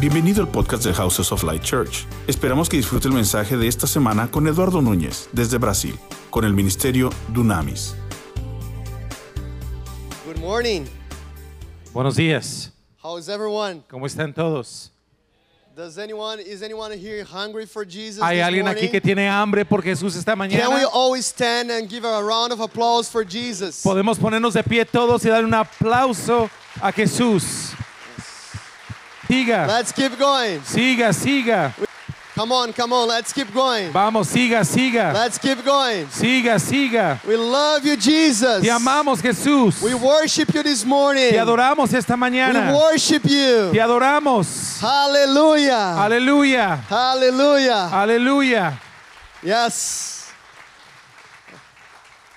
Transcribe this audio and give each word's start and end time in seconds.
Bienvenido 0.00 0.42
al 0.42 0.48
podcast 0.48 0.84
de 0.84 0.92
Houses 0.92 1.30
of 1.32 1.42
Light 1.44 1.62
Church. 1.62 2.06
Esperamos 2.26 2.68
que 2.68 2.76
disfrute 2.76 3.08
el 3.08 3.14
mensaje 3.14 3.56
de 3.56 3.68
esta 3.68 3.86
semana 3.86 4.30
con 4.30 4.46
Eduardo 4.46 4.82
Núñez, 4.82 5.28
desde 5.32 5.58
Brasil, 5.58 5.98
con 6.30 6.44
el 6.44 6.52
ministerio 6.52 7.10
Dunamis. 7.28 7.94
Good 10.26 10.38
morning. 10.40 10.82
Buenos 11.92 12.16
días. 12.16 12.72
How 13.02 13.18
is 13.18 13.28
everyone? 13.28 13.82
¿Cómo 13.88 14.06
están 14.06 14.34
todos? 14.34 14.90
Does 15.76 15.98
anyone 15.98 16.40
is 16.40 16.62
anyone 16.62 16.92
here 16.96 17.24
hungry 17.24 17.66
for 17.66 17.84
Jesus 17.84 18.22
¿Hay 18.22 18.36
this 18.36 18.44
alguien 18.46 18.64
morning? 18.64 18.80
aquí 18.84 18.90
que 18.92 19.00
tiene 19.00 19.28
hambre 19.28 19.64
por 19.64 19.82
Jesús 19.82 20.14
esta 20.14 20.32
Can 20.36 20.38
we 20.40 20.48
mañana? 20.56 20.86
always 20.92 21.26
stand 21.26 21.70
and 21.72 21.88
give 21.90 22.04
a 22.06 22.20
round 22.22 22.52
of 22.52 22.60
applause 22.60 23.08
for 23.10 23.24
Jesus? 23.24 23.82
Podemos 23.82 24.18
ponernos 24.18 24.54
de 24.54 24.62
pie 24.62 24.84
todos 24.84 25.24
y 25.24 25.28
dar 25.30 25.44
un 25.44 25.52
aplauso 25.54 26.48
a 26.80 26.92
Jesús. 26.92 27.72
Siga, 29.34 29.66
Let's 29.66 29.90
keep 29.90 30.16
going. 30.16 30.60
siga, 30.60 31.12
siga. 31.12 31.72
Come 32.36 32.52
on, 32.52 32.72
come 32.72 32.92
on. 32.92 33.08
Let's 33.08 33.32
keep 33.32 33.52
going. 33.52 33.90
Vamos, 33.90 34.28
siga, 34.28 34.64
siga. 34.64 35.12
Let's 35.12 35.38
keep 35.38 35.64
going. 35.64 36.06
Siga, 36.06 36.58
siga. 36.58 37.20
We 37.26 37.36
love 37.36 37.84
you, 37.84 37.96
Jesus. 37.96 38.62
Te 38.62 38.70
amamos, 38.70 39.20
Jesús. 39.20 39.82
We 39.82 39.94
worship 39.94 40.54
you 40.54 40.62
this 40.62 40.84
morning. 40.84 41.30
Te 41.30 41.38
adoramos 41.38 41.92
esta 41.92 42.16
mañana. 42.16 42.72
We 42.72 42.78
worship 42.78 43.24
you. 43.24 43.72
Te 43.72 43.80
adoramos. 43.80 44.80
Hallelujah. 44.80 45.94
Hallelujah. 45.96 46.76
Hallelujah. 46.88 47.88
Hallelujah. 47.88 48.80
Yes. 49.42 50.23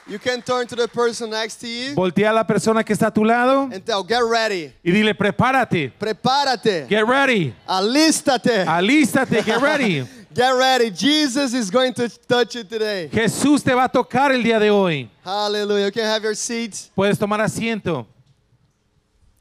You 0.09 0.19
can 0.19 0.41
turn 0.41 0.65
to 0.67 0.75
the 0.75 0.87
person 0.87 1.29
next 1.31 1.57
to 1.59 1.67
you 1.67 1.93
Voltea 1.93 2.29
a 2.29 2.33
la 2.33 2.43
persona 2.47 2.83
que 2.83 2.93
está 2.93 3.07
a 3.07 3.11
tu 3.11 3.25
lado 3.25 3.63
and 3.71 3.83
tell, 3.83 4.03
get 4.03 4.23
ready. 4.23 4.71
y 4.83 4.91
dile, 4.91 5.13
prepárate. 5.13 5.91
Prepárate. 5.99 6.87
Get 6.87 7.05
ready. 7.05 7.53
Alístate. 7.67 8.65
Alístate, 8.65 9.43
get 9.43 9.61
ready. 9.61 10.07
Get 10.33 10.51
ready. 10.53 10.91
Jesus 10.91 11.55
is 11.55 11.71
going 11.71 11.93
to 11.95 12.07
touch 12.27 12.53
you 12.55 12.63
today. 12.63 13.09
Jesús 13.11 13.63
te 13.63 13.73
va 13.73 13.85
a 13.85 13.89
tocar 13.89 14.31
el 14.31 14.43
día 14.43 14.59
de 14.59 14.69
hoy. 14.69 15.09
Hallelujah. 15.25 15.85
You 15.85 15.91
can 15.91 16.03
have 16.03 16.21
your 16.23 16.35
seats. 16.35 16.91
Puedes 16.95 17.17
tomar 17.17 17.41
asiento. 17.41 18.05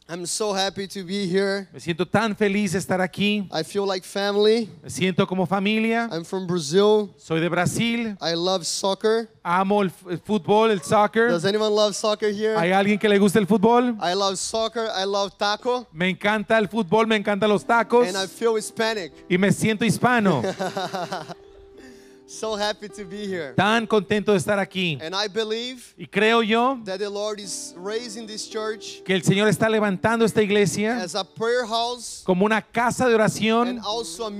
I'm 0.08 0.24
so 0.24 0.52
happy 0.52 0.86
to 0.86 1.02
be 1.04 1.26
here. 1.26 1.66
Me 1.72 1.80
siento 1.80 2.06
tan 2.06 2.36
feliz 2.36 2.72
de 2.72 2.78
estar 2.78 3.00
aquí. 3.00 3.48
I 3.52 3.64
feel 3.64 3.84
like 3.84 4.06
family. 4.06 4.70
Me 4.80 4.88
siento 4.88 5.26
como 5.26 5.46
familia. 5.46 6.08
I'm 6.12 6.24
from 6.24 6.46
Brazil. 6.46 7.12
Soy 7.16 7.40
de 7.40 7.48
Brasil. 7.48 8.16
I 8.20 8.34
love 8.34 8.64
soccer. 8.64 9.28
Amo 9.42 9.82
el, 9.82 9.90
el 10.08 10.18
fútbol, 10.20 10.70
el 10.70 10.80
soccer. 10.80 11.28
Does 11.28 11.44
anyone 11.44 11.74
love 11.74 11.96
soccer 11.96 12.32
here? 12.32 12.56
¿Hay 12.56 12.70
alguien 12.70 13.00
que 13.00 13.08
le 13.08 13.18
gusta 13.18 13.40
el 13.40 13.48
fútbol? 13.48 13.96
I 14.00 14.14
love 14.14 14.36
soccer. 14.38 14.88
I 14.96 15.04
love 15.04 15.36
taco. 15.36 15.88
Me 15.92 16.08
encanta 16.08 16.56
el 16.56 16.68
fútbol, 16.68 17.08
me 17.08 17.16
encantan 17.16 17.48
los 17.48 17.64
tacos. 17.64 18.06
And 18.06 18.16
I 18.16 18.28
feel 18.28 18.56
Hispanic. 18.56 19.12
Y 19.28 19.36
me 19.38 19.50
siento 19.50 19.84
hispano. 19.84 20.40
So 22.36 22.54
happy 22.54 22.90
to 22.90 23.04
be 23.06 23.26
here. 23.26 23.54
Tan 23.56 23.86
contento 23.86 24.32
de 24.32 24.38
estar 24.38 24.58
aquí. 24.58 24.98
And 25.00 25.14
I 25.14 25.26
believe 25.26 25.94
Y 25.96 26.06
creo 26.06 26.42
yo 26.42 26.78
that 26.84 26.98
the 26.98 27.08
Lord 27.08 27.40
is 27.40 27.74
raising 27.78 28.26
this 28.26 28.46
church 28.46 29.02
que 29.06 29.14
el 29.14 29.22
Señor 29.22 29.48
está 29.48 29.70
levantando 29.70 30.22
esta 30.22 30.42
iglesia 30.42 31.00
as 31.02 31.14
a 31.14 31.24
prayer 31.24 31.66
house 31.66 32.22
como 32.26 32.44
una 32.44 32.60
casa 32.60 33.06
de 33.08 33.14
and 33.14 33.20
oración 33.22 33.80
also 33.82 34.26
a 34.26 34.30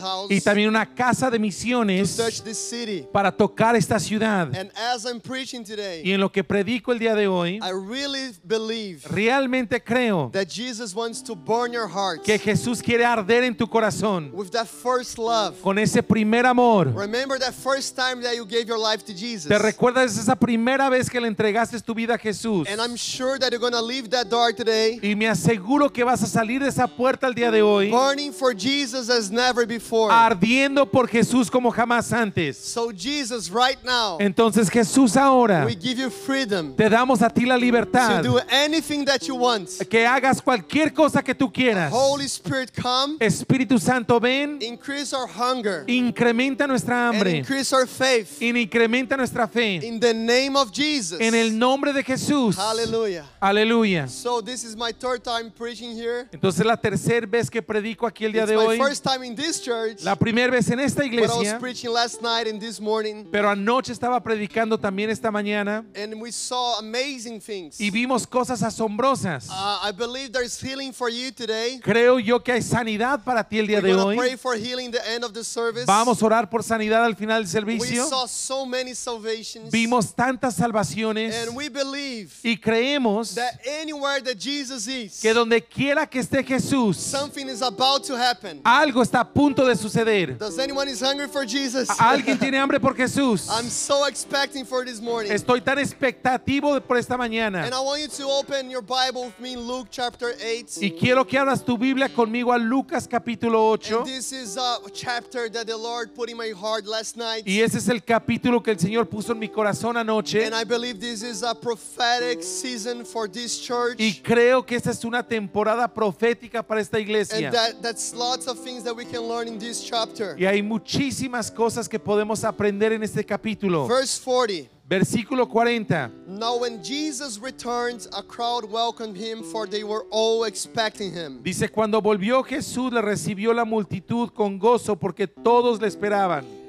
house 0.00 0.28
y 0.28 0.40
también 0.40 0.68
una 0.68 0.92
casa 0.92 1.30
de 1.30 1.36
to 1.38 1.40
misiones 1.42 2.16
touch 2.16 2.42
this 2.42 2.58
city. 2.58 3.06
para 3.12 3.30
tocar 3.30 3.76
esta 3.76 4.00
ciudad. 4.00 4.52
And 4.52 4.72
as 4.76 5.04
I'm 5.04 5.20
preaching 5.20 5.62
today, 5.62 6.02
Y 6.04 6.12
en 6.14 6.20
lo 6.20 6.32
que 6.32 6.42
predico 6.42 6.90
el 6.90 6.98
día 6.98 7.14
de 7.14 7.28
hoy, 7.28 7.60
I 7.62 7.70
really 7.70 8.32
believe 8.42 9.06
realmente 9.08 9.80
creo 9.80 10.30
that 10.32 10.48
Jesus 10.48 10.92
wants 10.96 11.22
to 11.22 11.36
burn 11.36 11.72
your 11.72 11.86
heart 11.88 12.24
que 12.24 12.40
Jesús 12.40 12.82
quiere 12.82 13.04
arder 13.04 13.44
en 13.44 13.56
tu 13.56 13.68
corazón 13.68 14.32
with 14.32 14.50
that 14.50 14.66
first 14.66 15.16
love. 15.16 15.54
con 15.62 15.78
ese 15.78 16.02
primer 16.02 16.44
amor. 16.44 16.92
Remember 16.92 17.35
that 17.38 17.54
first 17.54 17.96
time 17.96 18.22
that 18.22 18.34
you 18.36 18.44
gave 18.46 18.66
your 18.66 18.78
life 18.78 19.04
to 19.04 19.12
Jesus. 19.14 19.48
¿Te 19.48 19.58
recuerdas 19.58 20.16
esa 20.16 20.36
primera 20.36 20.88
vez 20.88 21.08
que 21.10 21.20
le 21.20 21.28
entregaste 21.28 21.80
tu 21.80 21.94
vida 21.94 22.14
a 22.14 22.18
Jesús? 22.18 22.68
And 22.68 22.80
I'm 22.80 22.96
sure 22.96 23.38
that 23.38 23.50
you're 23.50 23.60
going 23.60 23.72
to 23.72 23.82
leave 23.82 24.08
that 24.10 24.28
door 24.28 24.52
today 24.52 24.98
Y 25.02 25.14
me 25.14 25.26
aseguro 25.28 25.92
que 25.92 26.04
vas 26.04 26.22
a 26.22 26.26
salir 26.26 26.62
de 26.62 26.68
esa 26.68 26.86
puerta 26.86 27.26
el 27.26 27.34
día 27.34 27.50
de 27.50 27.62
hoy 27.62 27.90
burning 27.90 28.32
for 28.32 28.54
Jesus 28.54 29.08
as 29.08 29.30
never 29.30 29.66
before. 29.66 30.12
ardiendo 30.12 30.90
por 30.90 31.08
Jesús 31.08 31.50
como 31.50 31.70
jamás 31.70 32.12
antes. 32.12 32.56
So, 32.56 32.90
Jesus, 32.92 33.50
right 33.50 33.78
now, 33.84 34.18
Entonces 34.20 34.70
Jesús 34.70 35.16
ahora 35.16 35.64
we 35.64 35.74
give 35.74 35.98
you 36.00 36.10
freedom 36.10 36.74
te 36.74 36.88
damos 36.88 37.22
a 37.22 37.28
ti 37.30 37.44
la 37.44 37.56
to 37.56 37.60
libertad 37.60 38.22
do 38.22 38.38
anything 38.50 39.04
that 39.04 39.20
you 39.26 39.34
want. 39.36 39.68
que 39.88 40.06
hagas 40.06 40.40
cualquier 40.40 40.92
cosa 40.92 41.22
que 41.22 41.34
tú 41.34 41.52
quieras. 41.52 41.92
Holy 41.92 42.26
Spirit, 42.26 42.70
come, 42.80 43.16
Espíritu 43.20 43.78
Santo, 43.78 44.18
ven, 44.18 44.58
increase 44.60 45.14
our 45.14 45.28
hunger, 45.28 45.84
incrementa 45.86 46.66
nuestra 46.66 47.08
and 47.10 47.15
hambre 47.16 47.38
increase 47.38 47.72
our 47.74 47.86
faith. 47.86 48.40
y 48.40 48.50
incrementa 48.56 49.16
nuestra 49.16 49.46
fe 49.48 49.76
In 49.82 49.98
the 50.00 50.14
name 50.14 50.56
of 50.56 50.70
Jesus. 50.72 51.20
en 51.20 51.34
el 51.34 51.56
nombre 51.58 51.92
de 51.92 52.02
Jesús. 52.02 52.56
Hallelujah. 52.56 53.24
Aleluya. 53.40 54.08
So 54.08 54.40
this 54.40 54.64
is 54.64 54.76
my 54.76 54.92
third 54.92 55.22
time 55.22 55.50
preaching 55.50 55.92
here. 55.96 56.28
Entonces 56.32 56.64
la 56.64 56.76
tercera 56.76 57.26
vez 57.26 57.50
que 57.50 57.62
predico 57.62 58.06
aquí 58.06 58.24
el 58.24 58.32
día 58.32 58.42
It's 58.42 58.50
de 58.50 58.56
my 58.56 58.64
hoy, 58.66 58.78
first 58.78 59.04
time 59.04 59.24
in 59.24 59.34
this 59.34 59.60
church, 59.60 60.02
la 60.02 60.14
primera 60.16 60.50
vez 60.50 60.68
en 60.70 60.80
esta 60.80 61.02
but 61.02 61.12
I 61.12 61.20
was 61.20 61.30
iglesia, 61.30 61.58
preaching 61.58 61.90
last 61.92 62.20
night 62.22 62.46
and 62.48 62.60
this 62.60 62.80
morning, 62.80 63.26
pero 63.30 63.48
anoche 63.50 63.92
estaba 63.92 64.22
predicando 64.22 64.78
también 64.78 65.10
esta 65.10 65.30
mañana 65.30 65.84
and 65.94 66.20
we 66.20 66.30
saw 66.30 66.78
amazing 66.78 67.40
things. 67.40 67.80
y 67.80 67.90
vimos 67.90 68.26
cosas 68.26 68.62
asombrosas. 68.62 69.48
Uh, 69.48 69.78
I 69.82 69.92
believe 69.92 70.32
there's 70.32 70.60
healing 70.60 70.92
for 70.92 71.08
you 71.08 71.30
today. 71.30 71.78
Creo 71.82 72.18
yo 72.18 72.40
que 72.42 72.52
hay 72.52 72.62
sanidad 72.62 73.22
para 73.24 73.44
ti 73.44 73.58
el 73.58 73.66
día 73.66 73.80
We're 73.80 73.94
de 73.94 74.00
hoy. 74.02 74.16
pray 74.16 74.36
for 74.36 74.54
healing 74.56 74.90
the 74.90 75.00
end 75.08 75.24
of 75.24 75.32
the 75.32 75.44
service. 75.44 75.86
Vamos 75.86 76.22
a 76.22 76.26
orar 76.26 76.50
por 76.50 76.62
sanidad 76.62 77.04
al 77.06 77.14
final 77.16 77.44
del 77.44 77.64
We 77.64 77.78
servicio. 77.78 78.08
saw 78.08 78.26
so 78.26 78.66
many 78.66 78.94
salvations, 78.94 79.70
Vimos 79.70 80.14
tantas 80.14 80.54
salvaciones 80.56 81.34
and 81.34 81.56
we 81.56 81.68
believe 81.68 82.32
y 82.42 82.56
creemos 82.56 83.34
that 83.34 83.60
anywhere 83.80 84.20
that 84.22 84.36
Jesus 84.38 84.86
is, 84.86 85.20
que 85.20 85.32
donde 85.32 85.62
quiera 85.62 86.06
que 86.06 86.20
esté 86.20 86.44
Jesús, 86.44 86.96
something 86.96 87.48
is 87.48 87.62
about 87.62 88.04
to 88.04 88.14
happen. 88.16 88.60
algo 88.64 89.02
está 89.02 89.20
a 89.20 89.24
punto 89.24 89.64
de 89.66 89.74
suceder. 89.76 90.36
Does 90.38 90.58
anyone 90.58 90.88
is 90.90 91.00
hungry 91.00 91.28
for 91.28 91.44
Jesus? 91.46 91.88
¿Alguien 91.98 92.38
tiene 92.38 92.58
hambre 92.58 92.78
por 92.80 92.94
Jesús? 92.94 93.48
I'm 93.50 93.68
so 93.70 94.06
expecting 94.06 94.64
for 94.64 94.84
this 94.84 95.00
morning. 95.00 95.32
Estoy 95.32 95.60
tan 95.60 95.78
expectativo 95.78 96.80
por 96.80 96.96
esta 96.96 97.16
mañana. 97.16 97.64
And 97.64 97.74
I 97.74 97.80
want 97.80 98.00
you 98.02 98.08
to 98.08 98.28
open 98.28 98.70
your 98.70 98.82
Bible 98.82 99.26
with 99.26 99.40
me 99.40 99.52
in 99.54 99.60
Luke 99.60 99.88
chapter 99.90 100.34
8. 100.40 100.78
Y 100.82 100.90
quiero 100.98 101.24
que 101.26 101.38
abras 101.38 101.64
tu 101.64 101.76
Biblia 101.78 102.08
conmigo 102.08 102.52
a 102.52 102.58
Lucas 102.58 103.06
capítulo 103.06 103.70
8. 103.72 103.98
And 103.98 104.06
this 104.06 104.32
is 104.32 104.56
a 104.56 104.78
chapter 104.92 105.48
that 105.50 105.66
the 105.66 105.76
Lord 105.76 106.14
put 106.14 106.30
in 106.30 106.36
my 106.36 106.50
heart 106.50 106.86
last 106.96 107.16
night. 107.16 107.46
Y 107.46 107.60
ese 107.60 107.78
es 107.78 107.88
el 107.88 108.02
capítulo 108.02 108.62
que 108.62 108.70
el 108.70 108.78
Señor 108.78 109.08
puso 109.08 109.32
en 109.32 109.38
mi 109.38 109.48
corazón 109.48 109.96
anoche. 109.96 110.44
And 110.44 110.54
I 110.54 110.64
believe 110.64 110.98
this 110.98 111.22
is 111.22 111.42
a 111.42 111.54
prophetic 111.54 112.42
season 112.42 113.04
for 113.04 113.28
this 113.28 113.60
church. 113.60 113.98
Y 113.98 114.20
creo 114.22 114.64
que 114.64 114.76
esta 114.76 114.90
es 114.90 115.04
una 115.04 115.22
temporada 115.22 115.92
profética 115.92 116.62
para 116.62 116.80
esta 116.80 116.98
iglesia. 116.98 117.48
And 117.48 117.54
that, 117.54 117.82
that's 117.82 118.14
lots 118.14 118.46
of 118.46 118.58
things 118.62 118.84
that 118.84 118.94
we 118.94 119.04
can 119.04 119.22
learn 119.28 119.48
in 119.48 119.58
this 119.58 119.84
chapter. 119.84 120.36
Y 120.38 120.46
hay 120.46 120.62
muchísimas 120.62 121.50
cosas 121.50 121.88
que 121.88 121.98
podemos 121.98 122.44
aprender 122.44 122.92
en 122.92 123.02
este 123.02 123.24
capítulo. 123.24 123.86
Verse 123.86 124.18
40. 124.22 124.70
Versículo 124.88 125.48
40. 125.48 126.12
Now, 126.28 126.58
when 126.58 126.80
Jesus 126.80 127.40
returned, 127.40 128.06
a 128.16 128.22
crowd 128.22 128.64
welcomed 128.70 129.16
him, 129.16 129.42
for 129.42 129.66
they 129.66 129.82
were 129.82 130.04
all 130.12 130.44
expecting 130.44 131.12
him. 131.12 131.42
Dice, 131.42 131.68
cuando 131.68 132.00
volvió 132.00 132.44
Jesús 132.44 132.92
le 132.92 133.02
recibió 133.02 133.52
la 133.52 133.64
multitud 133.64 134.30
con 134.32 134.60
gozo 134.60 134.94
porque 134.94 135.26
todos 135.26 135.80
le 135.80 135.88
esperaban. 135.88 136.65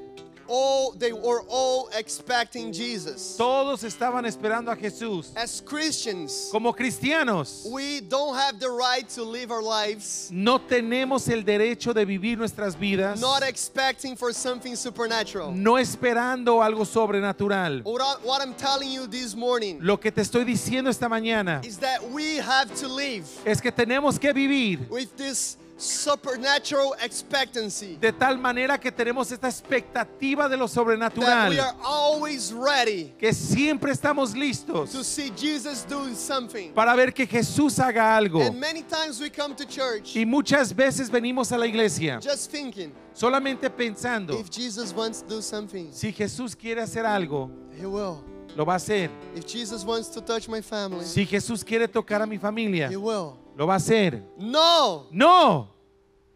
All 0.48 0.92
they 0.98 1.12
were 1.12 1.42
all 1.50 1.90
expecting 1.98 2.72
Jesus. 2.72 3.36
Todos 3.38 3.84
estaban 3.84 4.26
esperando 4.26 4.72
a 4.72 4.76
Jesús. 4.76 5.32
As 5.36 5.62
Christians, 5.62 6.50
Como 6.52 6.74
cristianos, 6.74 7.66
we 7.72 8.02
don't 8.02 8.36
have 8.36 8.60
the 8.60 8.70
right 8.70 9.08
to 9.10 9.24
live 9.24 9.52
our 9.52 9.62
lives 9.62 10.30
no 10.32 10.60
tenemos 10.60 11.28
el 11.30 11.44
derecho 11.44 11.94
de 11.94 12.06
vivir 12.06 12.38
nuestras 12.38 12.76
vidas 12.76 13.20
not 13.20 13.44
expecting 13.44 14.16
for 14.16 14.34
something 14.34 14.76
supernatural. 14.76 15.52
no 15.52 15.78
esperando 15.78 16.62
algo 16.62 16.86
sobrenatural. 16.86 17.82
What, 17.84 18.24
what 18.24 18.42
I'm 18.42 18.54
telling 18.54 18.92
you 18.92 19.08
this 19.08 19.36
morning 19.36 19.80
Lo 19.82 19.98
que 20.00 20.12
te 20.12 20.22
estoy 20.22 20.44
diciendo 20.46 20.90
esta 20.90 21.08
mañana 21.10 21.62
is 21.66 21.78
that 21.80 22.02
we 22.12 22.38
have 22.38 22.74
to 22.80 22.88
live 22.88 23.26
es 23.46 23.60
que 23.62 23.72
tenemos 23.72 24.20
que 24.20 24.34
vivir 24.34 24.88
with 24.90 25.16
this 25.18 25.58
supernatural 25.78 26.94
expectancy. 27.02 27.98
de 28.00 28.12
tal 28.12 28.38
manera 28.38 28.78
que 28.80 28.92
tenemos 28.92 29.32
esta 29.32 29.48
expectativa 29.48 30.50
de 30.50 30.58
lo 30.58 30.68
That 30.68 30.72
we 30.72 30.76
sobrenatural, 30.76 31.60
are 31.60 31.76
always 31.84 32.52
ready 32.52 33.14
que 33.18 33.32
siempre 33.34 33.92
estamos 33.92 34.36
listos 34.36 34.92
to 34.92 35.04
see 35.04 35.32
Jesus 35.36 35.86
doing 35.88 36.16
something. 36.16 36.72
para 36.74 36.96
ver 36.96 37.14
que 37.14 37.26
Jesús 37.28 37.80
haga 37.80 38.16
algo. 38.18 38.42
And 38.42 38.60
many 38.60 38.84
times 38.84 39.20
we 39.22 39.30
come 39.30 39.56
to 39.56 39.66
church 39.66 40.16
Y 40.16 40.26
muchas 40.26 40.74
veces 40.76 41.10
venimos 41.10 41.52
a 41.52 41.58
la 41.58 41.68
iglesia 41.68 42.20
just 42.22 42.52
thinking 42.52 42.92
solamente 43.14 43.70
pensando, 43.70 44.40
if 44.40 44.50
Jesus 44.50 44.94
wants 44.94 45.22
to 45.22 45.28
do 45.36 45.42
something, 45.42 45.92
si 45.92 46.12
Jesús 46.12 46.56
quiere 46.56 46.82
hacer 46.82 47.06
algo, 47.06 47.50
He 47.80 47.86
will. 47.86 48.24
Lo 48.56 48.66
va 48.66 48.74
a 48.74 48.76
hacer. 48.78 49.10
If 49.36 49.46
Jesus 49.46 49.84
wants 49.86 50.10
to 50.12 50.22
touch 50.22 50.48
my 50.48 50.62
family, 50.62 51.04
Si 51.06 51.26
Jesús 51.26 51.64
quiere 51.64 51.88
tocar 51.88 52.22
a 52.22 52.26
mi 52.26 52.38
familia, 52.38 52.90
He 52.90 52.98
will. 52.98 53.34
lo 53.56 53.66
va 53.68 53.74
a 53.74 53.78
hacer. 53.78 54.24
No, 54.38 55.08
No, 55.12 55.68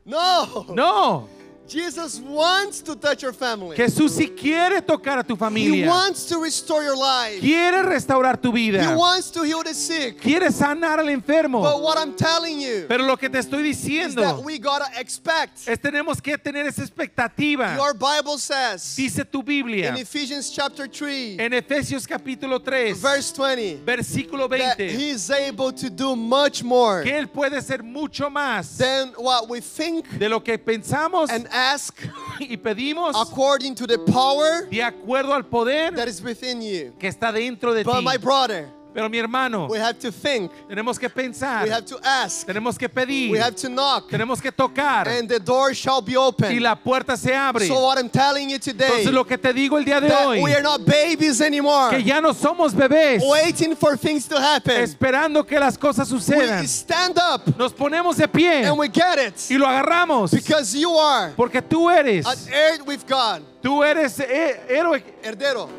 No. 0.05 0.65
No, 0.73 1.27
Jesus 1.71 2.19
wants 2.19 2.81
to 2.81 2.95
touch 2.95 3.23
your 3.23 3.33
family. 3.33 3.77
Jesús 3.77 4.11
sí 4.11 4.29
quiere 4.29 4.81
tocar 4.81 5.19
a 5.19 5.23
tu 5.23 5.35
familia. 5.35 5.85
He 5.85 5.87
wants 5.87 6.25
to 6.25 6.39
restore 6.39 6.83
your 6.83 6.97
life. 6.97 7.39
Quiere 7.39 7.83
restaurar 7.83 8.41
tu 8.41 8.51
vida. 8.51 8.81
He 8.81 8.95
wants 8.95 9.31
to 9.31 9.43
heal 9.43 9.63
the 9.63 9.73
sick. 9.73 10.19
Quiere 10.19 10.51
sanar 10.51 10.99
al 10.99 11.07
enfermo. 11.07 11.61
But 11.61 11.81
what 11.81 11.97
I'm 11.97 12.13
telling 12.15 12.59
you 12.59 12.85
Pero 12.87 13.05
lo 13.05 13.15
que 13.15 13.29
te 13.29 13.37
estoy 13.39 13.69
is 13.69 14.15
that 14.15 14.43
we 14.43 14.57
gotta 14.57 14.87
expect. 14.99 15.67
es 15.67 15.79
tenemos 15.79 16.21
que 16.21 16.37
tener 16.37 16.65
esa 16.67 16.81
expectativa. 16.81 17.75
Your 17.75 17.93
Bible 17.93 18.37
says 18.37 18.95
Dice 18.95 19.23
tu 19.23 19.41
Biblia 19.41 19.89
in 19.89 19.97
Ephesians 19.97 20.49
chapter 20.49 20.87
3, 20.87 21.39
en 21.39 21.53
Efesios 21.53 22.05
capítulo 22.05 22.59
3, 22.63 22.97
verse 23.01 23.31
20, 23.31 23.81
versículo 23.85 24.49
that 24.49 24.79
He 24.79 25.11
is 25.11 25.29
able 25.31 25.71
to 25.71 25.89
do 25.89 26.15
much 26.15 26.63
more 26.63 27.03
que 27.03 27.13
Él 27.13 27.27
puede 27.27 27.61
ser 27.61 27.83
mucho 27.83 28.29
más 28.29 28.77
than 28.77 29.13
what 29.17 29.47
we 29.47 29.61
think 29.61 30.07
de 30.19 30.27
lo 30.27 30.41
que 30.41 30.57
pensamos 30.57 31.29
and 31.29 31.47
ask 31.73 31.95
y 32.39 32.57
pedimos 32.57 33.15
according 33.15 33.75
to 33.75 33.85
the 33.87 33.97
power 33.97 34.67
de 34.69 34.81
acuerdo 34.83 35.33
al 35.33 35.43
poder 35.45 35.93
that 35.95 36.07
is 36.07 36.21
within 36.21 36.61
you. 36.61 36.93
que 36.99 37.07
está 37.07 37.31
dentro 37.31 37.73
de 37.73 37.83
But 37.83 37.99
ti. 37.99 38.03
my 38.05 38.17
brother, 38.17 38.67
Pero 38.93 39.07
mi 39.09 39.17
hermano, 39.19 39.67
we 39.69 39.79
have 39.79 39.97
to 39.99 40.11
think, 40.11 40.51
tenemos 40.67 40.99
que 40.99 41.09
pensar, 41.09 41.63
we 41.63 41.69
have 41.69 41.85
to 41.85 41.97
ask, 42.03 42.45
tenemos 42.45 42.77
que 42.77 42.89
pedir, 42.89 43.31
we 43.31 43.39
have 43.39 43.55
to 43.55 43.69
knock, 43.69 44.09
tenemos 44.09 44.41
que 44.41 44.51
tocar 44.51 45.07
and 45.07 45.29
the 45.29 45.39
door 45.39 45.73
shall 45.73 46.01
be 46.01 46.11
y 46.11 46.17
open. 46.17 46.61
la 46.61 46.75
puerta 46.75 47.15
se 47.15 47.33
abre. 47.33 47.65
So 47.67 47.81
what 47.85 47.97
I'm 47.97 48.09
telling 48.09 48.49
you 48.49 48.59
today, 48.59 48.87
Entonces 48.87 49.13
lo 49.13 49.23
que 49.23 49.37
te 49.37 49.53
digo 49.53 49.77
el 49.77 49.85
día 49.85 50.01
de 50.01 50.09
that 50.09 50.25
hoy, 50.27 50.41
we 50.43 50.53
are 50.53 50.61
not 50.61 50.85
babies 50.85 51.39
anymore, 51.39 51.89
que 51.91 52.03
ya 52.03 52.19
no 52.19 52.33
somos 52.33 52.73
bebés 52.73 53.21
waiting 53.23 53.77
for 53.77 53.95
things 53.95 54.27
to 54.27 54.35
happen. 54.37 54.81
esperando 54.83 55.45
que 55.47 55.57
las 55.57 55.77
cosas 55.77 56.11
We 56.11 56.19
sucedan. 56.19 56.67
stand 56.67 57.17
up 57.17 57.57
Nos 57.57 57.71
ponemos 57.73 58.17
de 58.17 58.27
pie 58.27 58.65
and 58.65 58.77
we 58.77 58.89
get 58.89 59.17
it 59.17 59.35
y 59.49 59.57
lo 59.57 59.67
agarramos 59.67 60.31
because 60.31 60.75
you 60.77 60.91
are 60.97 61.31
porque 61.37 61.61
tú 61.61 61.89
eres, 61.89 62.25
an 62.25 62.37
heir 62.53 62.83
with 62.85 63.07
God. 63.07 63.41
tú 63.63 63.83
eres 63.85 64.19
héroe. 64.19 65.01
Herdero. 65.23 65.69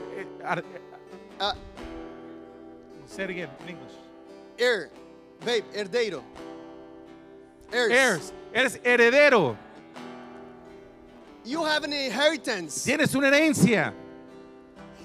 ar- 0.45 0.65
say 3.13 3.25
it 3.25 3.31
again 3.31 3.49
in 3.65 3.69
English. 3.71 3.93
heir. 4.59 4.91
Babe, 5.45 5.65
herdeiro. 5.75 6.23
Heirs. 7.73 7.91
Heirs, 7.93 8.33
eres 8.55 8.77
heredero, 8.85 9.57
You 11.45 11.65
have 11.65 11.83
an 11.85 11.93
inheritance. 11.93 12.85
tienes 12.85 13.15
una 13.15 13.29
herencia, 13.29 13.93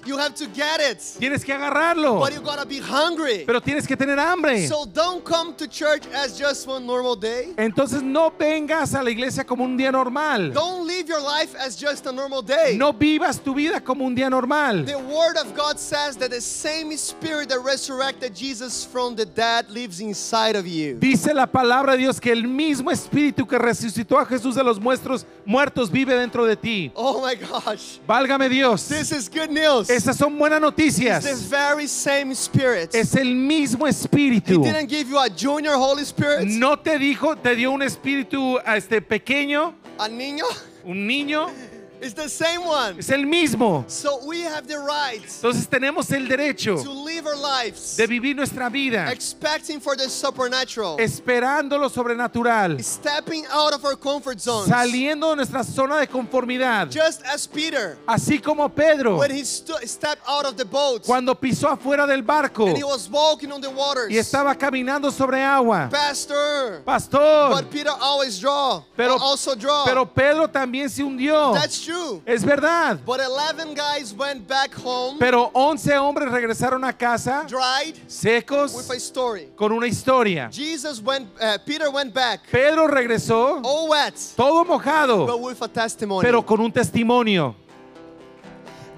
You 0.08 0.16
have 0.16 0.34
to 0.36 0.46
get 0.46 0.80
it. 0.80 0.98
tienes 1.18 1.44
que 1.44 1.52
agarrarlo, 1.52 2.18
But 2.20 2.32
you 2.32 2.40
gotta 2.40 2.64
be 2.64 2.78
hungry. 2.80 3.44
pero 3.44 3.60
tienes 3.60 3.86
que 3.86 3.94
tener 3.94 4.18
hambre. 4.18 4.66
So 4.66 4.86
don't 4.86 5.22
come 5.22 5.52
to 5.56 5.68
church 5.68 6.06
as 6.14 6.38
just 6.38 6.66
one 6.66 6.86
normal 6.86 7.14
day. 7.14 7.52
Entonces 7.58 8.02
no 8.02 8.30
vengas 8.30 8.94
a 8.94 9.02
la 9.02 9.10
iglesia 9.10 9.44
como 9.44 9.64
un 9.64 9.76
día 9.76 9.92
normal. 9.92 10.50
Don't 10.54 10.86
live 10.86 11.06
your 11.08 11.20
life 11.20 11.54
as 11.56 11.76
just 11.76 12.06
a 12.06 12.12
normal 12.12 12.40
day. 12.40 12.78
No 12.78 12.94
vivas 12.94 13.38
tu 13.38 13.54
vida 13.54 13.82
como 13.82 14.06
un 14.06 14.14
día 14.14 14.30
normal. 14.30 14.86
The 14.86 14.96
word 14.96 15.36
of 15.36 15.54
God 15.54 15.78
says 15.78 16.16
that 16.16 16.30
the 16.30 16.40
same 16.40 16.96
spirit 16.96 17.50
that 17.50 17.60
resurrected 17.62 18.34
Jesus 18.34 18.86
from 18.86 19.14
the 19.14 19.26
dead 19.26 19.68
lives 19.68 20.00
inside 20.00 20.56
of 20.56 20.66
you. 20.66 20.96
Dice 20.98 21.34
la 21.34 21.46
palabra 21.46 21.92
de 21.92 21.98
Dios 21.98 22.18
que 22.18 22.32
el 22.32 22.44
mismo 22.44 22.90
espíritu 22.90 23.46
que 23.46 23.58
resucitó 23.58 24.18
a 24.18 24.24
Jesús 24.24 24.54
de 24.54 24.64
los 24.64 24.80
muertos, 24.80 25.26
muertos 25.44 25.90
vive 25.90 26.14
dentro 26.14 26.46
de 26.46 26.56
ti. 26.56 26.90
Oh 26.94 27.20
my 27.26 27.34
gosh. 27.34 27.98
Válgame 28.06 28.48
Dios. 28.48 28.88
This 28.88 29.12
is 29.12 29.28
good 29.28 29.50
news. 29.50 29.90
Esas 29.98 30.16
son 30.16 30.38
buenas 30.38 30.60
It's 30.60 30.96
the 30.96 31.10
noticias. 31.10 31.48
very 31.50 31.88
same 31.88 32.32
spirit. 32.32 32.94
Es 32.94 33.16
el 33.16 33.34
mismo 33.34 33.84
He 33.84 33.90
espíritu. 33.90 34.62
didn't 34.62 34.88
give 34.88 35.08
you 35.10 35.18
a 35.18 35.28
junior 35.28 35.74
Holy 35.74 36.02
Spirit, 36.04 36.46
No 36.46 36.76
te 36.76 36.98
dijo, 37.00 37.34
te 37.36 37.56
dio 37.56 37.72
un 37.72 37.82
espíritu 37.82 38.58
a 38.64 38.76
este 38.76 39.00
pequeño, 39.02 39.74
a 39.98 40.06
niño. 40.08 40.44
un 40.84 41.04
niño. 41.04 41.48
It's 42.00 42.14
the 42.14 42.28
same 42.28 42.64
one. 42.64 42.98
Es 42.98 43.10
el 43.10 43.24
mismo. 43.26 43.84
So 43.88 44.20
we 44.24 44.42
have 44.42 44.66
the 44.68 44.78
right 44.78 45.22
Entonces 45.24 45.66
tenemos 45.68 46.10
el 46.12 46.28
derecho 46.28 46.82
to 46.82 46.92
live 46.92 47.26
our 47.26 47.36
lives 47.36 47.96
de 47.96 48.06
vivir 48.06 48.36
nuestra 48.36 48.68
vida 48.70 49.10
expecting 49.10 49.80
for 49.80 49.96
the 49.96 50.08
supernatural, 50.08 50.96
esperando 51.00 51.76
lo 51.78 51.88
sobrenatural, 51.88 52.80
stepping 52.82 53.44
out 53.50 53.72
of 53.74 53.84
our 53.84 53.96
comfort 53.96 54.38
zones. 54.40 54.68
saliendo 54.68 55.30
de 55.30 55.36
nuestra 55.36 55.64
zona 55.64 55.98
de 55.98 56.06
conformidad. 56.06 56.88
Just 56.90 57.24
as 57.26 57.46
Peter, 57.48 57.98
Así 58.06 58.40
como 58.40 58.68
Pedro, 58.68 59.18
when 59.18 59.30
he 59.32 59.44
stepped 59.44 60.22
out 60.28 60.44
of 60.46 60.56
the 60.56 60.64
boat 60.64 61.04
cuando 61.04 61.34
pisó 61.34 61.68
afuera 61.68 62.06
del 62.06 62.22
barco 62.22 62.66
and 62.68 62.76
he 62.76 62.84
was 62.84 63.08
walking 63.10 63.50
on 63.50 63.60
the 63.60 63.70
waters. 63.70 64.08
y 64.10 64.16
estaba 64.18 64.54
caminando 64.56 65.10
sobre 65.10 65.42
agua. 65.42 65.88
Pastor, 65.90 66.82
Pastor, 66.84 67.50
but 67.50 67.70
Peter 67.70 67.90
always 68.00 68.38
draw, 68.38 68.82
Pero- 68.96 69.18
also 69.18 69.54
draw. 69.56 69.84
pero 69.84 70.06
Pedro 70.06 70.46
también 70.48 70.88
se 70.88 71.02
hundió. 71.02 71.52
That's 71.54 71.84
true. 71.88 72.22
Es 72.26 72.44
verdad. 72.44 73.00
But 73.04 73.20
11 73.20 73.74
guys 73.74 74.12
went 74.12 74.46
back 74.46 74.74
home, 74.74 75.18
Pero 75.18 75.50
11 75.54 75.96
hombres 75.96 76.30
regresaron 76.30 76.84
a 76.84 76.92
casa 76.92 77.46
dried, 77.48 77.94
with 77.94 78.08
secos 78.08 78.90
a 78.90 78.94
story. 78.96 79.48
con 79.56 79.72
una 79.72 79.86
historia. 79.86 80.50
Jesus 80.52 81.00
went, 81.00 81.28
uh, 81.40 81.58
Peter 81.64 81.90
went 81.90 82.12
back, 82.12 82.40
Pedro 82.50 82.86
regresó 82.86 83.60
all 83.64 83.88
wet, 83.88 84.14
todo 84.36 84.64
mojado, 84.64 85.26
but 85.26 85.40
with 85.40 85.62
a 85.62 85.68
testimony. 85.68 86.22
pero 86.22 86.44
con 86.44 86.60
un 86.60 86.70
testimonio. 86.72 87.54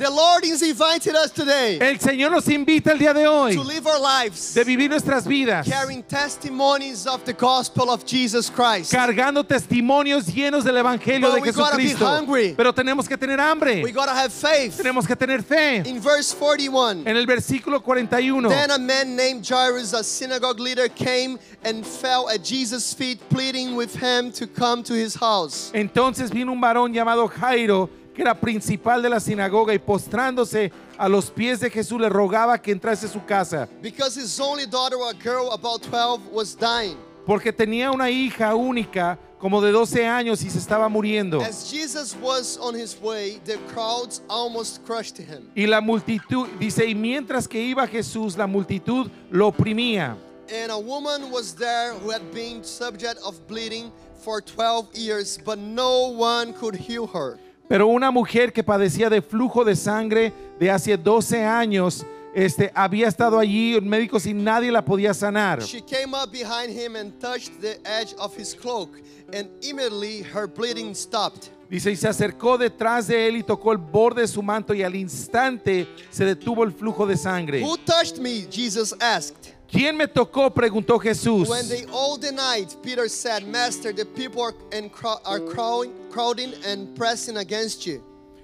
The 0.00 0.10
Lord 0.10 0.44
is 0.44 0.62
inviting 0.62 1.14
us 1.14 1.30
today 1.30 1.78
El 1.80 1.98
Señor 1.98 2.30
nos 2.30 2.48
invita 2.48 2.92
el 2.92 2.98
día 2.98 3.12
de 3.12 3.26
hoy 3.26 3.54
to 3.54 3.62
live 3.62 3.86
our 3.86 4.00
lives 4.00 4.54
de 4.54 4.64
vivir 4.64 4.88
nuestras 4.88 5.26
vidas 5.26 5.68
carrying 5.68 6.02
testimonies 6.02 7.06
of 7.06 7.22
the 7.24 7.32
gospel 7.34 7.90
of 7.90 8.04
Jesus 8.06 8.48
Christ. 8.50 8.90
cargando 8.92 9.44
testimonios 9.44 10.26
llenos 10.26 10.64
del 10.64 10.76
Evangelio 10.78 11.28
But 11.28 11.34
de 11.36 11.40
we 11.42 11.52
gotta 11.52 11.76
be 11.76 11.82
Jesucristo. 11.84 12.06
hungry. 12.06 12.54
Pero 12.56 12.72
tenemos 12.72 13.06
que 13.06 13.16
tener 13.18 13.38
hambre. 13.38 13.82
We 13.82 13.92
gotta 13.92 14.14
have 14.14 14.32
faith. 14.32 14.76
Tenemos 14.78 15.06
que 15.06 15.14
tener 15.14 15.42
fe. 15.42 15.82
In 15.86 16.00
verse 16.00 16.32
41, 16.34 17.06
En 17.06 17.16
el 17.16 17.26
versículo 17.26 17.82
41. 17.82 18.48
then 18.48 18.70
a 18.70 18.78
man 18.78 19.14
named 19.16 19.44
Jairus, 19.46 19.92
a 19.92 20.02
synagogue 20.02 20.60
leader, 20.60 20.88
came 20.88 21.38
and 21.64 21.84
fell 21.86 22.28
at 22.30 22.42
Jesus' 22.42 22.94
feet, 22.94 23.18
pleading 23.28 23.76
with 23.76 23.94
him 23.96 24.32
to 24.32 24.46
come 24.46 24.82
to 24.82 24.94
his 24.94 25.14
house. 25.14 25.70
Entonces 25.74 26.30
vino 26.30 26.52
un 26.52 26.60
varón 26.60 26.92
llamado 26.94 27.28
Jairo, 27.28 27.90
que 28.14 28.22
era 28.22 28.34
principal 28.34 29.02
de 29.02 29.08
la 29.08 29.20
sinagoga, 29.20 29.72
y 29.74 29.78
postrándose 29.78 30.72
a 30.98 31.08
los 31.08 31.30
pies 31.30 31.60
de 31.60 31.70
Jesús 31.70 32.00
le 32.00 32.08
rogaba 32.08 32.60
que 32.60 32.72
entrase 32.72 33.06
a 33.06 33.08
su 33.08 33.24
casa, 33.24 33.68
Because 33.82 34.16
his 34.20 34.38
only 34.40 34.66
daughter, 34.66 34.98
a 35.08 35.12
girl 35.14 35.50
about 35.52 35.82
12, 35.82 36.20
was 36.32 36.56
dying. 36.56 36.96
porque 37.26 37.52
tenía 37.52 37.90
una 37.92 38.10
hija 38.10 38.54
única 38.54 39.18
como 39.38 39.60
de 39.62 39.70
12 39.72 40.06
años 40.06 40.42
y 40.42 40.50
se 40.50 40.58
estaba 40.58 40.88
muriendo. 40.88 41.40
As 41.40 41.70
Jesus 41.70 42.14
was 42.20 42.58
on 42.60 42.74
his 42.74 42.96
way, 43.00 43.40
the 43.44 43.56
crowds 43.72 44.20
almost 44.28 44.84
crushed 44.84 45.16
him. 45.18 45.48
Y 45.54 45.66
la 45.66 45.80
multitud, 45.80 46.46
dice, 46.58 46.84
y 46.86 46.94
mientras 46.94 47.46
que 47.48 47.58
iba 47.62 47.86
Jesús, 47.86 48.36
la 48.36 48.46
multitud 48.46 49.08
lo 49.30 49.46
oprimía. 49.48 50.16
And 50.52 50.70
a 50.72 50.76
woman 50.78 51.30
was 51.30 51.54
there 51.54 51.94
who 51.94 52.10
had 52.10 52.22
been 52.34 52.64
subject 52.64 53.18
of 53.24 53.38
bleeding 53.46 53.92
for 54.22 54.42
12 54.42 54.88
years, 54.94 55.38
but 55.42 55.58
no 55.58 56.08
one 56.12 56.52
could 56.52 56.74
heal 56.74 57.06
her. 57.06 57.38
Pero 57.70 57.86
una 57.86 58.10
mujer 58.10 58.52
que 58.52 58.64
padecía 58.64 59.08
de 59.08 59.22
flujo 59.22 59.64
de 59.64 59.76
sangre 59.76 60.32
de 60.58 60.68
hace 60.72 60.96
12 60.96 61.44
años, 61.44 62.04
este, 62.34 62.72
había 62.74 63.06
estado 63.06 63.38
allí 63.38 63.76
en 63.76 63.88
médicos 63.88 64.26
y 64.26 64.34
nadie 64.34 64.72
la 64.72 64.84
podía 64.84 65.14
sanar. 65.14 65.62
She 65.62 65.80
came 65.80 66.12
up 66.12 66.32
behind 66.32 66.76
him 66.76 66.96
and 66.96 67.16
touched 67.20 67.60
the 67.60 67.78
edge 67.84 68.12
of 68.18 68.36
his 68.36 68.56
cloak, 68.56 68.90
and 69.32 69.48
immediately 69.62 70.24
her 70.34 70.48
bleeding 70.48 70.96
stopped. 70.96 71.48
Dice, 71.70 71.92
y 71.92 71.96
se 71.96 72.08
acercó 72.08 72.58
detrás 72.58 73.06
de 73.06 73.28
él 73.28 73.36
y 73.36 73.44
tocó 73.44 73.70
el 73.70 73.78
borde 73.78 74.22
de 74.22 74.26
su 74.26 74.42
manto 74.42 74.74
y 74.74 74.82
al 74.82 74.96
instante 74.96 75.86
se 76.10 76.24
detuvo 76.24 76.64
el 76.64 76.72
flujo 76.72 77.06
de 77.06 77.16
sangre. 77.16 77.62
Who 77.62 77.76
touched 77.76 78.18
me? 78.18 78.48
Jesus 78.50 78.96
asked. 78.98 79.54
¿Quién 79.70 79.96
me 79.96 80.08
tocó? 80.08 80.50
preguntó 80.50 80.98
Jesús. 80.98 81.48
When 81.48 81.68
they 81.68 81.84
all 81.92 82.16
denied, 82.16 82.68
Peter 82.82 83.08
said, 83.08 83.46
Master, 83.46 83.92
the 83.92 84.04
people 84.04 84.42
are, 84.42 84.54
and 84.72 84.90
are 85.24 85.40
crowding, 85.40 85.92
crowding 86.10 86.54
and 86.66 86.96
pressing 86.96 87.36
against 87.36 87.86
you. 87.86 88.02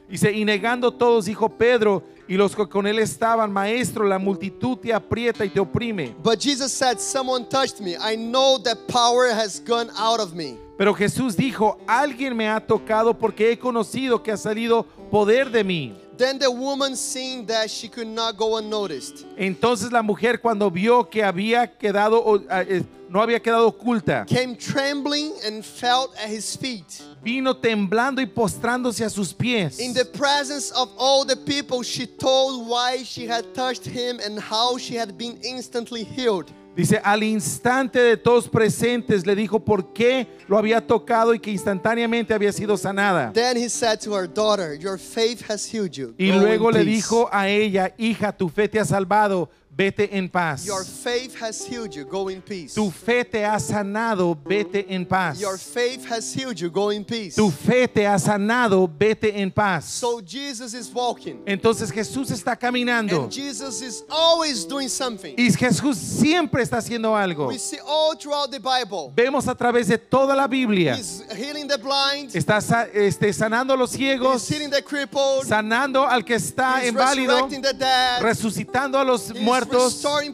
Dice, 0.08 0.32
y 0.32 0.44
negando 0.44 0.92
todos, 0.92 1.26
dijo 1.26 1.48
Pedro, 1.48 2.04
y 2.28 2.36
los 2.36 2.54
que 2.54 2.66
con 2.68 2.86
él 2.86 3.00
estaban, 3.00 3.52
maestro, 3.52 4.04
la 4.04 4.18
multitud 4.18 4.78
te 4.78 4.92
aprieta 4.92 5.44
y 5.44 5.48
te 5.48 5.58
oprime. 5.58 6.14
But 6.22 6.38
Jesus 6.38 6.72
said, 6.72 7.00
Someone 7.00 7.48
touched 7.48 7.80
me. 7.80 7.96
I 7.96 8.16
know 8.16 8.58
that 8.58 8.86
power 8.86 9.28
has 9.28 9.60
gone 9.60 9.90
out 9.96 10.20
of 10.20 10.32
me. 10.32 10.56
Pero 10.78 10.94
Jesús 10.94 11.36
dijo, 11.36 11.78
alguien 11.86 12.36
me 12.36 12.48
ha 12.48 12.60
tocado 12.60 13.14
porque 13.18 13.50
he 13.50 13.58
conocido 13.58 14.22
que 14.22 14.30
ha 14.30 14.36
salido 14.36 14.84
poder 15.10 15.50
de 15.50 15.64
mí. 15.64 15.94
Then 16.16 16.38
the 16.38 16.50
woman, 16.50 16.96
seeing 16.96 17.44
that 17.46 17.70
she 17.70 17.88
could 17.88 18.06
not 18.06 18.36
go 18.36 18.56
unnoticed, 18.56 19.26
Entonces 19.36 19.92
la 19.92 20.02
mujer 20.02 20.40
cuando 20.40 20.70
vio 20.70 21.04
que 21.04 21.22
había 21.22 21.66
quedado, 21.66 22.42
ah, 22.48 22.62
eh, 22.62 22.82
no 23.10 23.20
había 23.20 23.40
quedado 23.40 23.66
oculta, 23.68 24.24
came 24.26 24.56
trembling 24.56 25.34
and 25.44 25.62
fell 25.62 26.12
at 26.18 26.28
his 26.30 26.56
feet. 26.56 27.02
vino 27.22 27.54
temblando 27.54 28.20
y 28.22 28.26
postrándose 28.26 29.04
a 29.04 29.10
sus 29.10 29.34
pies. 29.34 29.78
In 29.78 29.92
the 29.92 30.04
presence 30.04 30.70
of 30.72 30.88
all 30.96 31.24
the 31.26 31.36
people, 31.36 31.82
she 31.82 32.06
told 32.06 32.66
why 32.66 33.02
she 33.04 33.26
had 33.26 33.44
touched 33.54 33.84
him 33.84 34.18
and 34.24 34.38
how 34.40 34.78
she 34.78 34.94
had 34.96 35.18
been 35.18 35.38
instantly 35.42 36.02
healed. 36.02 36.50
Dice, 36.76 37.00
al 37.02 37.22
instante 37.22 37.98
de 37.98 38.18
todos 38.18 38.48
presentes 38.50 39.24
le 39.24 39.34
dijo 39.34 39.60
por 39.60 39.94
qué 39.94 40.26
lo 40.46 40.58
había 40.58 40.86
tocado 40.86 41.32
y 41.32 41.38
que 41.38 41.50
instantáneamente 41.50 42.34
había 42.34 42.52
sido 42.52 42.76
sanada. 42.76 43.32
Then 43.32 43.56
he 43.56 43.70
said 43.70 43.98
to 44.00 44.14
her, 44.14 44.28
Daughter, 44.28 44.78
your 44.78 44.98
faith 44.98 45.42
has 45.50 45.64
healed 45.66 45.92
you. 45.92 46.14
Y 46.18 46.30
Go 46.30 46.38
luego 46.40 46.70
le 46.70 46.80
peace." 46.80 46.90
dijo 46.96 47.28
a 47.32 47.48
ella, 47.48 47.94
hija, 47.96 48.30
tu 48.36 48.50
fe 48.50 48.68
te 48.68 48.78
ha 48.78 48.84
salvado, 48.84 49.48
vete 49.76 50.08
en 50.10 50.28
paz. 50.28 50.64
Your 50.64 50.84
faith 50.84 51.34
has 51.40 51.64
healed 51.66 51.94
you. 51.94 52.04
Go 52.04 52.28
in 52.28 52.40
peace. 52.40 52.74
Tu 52.74 52.90
fe 52.90 53.24
te 53.24 53.44
ha 53.44 53.58
sanado, 53.58 54.34
vete 54.34 54.86
en 54.88 55.04
paz. 55.04 55.40
Your 55.40 55.58
faith 55.58 56.04
has 56.08 56.32
healed 56.32 56.58
you. 56.58 56.70
Go 56.70 56.90
in 56.90 57.04
peace. 57.04 57.34
Tu 57.36 57.50
fe 57.50 57.86
te 57.86 58.06
ha 58.06 58.18
sanado, 58.18 58.88
vete 58.88 59.34
en 59.36 59.50
paz. 59.50 59.84
So 59.84 60.20
Jesus 60.24 60.72
is 60.74 60.90
walking. 60.92 61.42
Entonces 61.46 61.90
Jesús 61.90 62.30
está 62.30 62.56
caminando 62.56 63.24
And 63.24 63.32
Jesus 63.32 63.82
is 63.82 64.04
always 64.10 64.64
doing 64.66 64.88
something. 64.88 65.34
y 65.36 65.50
Jesús 65.52 65.96
siempre 65.98 66.62
está 66.62 66.78
haciendo 66.78 67.14
algo. 67.14 67.48
We 67.48 67.58
see 67.58 67.78
all 67.86 68.16
throughout 68.16 68.50
the 68.50 68.60
Bible. 68.60 69.12
Vemos 69.14 69.46
a 69.48 69.54
través 69.54 69.88
de 69.88 69.98
toda 69.98 70.34
la 70.34 70.46
Biblia. 70.46 70.96
He's 70.96 71.22
healing 71.36 71.68
the 71.68 71.78
blind. 71.78 72.34
Está 72.34 72.58
este, 72.94 73.32
sanando 73.32 73.74
a 73.74 73.76
los 73.76 73.90
He's 73.92 73.98
ciegos, 73.98 74.48
healing 74.48 74.70
the 74.70 74.82
crippled. 74.82 75.44
sanando 75.46 76.06
al 76.06 76.24
que 76.24 76.34
está 76.36 76.80
He's 76.82 76.90
inválido, 76.92 77.34
resurrecting 77.34 77.62
the 77.62 77.74
dead. 77.74 78.22
resucitando 78.22 78.98
a 78.98 79.04
los 79.04 79.30
He's 79.30 79.40
muertos, 79.40 79.65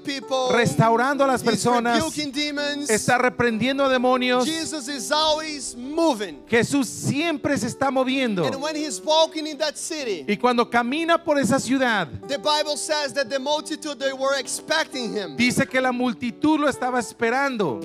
people. 0.03 0.53
restaurando 0.57 1.25
a 1.25 1.27
las 1.27 1.43
personas, 1.43 2.03
demons. 2.33 2.91
está 2.91 3.19
reprendiendo 3.19 3.85
a 3.85 3.89
demonios. 3.89 4.45
Jesús 6.49 6.87
siempre 6.87 7.57
se 7.59 7.67
está 7.67 7.91
moviendo. 7.91 8.43
City, 9.75 10.25
Y 10.29 10.37
cuando 10.37 10.69
camina 10.69 11.23
por 11.23 11.39
esa 11.39 11.59
ciudad, 11.59 12.09
the 12.29 12.37
Bible 12.39 12.77
says 12.77 13.13
that 13.15 13.29
the 13.29 13.39
multitude 13.39 13.99
they 13.99 14.13
were 14.13 14.39
expecting 14.39 15.13
him. 15.17 15.37
dice 15.37 15.67
que 15.67 15.81
la 15.81 15.93
multitud 15.93 16.59
lo 16.61 16.69
estaba 16.69 16.99
esperando. 16.99 17.81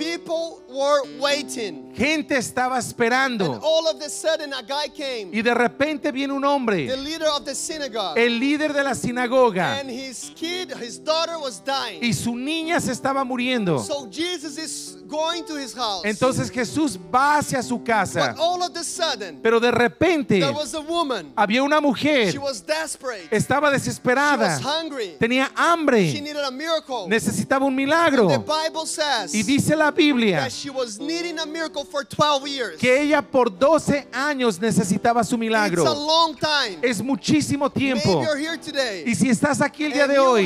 Gente 1.96 2.38
estaba 2.38 2.75
And 2.77 2.86
esperando. 2.86 3.60
all 3.63 3.88
of 3.88 4.01
a 4.01 4.10
sudden 4.10 4.54
a 4.54 4.62
guy 4.62 4.89
came, 4.96 5.30
Y 5.34 5.42
de 5.42 5.54
repente 5.54 6.12
viene 6.12 6.34
un 6.34 6.42
the 6.42 6.48
hombre, 6.48 6.98
leader 6.98 7.27
of 7.30 7.44
the 7.46 7.56
synagogue. 7.56 8.18
el 8.18 8.39
líder 8.39 8.74
de 8.74 8.84
la 8.84 8.94
sinagoga, 8.94 9.80
And 9.80 9.89
his 9.89 10.32
kid, 10.36 10.72
his 10.82 11.00
daughter 11.04 11.37
was 11.39 11.62
dying. 11.63 12.03
y 12.03 12.13
su 12.13 12.36
niña 12.36 12.79
se 12.79 12.91
estaba 12.91 13.24
muriendo. 13.24 13.79
So 13.79 14.08
Jesus 14.12 14.58
is 14.58 14.98
going 15.08 15.44
to 15.46 15.56
his 15.56 15.74
house. 15.74 16.03
Entonces 16.06 16.50
Jesús 16.51 16.98
va 17.13 17.38
hacia 17.38 17.62
su 17.63 17.82
casa. 17.84 18.34
But 18.34 18.39
all 18.41 18.62
of 18.62 18.75
a 18.75 18.84
sudden, 18.84 19.39
Pero 19.41 19.60
de 19.60 19.72
repente 19.72 20.39
there 20.39 20.51
was 20.53 20.74
a 20.74 20.82
woman. 20.82 21.32
había 21.36 21.63
una 21.63 21.79
mujer, 21.79 22.32
She 22.32 22.38
was 22.38 22.62
desperate. 22.65 23.27
estaba 23.32 23.70
She 23.70 23.75
desesperada, 23.77 24.58
was 24.58 24.62
hungry. 24.62 25.15
tenía 25.20 25.46
She 25.48 25.53
hambre, 25.56 26.01
needed 26.22 26.44
a 26.44 26.51
miracle. 26.51 27.08
necesitaba 27.08 27.65
un 27.65 27.75
The 27.75 27.86
milagro. 27.86 28.27
Bible 28.39 28.86
says 28.86 29.34
Y 29.34 29.44
dice 29.44 29.75
la 29.75 29.91
Biblia 29.91 30.41
that 30.41 30.51
she 30.51 30.70
was 30.70 31.00
needing 31.00 31.39
a 31.39 31.46
miracle 31.46 31.86
for 31.86 32.03
12 32.03 32.48
years. 32.48 32.77
que 32.79 33.01
ella 33.01 33.22
por 33.22 33.50
12 33.50 34.08
años 34.12 34.60
necesitaba 34.60 35.24
su 35.24 35.36
It's 35.36 35.38
a 35.38 35.38
milagro. 35.38 35.84
long 35.94 36.36
time. 36.36 36.79
Es 36.82 37.01
muchísimo 37.01 37.70
tiempo. 37.72 38.08
Maybe 38.20 38.25
you're 38.25 38.38
here 38.38 38.58
today. 38.58 39.03
Y 39.06 39.15
si 39.15 39.29
estás 39.29 39.62
aquí 39.62 39.86
el 39.86 39.94
día 39.94 40.03
and 40.03 40.13
de 40.13 40.20
hoy 40.20 40.46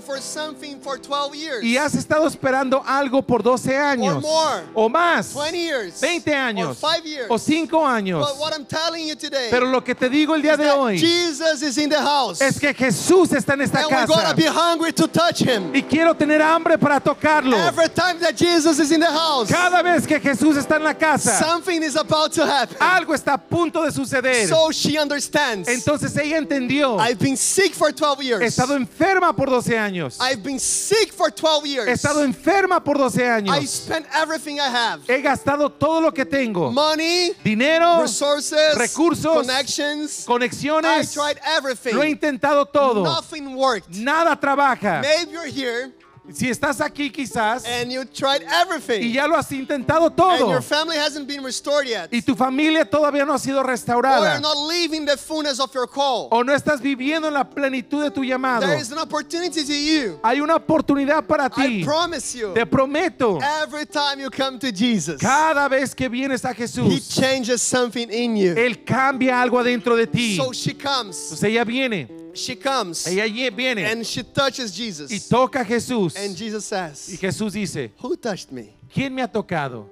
for 0.00 0.18
something 0.20 0.80
for 0.80 0.98
12 0.98 1.34
years. 1.36 1.64
y 1.64 1.76
has 1.76 1.94
estado 1.94 2.26
esperando 2.26 2.82
algo 2.86 3.22
por 3.22 3.42
12 3.42 3.76
años 3.76 4.22
more. 4.22 4.62
o 4.74 4.88
más, 4.88 5.32
20 5.32 5.58
years. 5.58 6.00
20 6.00 6.30
Or 6.30 6.36
años 6.36 6.76
5 6.78 7.04
years. 7.04 7.26
o 7.30 7.38
5 7.38 7.86
años. 7.86 8.20
But 8.26 8.38
what 8.40 8.52
I'm 8.54 8.64
telling 8.66 9.06
you 9.06 9.14
today 9.16 9.48
Pero 9.50 9.66
lo 9.66 9.82
que 9.82 9.94
te 9.94 10.08
digo 10.08 10.34
el 10.34 10.42
día 10.42 10.56
de 10.56 10.70
hoy 10.70 10.98
Jesus 10.98 11.62
is 11.62 11.78
in 11.78 11.88
the 11.90 12.00
house. 12.00 12.40
es 12.40 12.58
que 12.58 12.72
Jesús 12.74 13.32
está 13.32 13.54
en 13.54 13.62
esta 13.62 13.80
and 13.80 13.90
casa 13.90 14.34
be 14.34 14.46
hungry 14.48 14.92
to 14.92 15.06
touch 15.08 15.40
him. 15.40 15.74
y 15.74 15.82
quiero 15.82 16.14
tener 16.14 16.40
hambre 16.42 16.78
para 16.78 17.00
tocarlo. 17.00 17.56
Every 17.56 17.88
time 17.88 18.18
that 18.20 18.36
Jesus 18.36 18.78
is 18.78 18.90
in 18.92 19.00
the 19.00 19.10
house, 19.10 19.48
Cada 19.50 19.82
vez 19.82 20.06
que 20.06 20.18
Jesús 20.20 20.56
está 20.56 20.76
en 20.76 20.84
la 20.84 20.94
casa, 20.94 21.38
something 21.38 21.82
is 21.82 21.96
about 21.96 22.32
to 22.32 22.44
happen. 22.44 22.76
algo 22.80 23.14
está 23.14 23.34
a 23.34 23.38
punto 23.38 23.82
de 23.82 23.90
suceder. 23.92 24.48
So 24.48 24.70
she 24.70 24.98
understands. 24.98 25.68
Entonces 25.68 26.16
ella 26.16 26.38
entendió. 26.38 26.98
I've 27.00 27.18
been 27.18 27.36
sick 27.36 27.74
for 27.74 27.92
12 27.92 28.20
He 28.20 28.26
years. 28.26 28.42
estado 28.42 28.74
enferma 28.76 29.34
por 29.34 29.48
12 29.50 29.76
años. 29.78 29.85
I've 30.20 30.42
been 30.42 30.58
sick 30.58 31.12
for 31.12 31.30
12 31.30 31.64
He 31.64 31.72
years. 31.74 31.88
estado 31.88 32.22
enferma 32.24 32.82
por 32.82 32.96
12 32.98 33.22
I 33.22 33.40
años. 33.40 33.66
spent 33.68 34.06
everything 34.14 34.58
I 34.58 34.68
have. 34.68 35.02
He 35.08 35.20
gastado 35.22 35.70
todo 35.70 36.00
lo 36.00 36.12
que 36.12 36.24
tengo. 36.24 36.70
Money, 36.72 37.32
Dinero, 37.44 38.02
resources, 38.02 38.76
recursos, 38.76 39.42
connections. 39.46 40.24
I 40.26 40.32
conexiones. 40.32 41.12
tried 41.14 41.38
everything. 41.44 41.94
Lo 41.94 42.02
he 42.02 42.10
intentado 42.10 42.66
todo. 42.66 43.02
Nothing 43.04 43.54
worked. 43.56 43.90
Nada 43.96 44.36
trabaja. 44.36 45.00
Maybe 45.02 45.32
you're 45.32 45.46
here 45.46 45.92
Si 46.32 46.48
estás 46.50 46.80
aquí 46.80 47.10
quizás 47.10 47.64
and 47.64 47.90
you 47.92 48.04
tried 48.04 48.42
y 48.42 48.46
everything. 48.62 49.12
ya 49.12 49.26
lo 49.26 49.36
has 49.36 49.50
intentado 49.52 50.06
And 50.06 50.16
todo 50.16 50.50
your 50.50 50.62
family 50.62 50.96
hasn't 50.96 51.26
been 51.28 51.42
restored 51.44 51.86
yet. 51.86 52.08
y 52.12 52.20
tu 52.20 52.34
familia 52.34 52.84
todavía 52.84 53.24
no 53.24 53.32
ha 53.32 53.38
sido 53.38 53.58
Or 53.58 53.64
you're 53.64 53.72
restaurada 53.72 54.40
not 54.40 54.56
living 54.68 55.04
the 55.06 55.16
fullness 55.16 55.60
of 55.60 55.72
your 55.74 55.86
call. 55.86 56.28
o 56.30 56.42
no 56.42 56.52
estás 56.52 56.80
viviendo 56.80 57.28
en 57.28 57.34
la 57.34 57.44
plenitud 57.44 58.02
de 58.02 58.10
tu 58.10 58.22
llamado, 58.24 58.66
There 58.66 58.76
is 58.80 58.90
an 58.92 58.98
opportunity 58.98 59.64
to 59.64 59.72
you. 59.72 60.18
hay 60.22 60.40
una 60.40 60.56
oportunidad 60.56 61.24
para 61.26 61.46
I 61.46 61.48
ti. 61.80 61.84
promise 61.84 62.34
you. 62.36 62.52
Te 62.54 62.66
prometo, 62.66 63.38
Every 63.62 63.86
time 63.86 64.20
you 64.20 64.30
come 64.30 64.58
to 64.58 64.72
Jesus, 64.72 65.20
cada 65.20 65.68
vez 65.68 65.94
que 65.94 66.08
vienes 66.08 66.44
a 66.44 66.50
He 66.50 66.54
Jesús, 66.54 67.08
changes 67.14 67.62
something 67.62 68.08
in 68.10 68.36
you. 68.36 68.54
Él 68.56 68.84
cambia 68.84 69.40
algo 69.40 69.58
adentro 69.58 69.96
de 69.96 70.06
ti. 70.06 70.36
So 70.36 70.52
she 70.52 70.74
comes. 70.74 71.16
Entonces 71.30 71.44
ella 71.44 71.64
viene, 71.64 72.08
She 72.36 72.56
comes. 72.56 73.06
ella 73.06 73.24
viene 73.50 73.84
And 73.90 74.04
she 74.06 74.22
touches 74.22 74.72
y 74.78 74.84
Jesus. 74.86 75.28
toca 75.28 75.60
a 75.60 75.64
Jesús. 75.64 76.14
And 76.16 76.36
Jesus 76.36 76.64
Y 76.64 76.68
says, 76.68 77.18
Jesús 77.20 77.52
dice, 77.52 77.92
Who 78.02 78.16
touched 78.16 78.52
me? 78.52 78.74
¿quién 78.92 79.14
me 79.14 79.22
ha 79.22 79.28
tocado? 79.28 79.86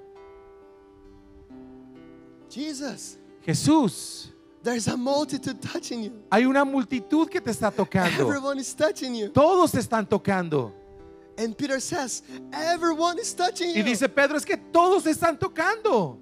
Jesus. 2.49 3.17
Jesús. 3.45 4.31
There's 4.63 4.87
a 4.87 4.97
multitude 4.97 5.61
touching 5.61 6.03
you. 6.03 6.11
Hay 6.31 6.45
una 6.45 6.65
multitud 6.65 7.29
que 7.29 7.39
te 7.39 7.51
está 7.51 7.71
tocando. 7.71 8.21
Everyone 8.27 8.57
is 8.59 8.73
touching 8.73 9.13
you. 9.13 9.29
Todos 9.29 9.71
te 9.71 9.79
están 9.79 10.07
tocando. 10.09 10.71
And 11.37 11.55
Peter 11.55 11.79
says, 11.79 12.23
Everyone 12.53 13.19
is 13.19 13.33
touching 13.35 13.69
Y 13.69 13.79
you. 13.79 13.83
dice 13.83 14.07
Pedro, 14.09 14.37
es 14.37 14.45
que 14.45 14.57
todos 14.57 15.03
te 15.03 15.11
están 15.11 15.37
tocando. 15.37 16.17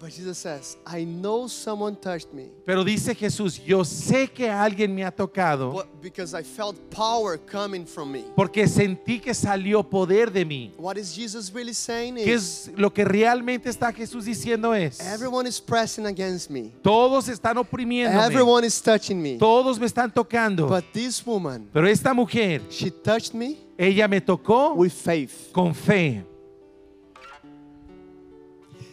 But 0.00 0.10
Jesus 0.12 0.38
says, 0.38 0.76
I 0.86 1.04
know 1.04 1.48
someone 1.48 1.96
touched 1.96 2.32
me. 2.32 2.50
Pero 2.64 2.84
dice 2.84 3.16
Jesús, 3.16 3.60
yo 3.64 3.84
sé 3.84 4.28
que 4.28 4.48
alguien 4.48 4.94
me 4.94 5.02
ha 5.02 5.10
tocado 5.10 5.72
But 5.72 6.00
because 6.00 6.34
I 6.38 6.44
felt 6.44 6.76
power 6.90 7.36
coming 7.36 7.84
from 7.84 8.12
me. 8.12 8.24
porque 8.36 8.68
sentí 8.68 9.18
que 9.20 9.34
salió 9.34 9.82
poder 9.82 10.30
de 10.30 10.44
mí. 10.44 10.72
What 10.78 10.96
is 10.98 11.12
Jesus 11.12 11.52
really 11.52 11.74
saying 11.74 12.14
¿Qué 12.14 12.34
is, 12.34 12.68
es 12.68 12.78
lo 12.78 12.92
que 12.92 13.04
realmente 13.04 13.68
está 13.68 13.92
Jesús 13.92 14.24
diciendo 14.24 14.72
es? 14.72 15.00
everyone 15.00 15.48
is 15.48 15.60
pressing 15.60 16.06
against 16.06 16.48
me. 16.48 16.72
Todos 16.80 17.28
están 17.28 17.58
oprimiéndome. 17.58 18.24
Everyone 18.24 18.64
is 18.64 18.80
touching 18.80 19.20
me. 19.20 19.36
Todos 19.36 19.80
me 19.80 19.86
están 19.86 20.14
tocando. 20.14 20.68
But 20.68 20.84
this 20.92 21.20
woman, 21.26 21.68
Pero 21.72 21.88
esta 21.88 22.14
mujer, 22.14 22.62
she 22.70 22.90
touched 22.92 23.34
me 23.34 23.56
ella 23.76 24.06
me 24.06 24.20
tocó 24.20 24.74
with 24.74 24.92
faith. 24.92 25.50
con 25.52 25.74
fe. 25.74 26.24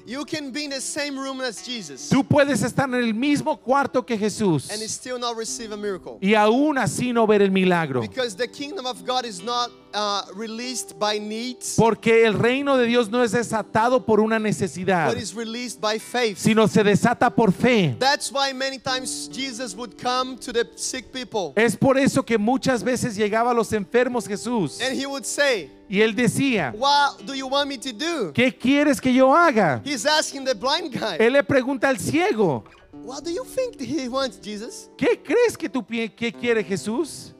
You 0.07 0.23
can 0.23 0.51
be 0.51 0.65
in 0.65 0.69
the 0.69 0.81
same 0.81 1.17
room 1.17 1.41
as 1.41 1.65
Jesus 1.65 2.09
Tú 2.09 2.23
puedes 2.23 2.61
estar 2.61 2.87
en 2.87 2.93
el 2.95 3.13
mismo 3.13 3.59
cuarto 3.59 4.05
que 4.05 4.17
Jesús 4.17 4.69
and 4.71 4.81
still 4.83 5.17
not 5.17 5.35
receive 5.35 5.73
a 5.73 5.77
miracle. 5.77 6.17
y 6.21 6.35
aún 6.35 6.77
así 6.77 7.11
no 7.11 7.25
ver 7.25 7.41
el 7.41 7.51
milagro. 7.51 8.01
Because 8.01 8.35
the 8.35 8.47
kingdom 8.47 8.85
of 8.85 9.03
God 9.03 9.25
is 9.25 9.41
not 9.41 9.71
uh, 9.95 10.23
released 10.35 10.99
by 10.99 11.17
needs, 11.19 11.75
Porque 11.77 12.25
el 12.25 12.33
reino 12.33 12.77
de 12.77 12.85
Dios 12.85 13.09
no 13.09 13.23
es 13.23 13.31
desatado 13.31 14.05
por 14.05 14.19
una 14.19 14.37
necesidad, 14.37 15.07
but 15.13 15.17
is 15.17 15.33
released 15.33 15.79
by 15.79 15.97
faith. 15.97 16.37
sino 16.37 16.67
se 16.67 16.83
desata 16.83 17.33
por 17.33 17.51
fe. 17.51 17.95
That's 17.97 18.31
why 18.31 18.53
many 18.53 18.77
times 18.77 19.29
Jesus 19.31 19.73
would 19.75 19.95
come 20.01 20.37
to 20.39 20.51
the 20.51 20.67
sick 20.75 21.11
people 21.11 21.53
Es 21.55 21.75
por 21.77 21.97
eso 21.97 22.23
que 22.23 22.37
muchas 22.37 22.83
veces 22.83 23.15
llegaba 23.15 23.51
a 23.51 23.53
los 23.53 23.71
enfermos 23.73 24.27
Jesús 24.27 24.81
and 24.81 24.99
he 24.99 25.05
would 25.05 25.23
say, 25.25 25.71
y 25.89 26.01
él 26.01 26.13
decía, 26.15 26.73
What 26.77 27.21
do 27.25 27.33
you 27.33 27.47
want 27.47 27.69
me 27.69 27.77
to 27.77 27.93
do? 27.93 28.33
¿qué 28.33 28.51
quieres 28.57 28.99
que 28.99 29.13
yo 29.13 29.33
haga? 29.35 29.81
He's 29.85 30.05
asking 30.05 30.43
the 30.43 30.53
blind 30.55 30.91
guy, 30.91 31.17
Él 31.19 31.33
le 31.33 31.43
pregunta 31.43 31.87
al 31.87 31.97
ciego, 31.99 32.63
What 33.03 33.23
do 33.23 33.29
you 33.29 33.43
think 33.43 33.79
he 33.79 34.07
wants, 34.09 34.39
Jesus? 34.41 34.89
¿qué 34.97 35.21
crees 35.23 35.55
que 35.57 35.69
tú 35.69 35.85
pi- 35.85 36.09
que 36.09 36.31
quiere 36.33 36.63
Jesús? 36.63 37.34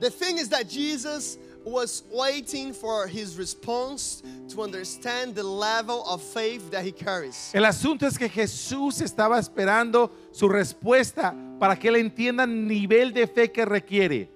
The 0.00 0.10
thing 0.10 0.38
is 0.38 0.48
that 0.50 0.68
Jesus 0.68 1.38
was 1.64 2.04
waiting 2.12 2.72
for 2.72 3.06
his 3.08 3.36
response 3.36 4.22
to 4.50 4.62
understand 4.62 5.34
the 5.34 5.42
level 5.42 6.04
of 6.06 6.22
faith 6.22 6.70
that 6.70 6.84
he 6.84 6.92
carries. 6.92 7.50
El 7.54 7.64
asunto 7.64 8.06
es 8.06 8.16
que 8.16 8.28
Jesús 8.28 9.00
estaba 9.00 9.38
esperando 9.38 10.10
su 10.32 10.48
respuesta 10.48 11.34
para 11.58 11.74
que 11.76 11.88
él 11.88 11.96
entienda 11.96 12.44
el 12.44 12.66
nivel 12.68 13.12
de 13.12 13.26
fe 13.26 13.48
que 13.50 13.64
requiere. 13.64 14.28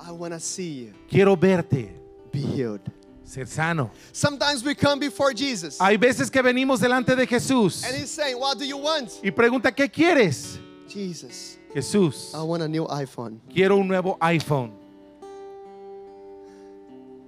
I 0.00 0.10
want 0.10 0.32
to 0.34 0.40
see 0.40 0.86
you 0.86 0.94
Quiero 1.08 1.36
verte, 1.36 1.92
be 2.32 2.40
healed. 2.40 2.80
ser 3.24 3.46
sano. 3.46 3.90
Sometimes 4.12 4.64
we 4.64 4.74
come 4.74 4.98
before 4.98 5.32
Jesus 5.32 5.78
Hay 5.80 5.96
veces 5.96 6.28
que 6.28 6.42
venimos 6.42 6.80
delante 6.80 7.14
de 7.14 7.24
Jesús 7.26 7.84
and 7.84 7.94
he's 7.94 8.10
saying, 8.10 8.36
What 8.36 8.58
do 8.58 8.64
you 8.64 8.78
want? 8.78 9.10
y 9.22 9.30
pregunta, 9.30 9.70
¿qué 9.70 9.88
quieres? 9.88 10.58
Jesus, 10.88 11.56
Jesús, 11.74 12.32
I 12.34 12.42
want 12.42 12.62
a 12.62 12.68
new 12.68 12.86
iPhone. 12.88 13.40
quiero 13.52 13.76
un 13.76 13.88
nuevo 13.88 14.16
iPhone. 14.20 14.72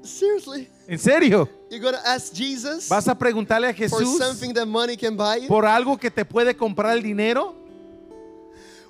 Seriously? 0.03 0.69
¿En 0.87 0.99
serio? 0.99 1.49
You're 1.71 1.81
going 1.81 1.95
to 1.95 2.07
ask 2.07 2.33
Jesus 2.35 2.89
¿Vas 2.91 3.09
a 3.09 3.15
preguntarle 3.17 3.69
a 3.69 3.73
for 3.73 3.79
Jesús 4.01 4.19
something 4.19 4.53
that 4.53 4.67
money 4.67 4.97
can 4.97 5.17
buy 5.17 5.41
you? 5.41 5.49
por 5.49 5.65
algo 5.65 5.97
que 5.97 6.11
te 6.11 6.25
puede 6.25 6.55
comprar 6.55 6.95
el 6.97 7.03
dinero? 7.03 7.55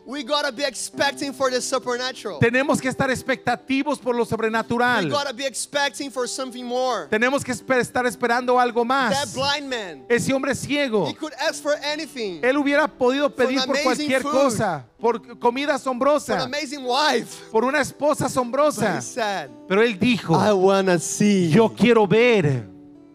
We 0.06 0.22
got 0.22 0.44
to 0.44 0.52
be 0.52 0.64
expecting 0.64 1.32
for 1.32 1.50
the 1.50 1.62
supernatural. 1.62 2.38
Tenemos 2.38 2.78
que 2.78 2.90
estar 2.90 3.08
expectativos 3.10 3.98
por 3.98 4.14
lo 4.14 4.24
We 4.24 4.28
sobrenatural. 4.28 5.08
got 5.10 5.26
to 5.28 5.32
be 5.34 5.46
expecting 5.46 6.10
for 6.10 6.28
something 6.28 6.62
more. 6.64 7.08
Tenemos 7.08 7.42
que 7.42 7.52
estar 7.52 8.04
esperando 8.04 8.60
algo 8.60 8.82
That 8.86 9.12
más. 9.12 9.34
blind 9.34 9.68
man, 9.70 10.04
Ese 10.10 10.30
hombre 10.34 10.54
ciego, 10.54 11.06
he 11.08 11.14
could 11.14 11.32
ask 11.40 11.62
for 11.62 11.74
anything. 11.82 12.42
él 12.42 12.56
hubiera 12.58 12.86
podido 12.86 13.34
pedir 13.34 13.64
por 13.64 13.76
amazing 13.78 13.82
cualquier 14.08 14.22
food. 14.22 14.32
cosa, 14.32 14.84
por 15.00 15.20
comida 15.38 15.68
For 15.68 15.72
an 15.72 15.80
asombrosa, 15.80 16.42
amazing 16.44 16.84
wife. 16.84 17.50
por 17.50 17.64
una 17.64 17.80
esposa 17.80 18.24
But 18.24 18.30
he 18.30 18.34
asombrosa. 18.34 19.00
said, 19.00 19.50
Pero 19.66 19.80
él 19.82 19.98
dijo, 19.98 20.34
I 20.38 20.52
want 20.52 20.88
to 20.88 20.98
see. 20.98 21.48
yo 21.50 21.70
quiero 21.70 22.06
ver. 22.06 22.66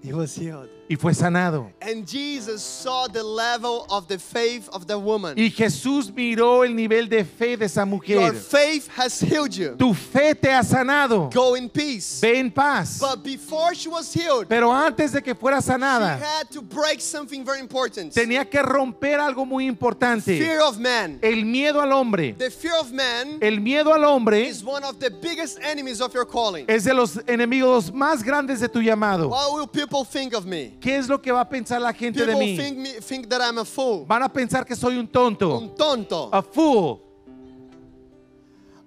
He 0.02 0.12
was 0.12 0.34
healed. 0.36 0.70
Y 0.92 0.96
fue 0.96 1.14
sanado. 1.14 1.72
And 1.82 2.04
Jesus 2.08 2.64
saw 2.64 3.06
the 3.08 3.22
level 3.22 3.86
of 3.92 4.08
the 4.08 4.18
faith 4.18 4.68
of 4.74 4.88
the 4.88 4.98
woman. 4.98 5.36
Y 5.38 5.52
Jesús 5.52 6.12
miró 6.12 6.64
el 6.66 6.76
nivel 6.76 7.08
de 7.08 7.24
fe 7.24 7.56
de 7.58 7.66
esa 7.66 7.82
Your 7.82 7.86
mujer. 7.86 8.34
faith 8.34 8.88
has 8.98 9.20
healed 9.22 9.54
you. 9.54 9.76
Tu 9.78 9.94
fe 9.94 10.34
te 10.34 10.52
ha 10.52 10.64
sanado. 10.64 11.30
Go 11.32 11.54
in 11.56 11.70
peace. 11.70 12.20
Ve 12.22 12.40
en 12.40 12.50
paz. 12.50 12.98
But 13.00 13.24
before 13.24 13.76
she 13.76 13.88
was 13.88 14.12
healed, 14.12 14.48
Pero 14.50 14.72
antes 14.72 15.12
de 15.12 15.22
que 15.22 15.36
fuera 15.36 15.62
she 15.62 15.68
sanada, 15.68 16.18
had 16.20 16.50
to 16.50 16.62
break 16.64 17.00
something 17.02 17.46
very 17.46 17.60
important. 17.60 18.12
tenía 18.12 18.50
que 18.50 18.60
romper 18.64 19.20
algo 19.20 19.46
muy 19.46 19.68
importante. 19.68 20.40
Fear 20.40 20.62
of 20.62 20.80
man. 20.80 21.20
El 21.22 21.46
miedo 21.46 21.82
al 21.82 21.92
hombre. 21.94 22.34
The 22.34 22.50
fear 22.50 22.74
of 22.80 22.92
man 22.92 23.38
El 23.42 23.60
miedo 23.60 23.94
al 23.94 24.04
hombre 24.06 24.48
is 24.48 24.64
one 24.64 24.84
of 24.84 25.00
the 25.00 25.12
biggest 25.12 25.60
enemies 25.62 26.02
of 26.02 26.16
your 26.16 26.26
calling. 26.26 26.66
es 26.68 26.84
de 26.84 26.96
los 26.96 27.18
enemigos 27.28 27.92
más 27.94 28.24
grandes 28.24 28.60
de 28.60 28.68
tu 28.68 28.80
llamado. 28.82 29.30
What 29.30 29.54
will 29.54 29.68
people 29.68 30.04
think 30.04 30.34
of 30.34 30.48
me? 30.48 30.78
¿Qué 30.80 30.96
es 30.98 31.08
lo 31.08 31.22
que 31.22 31.32
va 31.32 31.42
a 31.42 31.50
pensar 31.50 31.82
la 31.82 31.94
gente 31.94 32.26
de 32.26 32.28
People 32.28 32.46
mí? 32.46 32.58
think, 32.58 32.78
me, 32.78 32.90
think 33.02 33.28
that 33.30 33.42
I'm 33.42 33.58
a 33.58 33.66
fool. 33.66 34.06
Van 34.06 34.24
a 34.24 34.30
pensar 34.30 34.66
que 34.66 34.76
soy 34.76 34.98
un 34.98 35.08
tonto. 35.08 35.58
Un 35.58 35.76
tonto. 35.76 36.30
A 36.32 36.42
fool. 36.42 37.02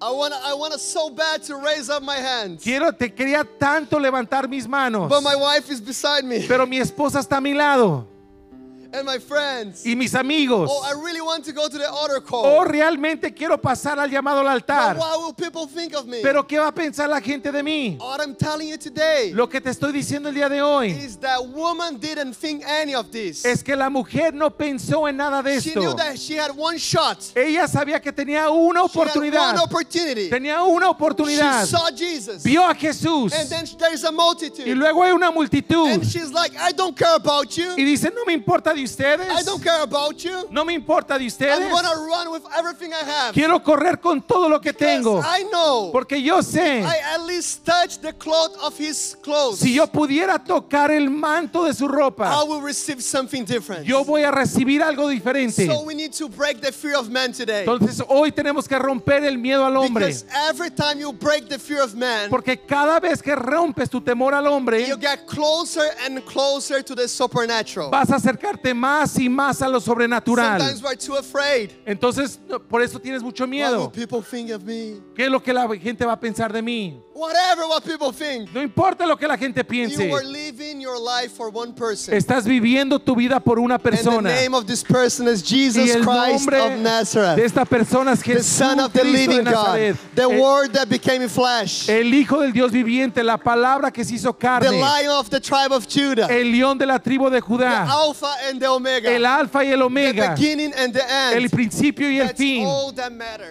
I 0.01 0.07
I 0.51 0.55
wanna 0.55 0.79
so 0.79 1.11
bad 1.11 1.43
to 1.45 1.57
raise 1.57 1.89
up 1.89 2.03
my 2.03 2.17
hands. 2.17 2.63
Quiero, 2.65 2.93
te 2.93 3.09
quería 3.15 3.45
tanto 3.45 4.01
levantar 4.01 4.49
mis 4.49 4.67
manos. 4.67 5.09
But 5.09 5.23
my 5.23 5.37
wife 5.37 5.71
is 5.71 5.81
beside 5.81 6.25
me. 6.25 6.41
Pero 6.49 6.67
mi 6.67 6.79
esposa 6.79 7.21
está 7.21 7.37
a 7.37 7.41
mi 7.41 7.55
lado. 7.55 8.09
And 8.95 9.07
my 9.07 9.19
friends. 9.19 9.85
Y 9.87 9.97
mis 9.97 10.15
amigos. 10.15 10.69
Oh, 10.71 10.83
I 10.85 10.93
really 11.03 11.21
want 11.23 11.45
to 11.47 11.53
go 11.53 11.67
to 11.69 11.79
the 11.79 11.89
altar 11.91 12.21
call. 12.21 12.45
Oh, 12.45 12.65
realmente 12.65 13.33
quiero 13.33 13.57
pasar 13.59 13.99
al 13.99 14.11
llamado 14.11 14.41
al 14.41 14.61
But 14.61 14.71
altar. 14.71 14.97
what 14.99 15.19
will 15.19 15.33
people 15.33 15.67
think 15.67 15.95
of 15.95 16.07
me? 16.07 16.21
Pero 16.23 16.47
¿qué 16.47 16.59
va 16.59 16.69
a 16.69 16.75
pensar 16.75 17.09
la 17.09 17.21
gente 17.21 17.51
de 17.51 17.63
mí? 17.63 17.97
What 17.99 18.21
I'm 18.21 18.35
telling 18.35 18.69
you 18.69 18.77
today 18.77 19.33
Lo 19.33 19.49
que 19.49 19.61
te 19.63 19.71
estoy 19.71 19.93
diciendo 19.93 20.29
el 20.29 20.35
día 20.35 20.49
de 20.51 20.61
hoy 20.61 20.91
is 20.91 21.17
that 21.21 21.43
woman 21.47 21.99
didn't 21.99 22.35
think 22.35 22.63
any 22.67 22.95
of 22.95 23.11
this. 23.11 23.45
es 23.47 23.63
que 23.63 23.75
la 23.75 23.89
mujer 23.89 24.35
no 24.35 24.51
pensó 24.51 25.09
en 25.09 25.17
nada 25.17 25.43
de 25.43 25.59
She 25.61 25.73
knew 25.73 25.85
esto. 25.89 25.97
that 25.97 26.19
she 26.19 26.35
had 26.37 26.51
one 26.55 26.77
shot. 26.77 27.19
Ella 27.35 27.67
sabía 27.69 28.01
que 28.01 28.13
tenía 28.13 28.51
una 28.51 28.81
She 28.87 28.99
had 28.99 29.09
oportunidad. 29.09 29.53
one 29.55 29.59
opportunity. 29.61 30.29
Tenía 30.29 30.63
una 30.63 30.91
oportunidad. 30.91 31.63
She 31.65 31.71
saw 31.71 31.89
Jesus. 31.97 32.43
Vio 32.43 32.63
a 32.69 32.75
Jesús. 32.75 33.33
And 33.33 33.49
then 33.49 33.65
there's 33.79 34.05
a 34.05 34.13
multitude. 34.13 34.67
Y 34.69 34.75
luego 34.75 35.03
hay 35.03 35.13
una 35.13 35.31
multitud. 35.31 35.89
And 35.89 36.05
she's 36.05 36.31
like, 36.31 36.55
I 36.59 36.73
don't 36.73 36.95
care 36.95 37.15
about 37.15 37.51
you. 37.57 37.73
Y 37.77 37.85
dice, 37.85 38.13
no 38.15 38.25
me 38.27 38.35
importa 38.35 38.75
de 38.83 39.05
I 39.05 39.19
ustedes. 39.19 39.45
don't 39.45 39.63
care 39.63 39.83
about 39.83 40.23
you. 40.25 40.47
No 40.51 40.65
me 40.65 40.75
importa 40.75 41.19
de 41.19 41.25
I'm 41.25 41.29
ustedes. 41.29 41.71
gonna 41.71 41.95
run 42.07 42.31
with 42.31 42.43
everything 42.57 42.93
I 42.93 43.05
have. 43.05 43.33
Quiero 43.35 43.61
correr 43.63 44.01
con 44.01 44.21
todo 44.23 44.49
lo 44.49 44.61
que 44.61 44.73
Because 44.73 45.03
tengo. 45.03 45.21
I 45.23 45.45
know 45.51 45.91
Porque 45.93 46.21
yo 46.23 46.41
sé, 46.43 46.81
I 46.83 47.15
at 47.15 47.23
least 47.27 47.65
touch 47.65 47.99
the 48.01 48.13
cloth 48.13 48.57
of 48.63 48.77
his 48.79 49.17
clothes. 49.23 49.59
si 49.61 49.75
yo 49.75 49.87
pudiera 49.87 50.39
tocar 50.43 50.91
el 50.91 51.09
manto 51.11 51.65
de 51.65 51.75
su 51.75 51.85
I 51.87 51.89
ropa, 51.89 52.45
will 52.45 52.61
receive 52.63 53.03
something 53.03 53.45
different. 53.45 53.85
yo 53.87 54.05
voy 54.05 54.23
a 54.25 54.31
recibir 54.31 54.83
algo 54.83 55.09
diferente. 55.09 55.67
So 55.67 55.83
we 55.85 55.95
need 55.95 56.13
to 56.15 56.29
break 56.29 56.61
the 56.61 56.73
fear 56.73 56.97
of 56.97 57.09
man 57.11 57.33
today. 57.33 57.61
Entonces 57.67 58.03
hoy 58.09 58.33
tenemos 58.33 58.67
que 58.69 58.79
romper 58.79 59.25
el 59.25 59.39
miedo 59.39 59.65
al 59.65 59.77
hombre. 59.77 60.07
Because 60.07 60.25
every 60.49 60.71
time 60.71 60.99
you 61.01 61.13
break 61.13 61.49
the 61.49 61.59
fear 61.59 61.83
of 61.83 61.95
man, 61.95 62.31
Porque 62.31 62.59
cada 62.67 62.99
vez 63.01 63.23
que 63.23 63.35
rompes 63.35 63.89
tu 63.91 64.01
temor 64.01 64.35
al 64.35 64.47
hombre, 64.47 64.87
you 64.87 64.97
get 64.97 65.27
closer 65.27 65.85
and 66.07 66.21
closer 66.25 66.83
to 66.83 66.95
the 66.95 67.07
supernatural. 67.09 67.91
vas 67.91 68.11
a 68.11 68.17
acercarte 68.17 68.72
más 68.75 69.19
y 69.19 69.29
más 69.29 69.63
a 69.63 69.69
lo 69.69 69.81
sobrenatural. 69.81 70.61
Entonces, 71.85 72.41
por 72.69 72.83
eso 72.83 72.99
tienes 72.99 73.23
mucho 73.23 73.47
miedo. 73.47 73.91
¿Qué 73.93 75.25
es 75.25 75.31
lo 75.31 75.43
que 75.43 75.53
la 75.53 75.69
gente 75.77 76.05
va 76.05 76.13
a 76.13 76.21
pensar 76.21 76.53
de 76.53 76.63
mí? 76.63 77.01
Whatever 77.15 77.67
what 77.69 77.83
people 77.83 78.13
think. 78.13 78.51
No 78.53 78.63
importa 78.63 79.07
lo 79.07 79.17
que 79.17 79.27
la 79.27 79.37
gente 79.37 79.65
piense. 79.65 80.11
You 80.73 80.89
are 80.89 80.97
living 80.97 80.99
your 80.99 80.99
life 80.99 81.33
for 81.33 81.51
one 81.51 81.73
person. 81.73 82.15
Estás 82.15 82.45
viviendo 82.45 82.99
tu 82.99 83.15
vida 83.15 83.41
por 83.41 83.59
una 83.59 83.79
persona. 83.79 84.31
name 84.31 84.55
of 84.55 84.67
this 84.67 84.83
person 84.83 85.29
is 85.29 85.43
Y 85.43 85.57
Jesus 85.57 85.91
el 85.91 86.03
Christ 86.03 86.51
nombre 86.51 87.37
de 87.37 87.45
esta 87.45 87.65
persona 87.65 88.13
es 88.13 88.21
the 88.21 88.33
Jesús 88.35 88.45
Son 88.45 88.81
of 88.81 88.93
the 88.93 89.01
Cristo 89.01 89.19
de 89.19 89.27
living 89.27 89.45
God, 89.45 89.53
Nazaret. 89.53 89.97
the 90.15 90.23
El- 90.23 90.41
Word 90.41 90.73
that 90.73 90.89
became 90.89 91.29
flesh, 91.29 91.89
El 91.89 92.13
Hijo 92.15 92.41
del 92.41 92.53
Dios 92.53 92.73
viviente, 92.73 93.23
la 93.23 93.37
palabra 93.37 93.91
que 93.91 94.05
se 94.05 94.15
hizo 94.15 94.33
the 94.33 94.39
carne, 94.39 94.71
Lion 94.81 95.11
of 95.11 95.29
the 95.29 95.41
tribe 95.41 95.73
of 95.73 95.87
Judah, 95.87 96.29
el 96.31 96.51
león 96.51 96.79
de 96.79 96.87
la 96.87 96.99
tribu 96.99 97.29
de 97.31 97.41
Judá, 97.41 97.87
Alpha 97.89 98.35
and 98.49 98.61
the 98.61 98.67
Omega, 98.69 99.11
el 99.11 99.27
alfa 99.27 99.65
y 99.65 99.73
el 99.73 99.79
the 99.79 99.85
omega, 99.85 100.35
beginning 100.35 100.73
and 100.75 100.95
the 100.95 101.03
el 101.37 101.51
principio 101.51 102.09
y 102.11 102.19
el 102.19 102.31
fin. 102.35 102.67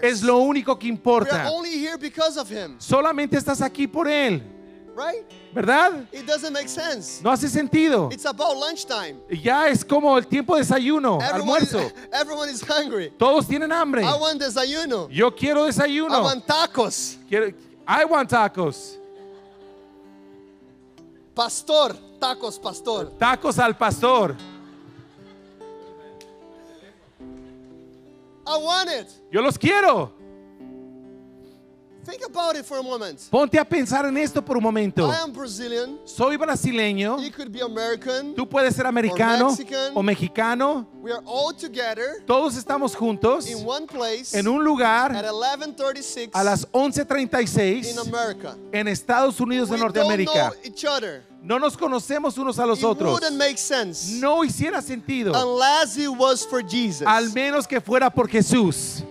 Es 0.02 0.24
lo 0.24 0.40
único 0.40 0.78
que 0.80 0.88
importa. 0.88 1.52
only 1.52 1.72
here 1.78 1.98
because 1.98 2.38
of 2.38 2.50
Him, 2.50 2.78
Solamente 2.80 3.38
estás 3.38 3.62
aquí 3.62 3.88
por 3.88 4.08
Él, 4.08 4.42
right? 4.96 5.26
¿Verdad? 5.54 6.06
It 6.12 6.26
doesn't 6.26 6.52
make 6.54 6.68
sense. 6.70 7.22
No 7.24 7.30
hace 7.32 7.48
sentido. 7.50 8.10
It's 8.12 8.26
about 8.26 8.56
lunchtime. 8.58 9.18
Ya 9.30 9.68
es 9.68 9.84
como 9.84 10.18
el 10.18 10.26
tiempo 10.28 10.56
de 10.56 10.62
desayuno, 10.62 11.20
Everyone 11.22 11.62
is, 11.62 11.74
almuerzo. 11.74 11.92
everyone 12.14 12.50
is 12.50 12.62
hungry. 12.64 13.12
Todos 13.18 13.48
tienen 13.48 13.72
hambre. 13.72 14.04
I 14.04 14.14
want 14.20 14.40
desayuno. 14.42 15.10
Yo 15.10 15.32
quiero 15.36 15.64
I 15.66 15.68
desayuno. 15.68 16.24
want 16.24 16.46
tacos. 16.46 17.18
Quiero- 17.30 17.54
I 17.88 18.06
want 18.06 18.30
tacos. 18.30 18.98
Pastor, 21.36 21.96
tacos, 22.20 22.60
pastor. 22.60 23.12
Tacos 23.18 23.58
al 23.60 23.76
pastor. 23.78 24.36
I 28.46 28.58
want 28.58 28.90
it. 28.90 29.08
Yo 29.32 29.42
los 29.42 29.58
quiero. 29.58 30.12
Think 32.04 32.24
about 32.28 32.56
it 32.56 32.66
for 32.66 32.80
a 32.80 32.82
moment. 32.84 33.20
Ponte 33.30 33.60
a 33.60 33.64
pensar 33.64 34.06
en 34.08 34.18
esto 34.18 34.42
por 34.44 34.58
un 34.58 34.64
momento. 34.64 35.08
I 35.08 35.18
am 35.24 35.32
Brazilian. 35.32 36.00
Soy 36.04 36.36
brasileño. 36.36 37.20
You 37.22 37.32
could 37.32 37.52
be 37.52 37.62
American. 37.62 38.34
Tú 38.34 38.48
puedes 38.50 38.76
ser 38.76 38.88
americano 38.88 39.50
Mexican. 39.52 39.92
o 39.94 40.02
mexicano. 40.02 40.88
We 41.02 41.12
are 41.12 41.22
all 41.26 41.54
together 41.54 42.24
Todos 42.26 42.56
estamos 42.56 42.96
juntos 42.96 43.48
in 43.50 43.64
one 43.66 43.86
place 43.88 44.34
en 44.38 44.48
un 44.48 44.62
at 44.62 44.64
lugar 44.64 45.12
11:36 45.14 46.30
a 46.34 46.44
las 46.44 46.64
in 46.64 46.70
11:36 46.72 47.98
America. 47.98 48.56
en 48.72 48.88
Estados 48.88 49.40
Unidos 49.40 49.70
de 49.70 49.76
We 49.76 49.82
don't 49.82 49.94
Norteamérica. 49.96 50.50
know 50.52 50.54
each 50.64 50.84
other. 50.86 51.24
No 51.44 51.58
nos 51.60 51.76
conocemos 51.76 52.38
unos 52.38 52.58
a 52.60 52.66
los 52.68 52.80
It 52.80 52.86
otros. 52.86 53.14
wouldn't 53.14 53.38
make 53.38 53.58
sense 53.58 54.20
No 54.20 54.44
hiciera 54.44 54.82
sentido. 54.82 55.34
unless 55.34 55.98
it 55.98 56.10
was 56.10 56.46
for 56.46 56.62
Jesus. 56.68 57.06
Al 57.08 57.32
menos 57.32 57.68
que 57.68 57.80
fuera 57.82 58.10
por 58.12 58.28
Jesús. 58.28 59.04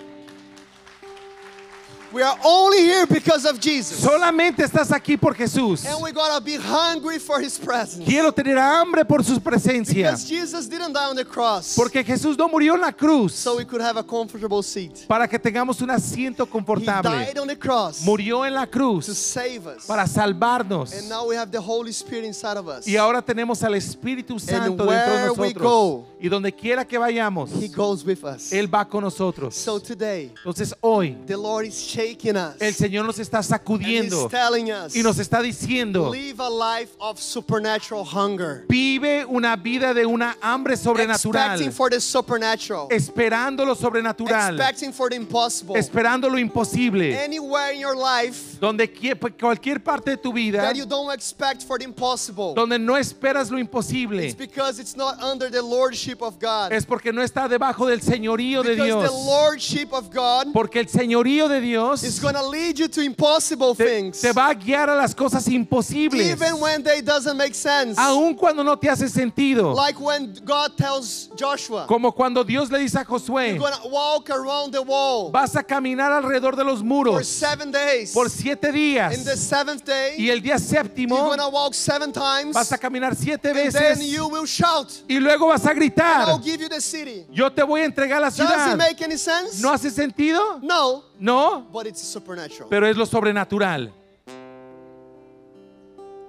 We 2.12 2.22
are 2.24 2.36
only 2.44 2.78
here 2.78 3.06
because 3.06 3.44
of 3.48 3.60
Jesus. 3.60 4.00
Solamente 4.00 4.64
estás 4.64 4.90
aquí 4.90 5.16
por 5.16 5.32
Jesús. 5.32 5.84
And 5.86 6.02
we 6.02 6.10
gotta 6.10 6.40
be 6.40 6.56
hungry 6.56 7.20
for 7.20 7.40
His 7.40 7.56
presence. 7.56 8.04
Quiero 8.04 8.32
tener 8.32 8.58
hambre 8.58 9.04
por 9.04 9.22
su 9.22 9.38
presencia. 9.38 10.10
Because 10.10 10.24
Jesus 10.28 10.68
didn't 10.68 10.92
die 10.92 11.04
on 11.08 11.14
the 11.14 11.24
cross 11.24 11.74
Porque 11.76 12.02
Jesús 12.02 12.36
no 12.36 12.48
murió 12.48 12.74
en 12.74 12.80
la 12.80 12.90
cruz 12.90 13.32
so 13.32 13.56
we 13.56 13.64
could 13.64 13.80
have 13.80 13.96
a 13.96 14.02
comfortable 14.02 14.60
seat. 14.62 15.06
para 15.06 15.28
que 15.28 15.38
tengamos 15.38 15.80
un 15.82 15.90
asiento 15.90 16.42
He 16.44 16.50
confortable. 16.50 17.10
died 17.10 17.38
on 17.38 17.46
the 17.46 17.56
cross 17.56 18.02
Murió 18.04 18.44
en 18.44 18.54
la 18.54 18.64
to 18.66 18.70
cruz 18.72 19.06
save 19.16 19.68
us. 19.68 19.86
para 19.86 20.04
salvarnos. 20.08 20.92
And 20.92 21.08
now 21.08 21.28
we 21.28 21.36
have 21.36 21.52
the 21.52 21.60
Holy 21.60 21.92
Spirit 21.92 22.24
inside 22.24 22.56
of 22.56 22.66
us. 22.66 22.88
Y 22.88 22.96
ahora 22.96 23.22
tenemos 23.22 23.62
al 23.62 23.74
Espíritu 23.76 24.40
Santo 24.40 24.84
dentro 24.84 24.84
de 24.84 24.90
where 24.90 25.30
we 25.32 25.52
nosotros. 25.52 25.62
go, 25.62 26.06
Y 26.20 26.28
donde 26.28 26.52
quiera 26.52 26.84
que 26.84 26.98
vayamos, 26.98 27.50
He 27.62 27.68
goes 27.68 28.04
with 28.04 28.24
us. 28.24 28.52
Él 28.52 28.66
va 28.66 28.84
con 28.84 29.04
nosotros. 29.04 29.54
So 29.54 29.78
today, 29.78 30.32
Entonces 30.38 30.74
hoy 30.80 31.16
the 31.26 31.36
Lord 31.36 31.66
is 31.66 31.80
shaking 32.00 32.36
us. 32.36 32.54
el 32.60 32.74
Señor 32.74 33.04
nos 33.06 33.18
está 33.18 33.38
and 33.38 33.44
He's 33.44 33.48
sacudiendo 33.50 34.28
telling 34.30 34.70
us, 34.70 34.94
y 34.96 35.02
nos 35.02 35.18
está 35.18 35.40
diciendo, 35.42 36.10
live 36.12 36.40
a 36.40 36.48
life 36.50 36.90
of 36.98 37.20
supernatural 37.20 38.04
hunger. 38.04 38.64
vive 38.68 39.24
una 39.26 39.56
vida 39.56 39.92
de 39.94 40.04
una 40.06 40.36
hambre 40.42 40.76
sobrenatural, 40.76 41.52
Expecting 41.52 41.72
for 41.72 41.90
the 41.90 42.00
supernatural. 42.00 42.88
esperando 42.90 43.64
lo 43.64 43.74
sobrenatural, 43.74 44.54
Expecting 44.54 44.92
for 44.92 45.10
the 45.10 45.16
impossible. 45.16 45.76
esperando 45.76 46.28
lo 46.28 46.38
imposible. 46.38 47.14
Anywhere 47.16 47.72
in 47.72 47.80
your 47.80 47.96
life 47.96 48.58
Donde 48.60 48.86
quie- 48.92 49.14
cualquier 49.38 49.80
parte 49.82 50.10
de 50.10 50.16
tu 50.16 50.32
vida, 50.32 50.60
that 50.62 50.76
you 50.76 50.86
don't 50.86 51.12
expect 51.12 51.62
for 51.62 51.78
the 51.78 51.84
impossible. 51.84 52.54
donde 52.54 52.78
no 52.78 52.94
esperas 52.96 53.50
lo 53.50 53.58
It's 53.58 53.66
imposible, 53.68 54.34
because 54.38 54.78
it's 54.78 54.96
not 54.96 55.16
under 55.22 55.50
the 55.50 55.62
lordship 55.62 56.22
of 56.22 56.38
God. 56.38 56.72
es 56.72 56.84
porque 56.84 57.12
no 57.12 57.22
está 57.22 57.48
debajo 57.48 57.86
del 57.86 58.00
señorío 58.00 58.62
de 58.62 58.70
Because 58.74 58.86
Dios. 58.86 59.10
the 59.10 59.30
lordship 59.30 59.92
of 59.92 60.10
God 60.12 60.52
Porque 60.52 60.80
el 60.80 60.86
señorío 60.88 61.48
de 61.48 61.60
Dios 61.60 61.89
Dios 61.96 62.18
going 62.20 62.34
to 62.34 62.46
lead 62.46 62.78
you 62.78 62.88
to 62.88 63.00
impossible 63.02 63.74
te, 63.74 63.84
things. 63.84 64.20
te 64.20 64.32
va 64.32 64.48
a 64.50 64.54
guiar 64.54 64.88
a 64.90 64.94
las 64.94 65.14
cosas 65.14 65.46
imposibles. 65.48 66.26
Even 66.26 66.60
when 66.60 66.82
they 66.82 67.00
doesn't 67.00 67.36
make 67.36 67.54
sense. 67.54 67.98
Aun 67.98 68.34
cuando 68.34 68.62
no 68.62 68.76
te 68.76 68.88
hace 68.88 69.08
sentido. 69.08 69.72
Like 69.74 69.98
when 70.00 70.34
God 70.44 70.76
tells 70.76 71.28
Joshua, 71.36 71.86
Como 71.86 72.12
cuando 72.12 72.44
Dios 72.44 72.70
le 72.70 72.78
dice 72.78 72.96
a 72.96 73.04
Josué, 73.04 73.50
you're 73.50 73.58
going 73.58 73.72
to 73.82 73.88
walk 73.88 74.30
around 74.30 74.72
the 74.72 74.82
wall 74.82 75.30
vas 75.30 75.56
a 75.56 75.62
caminar 75.62 76.12
alrededor 76.12 76.56
de 76.56 76.64
los 76.64 76.78
for 76.80 76.84
muros 76.86 77.26
seven 77.26 77.70
days. 77.70 78.12
por 78.12 78.28
siete 78.30 78.68
In 78.68 78.74
días. 78.74 79.24
the 79.24 79.36
seventh 79.36 79.84
day, 79.84 80.14
Y 80.18 80.30
el 80.30 80.40
día 80.40 80.56
you're 80.56 80.58
séptimo 80.60 81.16
going 81.24 81.38
to 81.38 81.48
walk 81.48 81.74
seven 81.74 82.12
times. 82.12 82.54
vas 82.54 82.70
a 82.72 82.78
caminar 82.78 83.14
siete 83.16 83.48
And 83.50 83.56
then 83.56 83.72
veces 83.72 84.06
you 84.12 84.28
will 84.28 84.46
shout. 84.46 85.02
y 85.08 85.18
luego 85.18 85.46
vas 85.48 85.64
a 85.66 85.70
And 85.70 85.78
gritar, 85.78 86.28
I'll 86.28 86.38
give 86.38 86.60
you 86.60 86.68
the 86.68 86.80
city. 86.80 87.26
yo 87.30 87.50
te 87.50 87.62
voy 87.62 87.80
a 87.80 87.84
entregar 87.84 88.20
la 88.20 88.28
Does 88.30 88.38
it 88.40 88.46
ciudad. 88.46 88.76
make 88.76 89.00
any 89.02 89.16
sense? 89.16 89.60
¿No 89.62 89.72
hace 89.72 89.90
sentido? 89.90 90.60
No, 90.62 91.04
No, 91.20 91.66
but 91.70 91.86
it's 91.86 92.00
supernatural. 92.00 92.68
pero 92.70 92.86
es 92.86 92.96
lo 92.96 93.04
sobrenatural. 93.04 93.92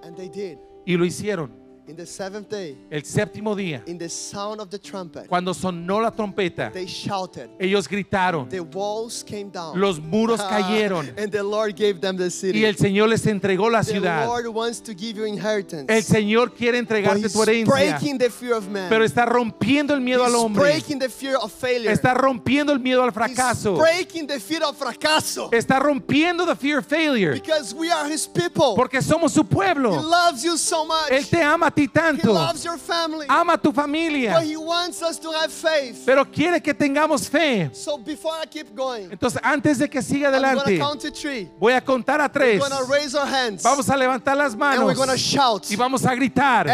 And 0.04 0.16
they 0.18 0.28
did. 0.28 0.58
Y 0.86 0.98
lo 0.98 1.06
hicieron. 1.06 1.61
In 1.88 1.96
the 1.96 2.06
seventh 2.06 2.48
day, 2.48 2.78
El 2.92 3.02
séptimo 3.04 3.56
día, 3.56 3.82
in 3.88 3.98
the 3.98 4.08
sound 4.08 4.62
of 4.62 4.70
the 4.70 4.78
trumpet, 4.78 5.28
cuando 5.28 5.52
sonó 5.52 6.00
la 6.00 6.12
trompeta, 6.12 6.72
they 6.72 6.86
shouted. 6.86 7.50
ellos 7.60 7.88
gritaron, 7.88 8.48
The 8.50 8.62
walls 8.62 9.24
came 9.24 9.50
down. 9.50 9.78
los 9.80 10.00
muros 10.00 10.40
cayeron 10.50 11.12
and 11.18 11.32
the 11.32 11.42
Lord 11.42 11.76
gave 11.76 12.00
them 12.00 12.16
the 12.18 12.30
city. 12.30 12.60
y 12.60 12.66
el 12.66 12.76
Señor 12.76 13.10
les 13.10 13.26
entregó 13.26 13.70
la 13.70 13.82
the 13.82 13.94
ciudad. 13.94 14.28
Lord 14.28 14.48
wants 14.54 14.80
to 14.82 14.94
give 14.94 15.18
you 15.18 15.26
inheritance. 15.26 15.86
El 15.90 16.04
Señor 16.04 16.54
quiere 16.54 16.78
entregarte 16.78 17.28
tu 17.30 17.42
herencia, 17.42 17.66
breaking 17.74 18.20
the 18.20 18.30
fear 18.30 18.54
of 18.54 18.70
man. 18.70 18.88
pero 18.88 19.04
está 19.04 19.26
rompiendo 19.26 19.96
el 19.96 20.02
miedo 20.02 20.24
al 20.24 20.36
hombre. 20.36 20.62
breaking 20.64 21.00
the 21.00 21.10
fear 21.10 21.36
of 21.36 21.52
failure. 21.52 21.92
Está 21.92 22.14
rompiendo 22.14 22.72
el 22.72 22.80
miedo 22.80 23.02
al 23.02 23.10
he's 23.10 23.16
fracaso. 23.16 23.78
breaking 23.78 24.28
the 24.28 24.40
fear 24.40 24.64
of 24.64 24.78
fracaso. 24.78 25.50
Está 25.52 25.80
rompiendo 25.80 26.46
the 26.46 26.56
fear 26.56 26.78
of 26.78 26.86
failure. 26.86 27.34
because 27.34 27.74
we 27.74 27.92
are 27.92 28.08
his 28.08 28.28
people. 28.28 28.76
Porque 28.76 29.02
somos 29.02 29.32
su 29.34 29.42
he 29.42 29.46
pueblo. 29.46 30.00
loves 30.00 30.44
you 30.44 30.56
so 30.58 30.86
much. 30.86 31.10
Él 31.10 31.28
te 31.28 31.42
ama 31.42 31.71
ti 31.72 31.88
tanto. 31.88 32.34
Ama 33.30 33.58
tu 33.58 33.72
familia. 33.72 34.34
Pero 36.06 36.26
quiere 36.26 36.62
que 36.62 36.74
tengamos 36.74 37.28
fe. 37.30 37.70
Entonces, 39.12 39.40
antes 39.44 39.78
de 39.80 39.90
que 39.90 40.02
siga 40.02 40.30
adelante, 40.30 40.78
voy 41.60 41.74
a 41.74 41.82
contar 41.82 42.22
a 42.22 42.30
tres. 42.30 42.60
Vamos 43.64 43.90
a 43.90 43.96
levantar 43.98 44.36
las 44.38 44.56
manos 44.56 44.98
y 45.70 45.76
vamos 45.76 46.06
a 46.06 46.14
gritar. 46.16 46.68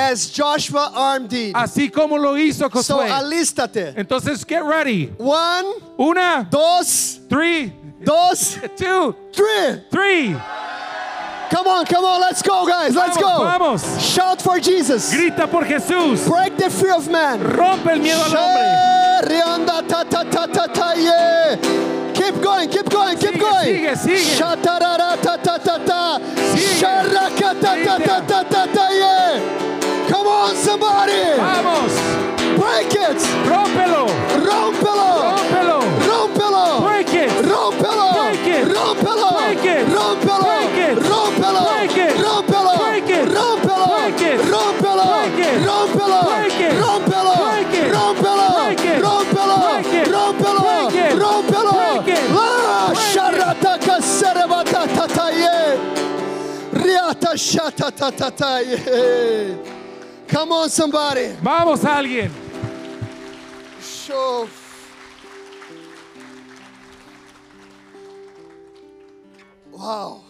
Así 1.53 1.89
como 1.89 2.17
lo 2.17 2.37
hizo 2.37 2.69
Josué. 2.69 3.09
Entonces, 3.95 4.43
get 4.45 4.63
ready. 4.63 5.11
Una, 5.97 6.43
dos, 6.49 7.19
three, 7.29 7.73
dos, 8.03 8.57
two, 8.77 9.15
three. 9.89 10.35
Come 11.49 11.67
on, 11.67 11.85
come 11.85 12.03
on, 12.05 12.19
let's 12.21 12.41
go, 12.41 12.65
guys. 12.67 12.93
Let's 12.95 13.17
Vamos, 13.17 13.37
go. 13.37 13.43
vamos. 13.43 14.01
Shout 14.03 14.41
for 14.41 14.59
Jesus. 14.59 15.13
Grita 15.13 15.47
por 15.49 15.63
Jesús. 15.65 16.27
Break 16.27 16.57
the 16.57 16.69
fear 16.69 16.95
of 16.95 17.07
man. 17.09 17.39
Rompe 17.39 17.91
el 17.93 17.99
miedo 18.01 18.21
al 18.23 18.31
hombre. 18.35 18.87
Ta 19.87 20.03
ta 20.03 20.23
ta 20.23 20.45
ta 20.47 20.67
ta 20.67 20.93
yeah. 20.93 21.55
Keep 22.13 22.41
going, 22.41 22.69
keep 22.69 22.89
going, 22.89 23.17
keep 23.17 23.33
Sigue, 23.33 23.39
going. 23.39 23.65
sigue, 23.65 23.95
sigue. 23.95 24.37
Shatarara 24.37 25.15
ta 25.21 25.37
ta 25.37 25.57
ta 25.57 25.77
ta. 25.77 26.19
Sharaka 26.55 27.53
ta 27.61 27.75
ta 27.85 27.97
ta 27.97 28.19
ta 28.27 28.43
ta 28.43 28.65
ta 28.65 28.89
yeah. 28.91 29.39
Come 30.09 30.27
on, 30.27 30.55
somebody. 30.55 31.37
Vamos. 31.37 31.93
Break 32.57 32.93
it. 32.93 33.19
Rómpelo. 33.47 34.07
Rompelo. 34.43 35.09
Rómpelo. 35.23 35.96
Rompelo. 36.27 36.81
Break 36.81 37.13
it. 37.13 37.29
Rompelo. 37.45 38.13
Break 38.13 38.47
it. 38.47 38.67
Rompelo. 38.67 39.29
Break 39.33 39.65
it. 39.65 39.87
Rompelo. 39.87 40.49
Break 40.51 40.77
it. 40.77 40.97
Rompelo. 40.97 41.63
Break 41.65 41.97
it. 41.97 42.17
Rompelo. 42.17 42.77
Break 42.77 43.09
it. 43.09 43.27
Rompelo. 43.31 43.87
Break 43.95 44.19
it. 44.19 44.39
Rompelo. 44.41 45.07
Break 45.07 45.39
it. 45.39 45.55
Rompelo. 45.63 46.19
Break 46.27 46.59
it. 46.59 46.73
Rompelo. 46.75 47.37
Break 47.37 47.73
it. 47.73 47.91
Rompelo. 47.93 48.47
Break 48.57 48.83
it. 48.83 49.01
Rompelo. 49.03 49.57
Break 49.63 49.93
it. 49.93 50.07
Rompelo. 50.11 50.61
Break 50.67 50.95
it. 50.95 51.13
Rompelo. 51.17 51.73
Break 52.03 52.17
it. 52.17 52.23
La 52.31 52.87
Break 52.87 52.97
it. 52.97 53.03
sharata 53.13 53.73
kaserebata 53.85 54.81
tataye. 54.95 55.57
Riata 56.73 57.37
shata 57.37 57.91
tatataye. 57.91 59.57
Come 60.27 60.51
on, 60.51 60.69
somebody. 60.69 61.29
Vamos 61.41 61.85
alguien. 61.85 62.31
Show. 63.81 64.47
Wow. 69.77 70.26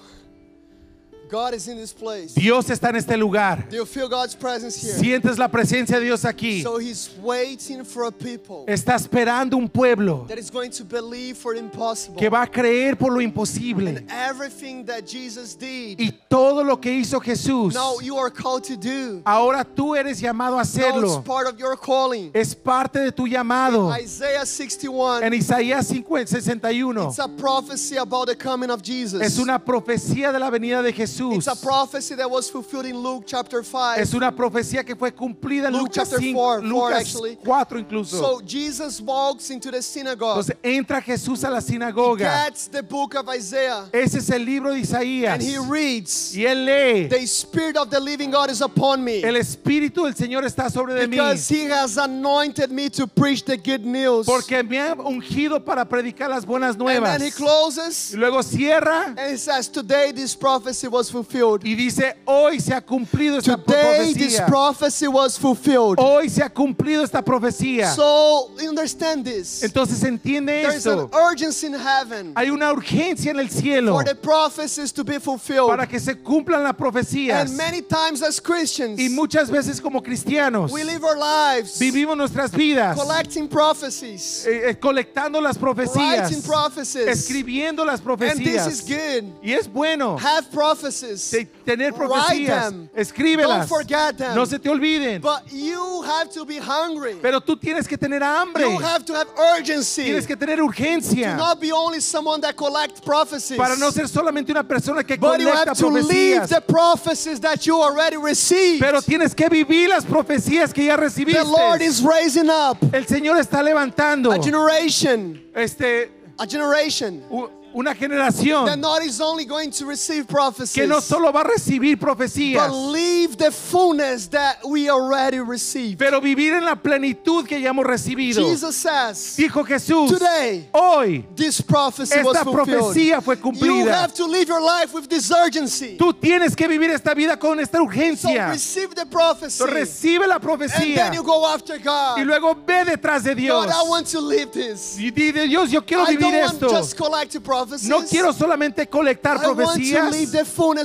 God 1.30 1.54
is 1.54 1.68
in 1.68 1.78
this 1.78 1.92
place. 1.94 2.34
Dios 2.34 2.70
está 2.70 2.90
en 2.90 2.96
este 2.96 3.18
lugar. 3.18 3.68
Do 3.70 3.76
you 3.76 3.86
feel 3.86 4.08
God's 4.08 4.34
presence 4.36 4.78
here? 4.82 4.94
Sientes 4.98 5.38
la 5.38 5.50
presencia 5.50 6.00
de 6.00 6.06
Dios 6.06 6.24
aquí. 6.24 6.62
So 6.64 6.78
He's 6.80 7.10
waiting 7.22 7.84
for 7.84 8.06
a 8.06 8.12
people 8.12 8.64
Está 8.68 8.96
esperando 8.96 9.58
un 9.58 9.68
pueblo 9.68 10.26
that 10.30 10.38
is 10.38 10.50
going 10.50 10.72
to 10.72 10.86
believe 10.86 11.36
for 11.38 11.54
the 11.54 11.60
impossible. 11.60 12.18
que 12.18 12.30
va 12.30 12.44
a 12.44 12.48
creer 12.48 12.96
por 12.98 13.12
lo 13.12 13.20
imposible. 13.20 13.90
And 13.98 14.10
everything 14.10 14.86
that 14.86 15.06
Jesus 15.06 15.54
did, 15.56 16.00
Y 16.00 16.12
todo 16.30 16.64
lo 16.64 16.78
que 16.80 16.92
hizo 16.92 17.20
Jesús, 17.20 17.74
now 17.74 18.00
you 18.02 18.18
are 18.18 18.30
called 18.30 18.64
to 18.66 18.78
do. 18.78 19.22
ahora 19.26 19.66
tú 19.66 19.96
eres 19.96 20.22
llamado 20.22 20.54
a 20.56 20.58
Now 20.58 20.62
it's 20.64 20.78
hacerlo. 20.78 21.24
part 21.26 21.48
of 21.48 21.60
your 21.60 21.76
calling. 21.76 22.32
Es 22.34 22.56
parte 22.56 23.00
de 23.00 23.12
tu 23.12 23.28
llamado. 23.28 23.92
Isaiah 24.00 24.46
61. 24.46 25.24
En 25.24 25.34
Isaías 25.34 25.88
50, 25.88 26.28
61 26.28 27.08
It's 27.10 27.20
a 27.20 27.28
prophecy 27.28 27.98
about 27.98 28.28
the 28.28 28.36
coming 28.36 28.70
of 28.70 28.82
Jesus. 28.82 29.22
es 29.22 29.38
una 29.40 29.60
profecía 29.60 30.32
de 30.32 30.40
la 30.40 30.50
venida 30.50 30.82
de 30.82 30.94
Jesús. 30.94 31.17
It's 31.20 31.48
a 31.48 31.56
prophecy 31.56 32.16
that 32.16 32.30
was 32.30 32.50
fulfilled 32.50 32.86
in 32.86 32.98
Luke 32.98 33.24
chapter 33.26 33.64
5. 33.64 34.00
Es 34.00 34.14
una 34.14 34.32
profecía 34.36 34.86
que 34.86 34.96
fue 34.96 35.12
cumplida 35.12 35.68
en 35.68 35.74
Luke 35.74 35.90
Lucas, 35.96 36.10
chapter 36.10 36.20
5, 36.20 36.34
four, 36.34 36.60
four 36.62 36.70
Lucas 36.70 37.02
actually. 37.02 37.36
4 37.44 37.80
incluso. 37.80 38.18
So 38.20 38.42
Jesus 38.46 39.02
walks 39.02 39.50
into 39.50 39.72
the 39.72 39.82
synagogue. 39.82 40.38
Entonces 40.46 40.58
entra 40.64 41.02
Jesús 41.02 41.44
a 41.44 41.50
la 41.50 41.58
He 41.60 41.62
sinagoga. 41.62 42.20
gets 42.46 42.68
the 42.68 42.84
book 42.84 43.16
of 43.16 43.28
Isaiah 43.30 43.86
Ese 43.92 44.16
es 44.16 44.30
el 44.30 44.44
libro 44.46 44.74
de 44.74 44.80
Isaías. 44.80 45.34
and 45.34 45.42
he 45.42 45.58
reads, 45.58 46.36
Y 46.36 46.44
él 46.46 46.66
lee. 46.66 47.08
The 47.08 47.26
Spirit 47.28 47.78
of 47.78 47.90
the 47.90 48.00
living 48.00 48.32
God 48.32 48.50
is 48.50 48.62
upon 48.62 49.04
me 49.04 49.24
El 49.24 49.36
Espíritu 49.36 50.04
del 50.06 50.14
Señor 50.16 50.44
está 50.46 50.70
sobre 50.70 50.94
de 50.94 51.08
mí. 51.08 51.12
because 51.12 51.48
he 51.50 51.66
has 51.66 51.98
anointed 51.98 52.72
me 52.72 52.90
to 52.90 53.08
preach 53.08 53.44
the 53.44 53.58
good 53.58 53.86
news. 53.86 54.26
Porque 54.26 54.64
me 54.64 54.78
ha 54.80 54.94
ungido 54.96 55.64
para 55.64 55.86
predicar 55.86 56.30
las 56.30 56.46
buenas 56.46 56.72
and 56.76 56.80
nuevas. 56.80 57.18
then 57.18 57.22
he 57.28 57.32
closes 57.32 58.14
Y 58.14 58.18
luego 58.18 58.42
cierra 58.44 59.14
and 59.18 59.32
he 59.32 59.38
says, 59.38 59.68
Today 59.68 60.12
this 60.12 60.36
prophecy 60.36 60.88
was 60.88 61.07
fulfilled. 61.12 61.64
y 61.66 61.76
dice, 61.76 62.16
hoy 62.26 62.60
se 62.60 62.74
ha 62.74 62.82
cumplido 62.82 63.38
esta 63.40 63.58
Today 63.58 64.14
this 64.14 64.36
profecía. 64.38 64.46
prophecy 64.48 65.08
was 65.08 65.38
fulfilled. 65.38 66.00
Hoy 66.00 66.30
se 66.30 66.42
ha 66.44 66.50
cumplido 66.50 67.04
esta 67.04 67.22
profecía. 67.24 67.94
So 67.94 68.52
understand 68.68 69.26
this. 69.26 69.64
Entonces 69.64 70.04
entiende 70.04 70.62
There's 70.62 70.86
an 70.88 71.00
esto. 71.06 71.10
urgency 71.14 71.68
in 71.68 71.74
heaven 71.74 72.34
Hay 72.36 72.50
una 72.50 72.72
urgencia 72.72 73.32
en 73.32 73.40
el 73.40 73.50
cielo 73.50 73.94
for 73.94 74.04
the 74.04 74.16
prophecies 74.16 74.92
to 74.94 75.04
be 75.04 75.20
fulfilled. 75.20 75.70
para 75.70 75.88
que 75.88 76.00
se 76.00 76.16
cumplan 76.16 76.64
las 76.64 76.74
profecías. 76.76 77.42
And 77.50 77.58
many 77.58 77.82
times 77.82 78.22
as 78.22 78.40
Christians, 78.40 79.00
Y 79.00 79.10
muchas 79.10 79.50
veces 79.50 79.82
como 79.82 80.02
cristianos 80.02 80.72
we 80.72 80.84
live 80.84 81.04
our 81.04 81.18
lives 81.18 81.80
vivimos 81.80 82.16
nuestras 82.18 82.52
vidas 82.52 82.98
collecting 82.98 83.48
prophecies, 83.48 84.46
eh, 84.46 84.70
eh, 84.72 84.80
colectando 84.80 85.42
las 85.42 85.58
profecías, 85.58 86.30
writing 86.30 86.42
prophecies. 86.42 87.08
escribiendo 87.08 87.86
las 87.86 88.00
And 88.02 88.40
this 88.40 88.68
is 88.68 88.82
profecías. 88.82 88.88
good. 88.88 89.34
Y 89.44 89.52
es 89.54 89.68
bueno 89.72 90.18
Have 90.20 90.48
prophecies. 90.52 90.97
De 91.02 91.46
tener 91.66 91.94
profecías. 91.94 92.66
them. 92.72 92.90
Escríbelas. 92.96 93.68
Don't 93.68 93.70
forget 93.70 94.18
them. 94.18 94.36
No 94.36 94.46
se 94.46 94.58
te 94.60 94.70
olviden. 94.70 95.22
But 95.22 95.52
you 95.52 96.02
have 96.04 96.30
to 96.34 96.46
be 96.46 96.58
hungry. 96.60 97.16
Pero 97.22 97.40
tú 97.42 97.56
tienes 97.60 97.88
que 97.88 97.98
tener 97.98 98.22
hambre. 98.24 98.64
You 98.64 98.78
have 98.80 99.06
to 99.06 99.14
have 99.14 99.28
urgency. 99.58 100.04
Tienes 100.06 100.26
que 100.28 100.36
tener 100.36 100.58
To 100.58 100.64
urgencia 100.66 101.36
not 101.38 101.60
be 101.60 101.72
only 101.72 102.00
someone 102.02 102.42
that 102.42 102.56
collects 102.56 103.00
prophecies. 103.02 103.58
para 103.58 103.76
no 103.76 103.92
ser 103.92 104.08
solamente 104.08 104.52
una 104.52 104.64
persona 104.64 105.04
que 105.04 105.18
but 105.18 105.40
you 105.40 105.48
colecta 105.48 105.70
have 105.72 105.78
to 105.78 105.90
live 105.90 106.06
profecías. 106.42 106.50
the 106.50 106.62
prophecies 106.62 107.40
that 107.40 107.66
you 107.66 107.82
already 107.82 108.18
received. 108.18 108.80
Pero 108.82 109.02
tienes 109.02 109.34
que 109.36 109.48
vivir 109.50 109.90
las 109.90 110.06
profecías 110.06 110.74
que 110.74 110.86
ya 110.86 110.96
the 110.96 111.02
recibiste. 111.04 111.44
Lord 111.44 111.82
is 111.82 112.02
raising 112.02 112.50
up 112.50 112.78
El 112.94 113.06
Señor 113.06 113.38
está 113.38 113.62
levantando 113.64 114.32
a 114.32 114.38
generation, 114.42 115.40
este, 115.56 116.12
a 116.40 116.46
generation 116.46 117.24
u- 117.30 117.50
una 117.74 117.92
that 117.92 117.98
generación 118.00 118.80
not 118.80 119.02
is 119.04 119.20
only 119.22 119.46
going 119.46 119.70
to 119.72 119.86
receive 119.86 120.28
prophecies, 120.28 120.74
que 120.74 120.88
no 120.88 121.00
solo 121.00 121.32
va 121.32 121.42
a 121.42 121.44
recibir 121.44 121.98
but 122.00 122.08
profecías, 122.18 122.72
live 122.92 123.38
the 123.38 123.52
fullness 123.52 124.28
that 124.30 124.58
we 124.66 124.90
already 124.90 125.40
received. 125.40 125.98
pero 125.98 126.20
vivir 126.22 126.54
en 126.54 126.66
la 126.66 126.76
plenitud 126.76 127.46
que 127.48 127.60
ya 127.62 127.70
hemos 127.70 127.86
recibido. 127.86 128.42
Jesus 128.44 128.76
says, 128.76 129.36
Dijo 129.38 129.64
Jesús, 129.66 130.10
Today, 130.12 130.70
hoy 130.74 131.26
this 131.36 131.62
prophecy 131.62 132.14
esta 132.16 132.44
profecía 132.44 133.22
fue 133.22 133.36
You 133.36 133.42
cumplida. 133.42 133.92
have 133.94 134.14
to 134.14 134.26
live 134.26 134.48
your 134.48 134.62
life 134.62 134.94
with 134.94 135.08
this 135.10 135.32
urgency. 135.32 135.98
Tú 135.98 136.14
tienes 136.14 136.56
que 136.56 136.68
vivir 136.68 136.90
esta 136.92 137.14
vida 137.14 137.38
con 137.38 137.60
esta 137.60 137.78
So 137.78 137.84
urgencia. 137.84 138.50
receive 138.50 138.96
the 138.96 139.06
prophecy. 139.06 139.58
So, 139.58 139.68
recibe 139.68 140.28
la 140.28 140.36
and 140.36 140.44
profecía 140.44 140.96
then 140.96 141.14
you 141.14 141.24
go 141.24 141.46
after 141.46 141.76
y 141.76 141.84
God. 141.84 142.20
luego 142.26 142.56
ve 142.66 142.84
detrás 142.86 143.24
de 143.24 143.36
Dios. 143.36 143.66
God, 143.66 143.72
I 143.74 143.90
want 143.90 144.08
to 144.08 144.20
live 144.20 144.52
this. 144.52 144.98
Y 145.00 145.12
di 145.12 145.32
de 145.32 145.48
Dios, 145.48 145.70
yo 145.72 145.82
quiero 145.86 146.04
I 146.04 146.16
vivir 146.16 146.22
don't 146.32 146.34
want 146.42 146.54
esto. 146.54 146.70
just 146.70 146.98
collect 146.98 147.36
prophecies. 147.58 147.90
No 147.90 148.02
quiero 148.06 148.32
solamente 148.34 148.88
colectar 148.88 149.40
profecías. 149.42 150.32
the 150.32 150.46
for. 150.46 150.76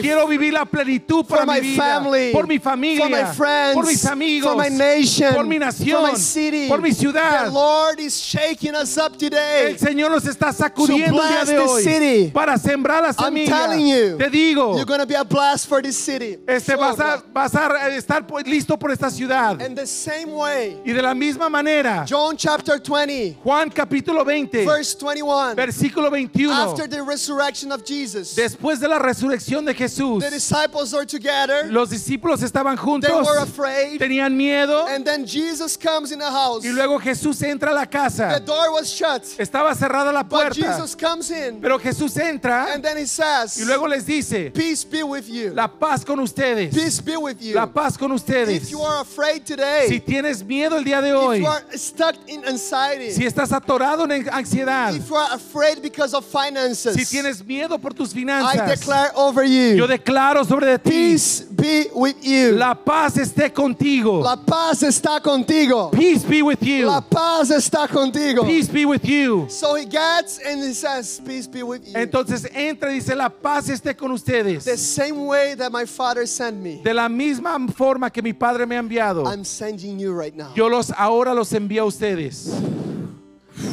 Quiero 0.00 0.26
vivir 0.26 0.52
la 0.52 0.64
plenitud 0.64 1.24
for 1.26 1.38
para 1.38 1.52
mi 1.52 1.60
vida, 1.60 1.82
family, 1.82 2.32
por 2.32 2.46
mi 2.46 2.58
for 2.58 2.70
familia, 2.70 3.08
my 3.08 3.34
friends, 3.34 3.74
por 3.74 3.86
mis 3.86 4.04
amigos, 4.04 4.52
for 4.52 4.56
my 4.62 4.68
nation, 4.68 5.34
por 5.34 5.44
mi 5.44 5.56
for 5.58 5.66
nación, 5.66 6.02
my 6.02 6.14
city. 6.18 6.68
por 6.68 6.80
mi 6.80 6.90
The 6.90 6.94
ciudad. 6.96 7.52
Lord 7.52 8.00
is 8.00 8.14
shaking 8.20 8.74
us 8.74 8.96
up 8.96 9.16
today. 9.16 9.70
El 9.72 9.78
Señor 9.78 10.10
nos 10.10 10.24
está 10.26 10.52
sacudiendo 10.52 11.22
el 11.22 11.28
día 11.28 11.44
de 11.44 11.58
hoy 11.58 11.82
city. 11.82 12.30
para 12.32 12.58
sembrar 12.58 13.02
la 13.02 13.12
semilla. 13.12 13.76
you, 13.76 14.16
Te 14.18 14.30
digo, 14.30 14.74
You're 14.76 14.84
going 14.86 15.00
to 15.00 15.06
be 15.06 15.14
a 15.14 15.24
blast 15.24 15.68
for 15.68 15.82
this 15.82 15.96
city. 15.96 16.38
este 16.46 16.72
Sure, 16.72 16.76
vas 16.78 16.98
a, 17.00 17.22
vas 17.32 17.54
a 17.54 17.88
estar 17.96 18.24
listo 18.46 18.78
por 18.78 18.90
esta 18.90 19.10
ciudad. 19.10 19.60
And 19.60 19.76
the 19.76 19.86
same 19.86 20.32
way, 20.32 20.80
Y 20.84 20.92
de 20.92 21.02
la 21.02 21.14
misma 21.14 21.48
manera, 21.48 22.04
John 22.08 22.36
chapter 22.36 22.78
20, 22.80 23.38
Juan 23.42 23.70
capítulo 23.70 24.24
20, 24.24 24.64
verse 24.64 24.96
21. 24.96 25.54
versículo 25.54 25.75
21. 25.80 26.50
After 26.52 26.86
the 26.86 27.02
resurrection 27.02 27.72
of 27.72 27.84
Jesus, 27.84 28.34
Después 28.34 28.80
de 28.80 28.88
la 28.88 28.98
resurrección 28.98 29.64
de 29.64 29.74
Jesús, 29.74 30.22
the 30.22 30.30
disciples 30.30 30.94
are 30.94 31.04
together. 31.06 31.66
los 31.70 31.90
discípulos 31.90 32.42
estaban 32.42 32.76
They 32.76 32.84
juntos, 32.84 33.26
were 33.26 33.38
afraid. 33.38 33.98
tenían 34.00 34.36
miedo 34.36 34.86
And 34.88 35.04
then 35.04 35.26
Jesus 35.26 35.76
comes 35.76 36.12
in 36.12 36.18
the 36.18 36.30
house. 36.30 36.64
y 36.64 36.70
luego 36.72 36.98
Jesús 36.98 37.40
entra 37.42 37.70
a 37.70 37.74
la 37.74 37.84
The 37.84 37.90
casa. 37.90 38.40
door 38.40 38.72
was 38.72 38.90
shut. 38.92 39.22
Estaba 39.38 39.74
cerrada 39.74 40.12
la 40.12 40.22
But 40.22 40.30
puerta, 40.30 40.54
Jesus 40.54 40.94
comes 40.94 41.30
in. 41.30 41.60
pero 41.60 41.78
Jesús 41.78 42.16
entra 42.16 42.72
And 42.74 42.82
then 42.82 42.96
he 42.96 43.06
says, 43.06 43.58
y 43.58 43.64
luego 43.64 43.86
les 43.86 44.04
dice, 44.06 44.50
Peace 44.52 44.84
be 44.84 45.02
with 45.02 45.28
you. 45.28 45.52
la 45.54 45.68
paz 45.68 46.04
con 46.04 46.18
ustedes, 46.20 46.74
Peace 46.74 47.00
be 47.00 47.16
with 47.16 47.40
you. 47.40 47.54
la 47.54 47.66
paz 47.66 47.96
con 47.96 48.10
If 48.12 48.16
ustedes. 48.22 48.70
you 48.70 48.80
are 48.80 49.00
afraid 49.02 49.44
today, 49.44 49.86
Si 49.88 50.00
tienes 50.00 50.42
miedo 50.44 50.76
el 50.76 50.84
día 50.84 51.00
de 51.02 51.10
if 51.10 51.16
hoy, 51.16 51.38
you 51.40 51.46
are 51.46 51.64
stuck 51.76 52.14
in 52.28 52.44
anxiety, 52.46 53.10
si 53.12 53.24
estás 53.26 53.52
atorado 53.52 54.04
en 54.10 54.26
ansiedad, 54.30 54.94
if 54.94 55.08
you 55.08 55.16
are 55.16 55.28
afraid 55.34 55.65
because 55.74 56.14
of 56.14 56.24
finances, 56.24 56.94
si 56.94 57.04
tienes 57.04 57.44
miedo 57.44 57.78
por 57.80 57.92
tus 57.92 58.12
I 58.12 58.18
finanzas, 58.20 58.68
declare 58.68 59.10
over 59.14 59.44
you, 59.44 59.76
yo 59.76 59.86
declaro 59.86 60.44
sobre 60.44 60.66
de 60.66 60.78
ti, 60.78 60.90
peace 60.90 61.40
be 61.50 61.90
with 61.94 62.16
you. 62.22 62.52
la 62.52 62.74
paz 62.74 63.16
esté 63.16 63.52
contigo. 63.52 64.22
La 64.22 64.36
paz 64.36 64.82
está 64.82 65.20
contigo. 65.20 65.90
Peace 65.90 66.24
be 66.24 66.42
with 66.42 66.62
you. 66.62 66.86
La 66.86 67.00
paz 67.00 67.50
está 67.50 67.88
contigo. 67.88 68.44
Peace 68.44 68.68
be 68.68 68.84
with 68.84 69.04
you. 69.04 69.46
So 69.48 69.74
he 69.74 69.84
gets 69.84 70.38
and 70.38 70.62
he 70.62 70.72
says, 70.72 71.20
Peace 71.24 71.46
be 71.46 71.62
with 71.62 71.86
you. 71.86 71.94
Entonces 71.94 72.48
entra 72.54 72.90
y 72.90 72.94
dice, 73.00 73.14
la 73.14 73.28
paz 73.28 73.68
esté 73.68 73.96
con 73.96 74.08
the 74.08 74.14
ustedes. 74.14 74.64
same 74.80 75.26
way 75.26 75.54
that 75.54 75.70
my 75.72 75.84
father 75.84 76.26
sent 76.26 76.56
me, 76.62 76.80
De 76.82 76.94
la 76.94 77.08
misma 77.08 77.58
forma 77.74 78.10
que 78.10 78.22
mi 78.22 78.32
Padre 78.32 78.66
me 78.66 78.76
ha 78.76 78.80
enviado, 78.80 79.24
I'm 79.26 79.44
sending 79.44 79.98
you 79.98 80.12
right 80.12 80.34
now. 80.34 80.52
yo 80.54 80.68
los 80.68 80.90
ahora 80.90 81.34
los 81.34 81.52
envío 81.52 81.82
a 81.82 81.86
ustedes. 81.86 82.50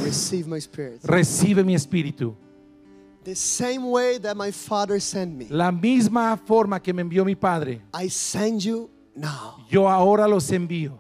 Receive 0.04 0.48
my 0.48 0.60
spirit. 0.60 1.00
Recibe 1.04 1.64
mi 1.64 1.74
espíritu. 1.76 2.36
The 3.24 3.36
same 3.36 3.90
way 3.90 4.18
that 4.20 4.36
my 4.36 4.52
father 4.52 5.00
sent 5.00 5.34
me, 5.38 5.48
La 5.50 5.72
misma 5.72 6.38
forma 6.46 6.80
que 6.82 6.94
me 6.94 7.02
envió 7.04 7.24
mi 7.26 7.36
Padre, 7.36 7.82
I 7.94 8.10
send 8.10 8.62
you 8.64 8.90
now. 9.16 9.66
yo 9.70 9.88
ahora 9.88 10.28
los 10.28 10.50
envío. 10.52 11.00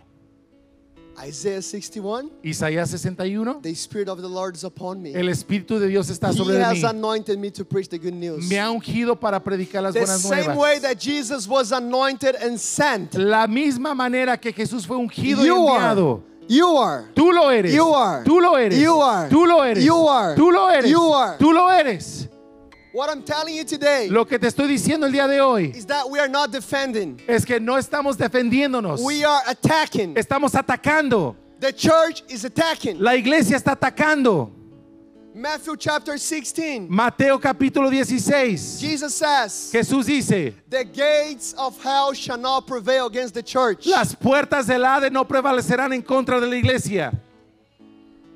Isaiah 1.22 1.62
61, 1.62 2.32
Isaías 2.44 2.90
61. 2.90 3.62
the 3.62 3.76
spirit 3.76 4.08
of 4.10 4.20
the 4.22 4.28
Lord 4.28 4.56
is 4.56 4.64
upon 4.64 5.00
me. 5.02 5.14
El 5.14 5.28
Espíritu 5.30 5.80
de 5.80 5.88
Dios 5.88 6.10
está 6.10 6.30
He 6.32 6.38
sobre 6.38 6.60
has 6.64 6.78
mí. 6.82 6.90
anointed 6.90 7.38
me 7.38 7.52
to 7.52 7.64
preach 7.64 7.88
the 7.88 8.00
good 8.00 8.14
news. 8.16 8.50
Me 8.50 8.58
ha 8.58 8.72
ungido 8.72 9.20
para 9.20 9.40
predicar 9.44 9.84
las 9.84 9.94
The 9.94 10.00
buenas 10.00 10.22
same 10.22 10.56
way 10.58 10.80
that 10.80 10.96
Jesus 11.00 11.48
was 11.48 11.72
anointed 11.72 12.36
and 12.42 12.58
sent. 12.60 13.14
La 13.16 13.46
misma 13.48 13.94
manera 13.94 14.38
que 14.38 14.52
Jesús 14.54 14.88
fue 14.88 14.98
ungido 14.98 15.44
y 15.44 15.48
You 15.48 15.58
enviado. 15.68 16.24
are. 16.26 16.33
You 16.48 16.78
are. 16.78 17.06
Tú 17.16 17.32
lo 17.32 17.50
eres. 17.50 17.74
You 17.74 17.94
are. 17.94 18.24
Tú 18.24 18.40
lo 18.40 18.58
eres. 18.58 18.80
You 18.80 19.02
are. 19.02 19.30
Tú 19.30 19.46
lo 19.46 19.64
eres. 19.64 19.84
You 19.84 20.08
are. 20.08 20.36
Tú 20.36 20.52
lo 20.52 20.70
eres. 20.70 20.90
You 20.90 21.14
are. 21.14 21.38
Tú 21.38 21.54
lo 21.54 21.70
eres. 21.70 22.28
What 22.94 23.10
I'm 23.10 23.24
telling 23.24 23.56
you 23.56 23.64
today 23.64 24.08
Lo 24.08 24.24
que 24.24 24.38
te 24.38 24.48
estoy 24.48 24.68
diciendo 24.68 25.08
el 25.08 25.12
día 25.12 25.28
de 25.28 25.42
hoy 25.42 25.74
is 25.76 25.88
that 25.88 26.08
we 26.08 26.20
are 26.20 26.30
not 26.30 26.52
defending. 26.52 27.20
es 27.28 27.44
que 27.44 27.60
no 27.60 27.78
estamos 27.78 28.18
defendiéndonos. 28.18 29.02
We 29.02 29.26
are 29.26 29.42
attacking. 29.48 30.16
Estamos 30.16 30.54
atacando. 30.54 31.36
The 31.60 31.74
church 31.74 32.24
is 32.30 32.46
attacking. 32.46 33.02
La 33.02 33.16
iglesia 33.16 33.58
está 33.58 33.72
atacando. 33.72 34.52
Matthew 35.36 35.76
chapter 35.78 36.16
16. 36.18 36.88
Mateo 36.90 37.40
capítulo 37.40 37.90
16. 37.90 38.80
Jesus 38.80 39.16
says, 39.16 39.72
Jesús 39.74 40.06
dice, 40.06 40.54
The 40.70 40.86
gates 40.86 41.54
of 41.58 41.82
hell 41.82 42.14
shall 42.14 42.38
not 42.38 42.68
prevail 42.68 43.08
against 43.08 43.34
the 43.34 43.42
church. 43.42 43.88
las 43.88 44.14
puertas 44.14 44.68
del 44.68 44.86
Hades 44.86 45.12
no 45.12 45.26
prevalecerán 45.26 45.92
en 45.94 46.04
contra 46.04 46.40
de 46.40 46.46
la 46.46 46.56
iglesia. 46.56 47.12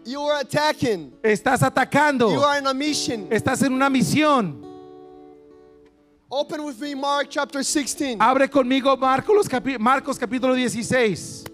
You 0.05 0.21
are 0.21 0.39
attacking. 0.41 1.11
Estás 1.21 1.61
atacando. 1.61 2.31
You 2.31 2.41
are 2.41 2.57
in 2.57 2.65
a 2.65 2.73
mission. 2.73 3.27
Estás 3.29 3.61
en 3.63 3.73
una 3.73 3.89
misión. 3.89 4.63
Open 6.31 6.63
with 6.63 6.79
me 6.81 6.95
Mark 6.95 7.27
chapter 7.29 7.63
16. 7.63 8.17
Abre 8.19 8.49
conmigo 8.49 8.97
Marcos, 8.97 9.47
Marcos 9.79 10.17
capítulo 10.17 10.55
16. 10.55 11.45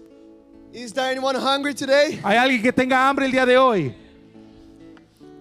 Is 0.72 0.92
there 0.92 1.10
anyone 1.10 1.34
hungry 1.36 1.74
today? 1.74 2.18
¿Hay 2.24 2.36
alguien 2.36 2.62
que 2.62 2.72
tenga 2.72 3.08
hambre 3.08 3.26
el 3.26 3.32
día 3.32 3.44
de 3.44 3.58
hoy? 3.58 3.94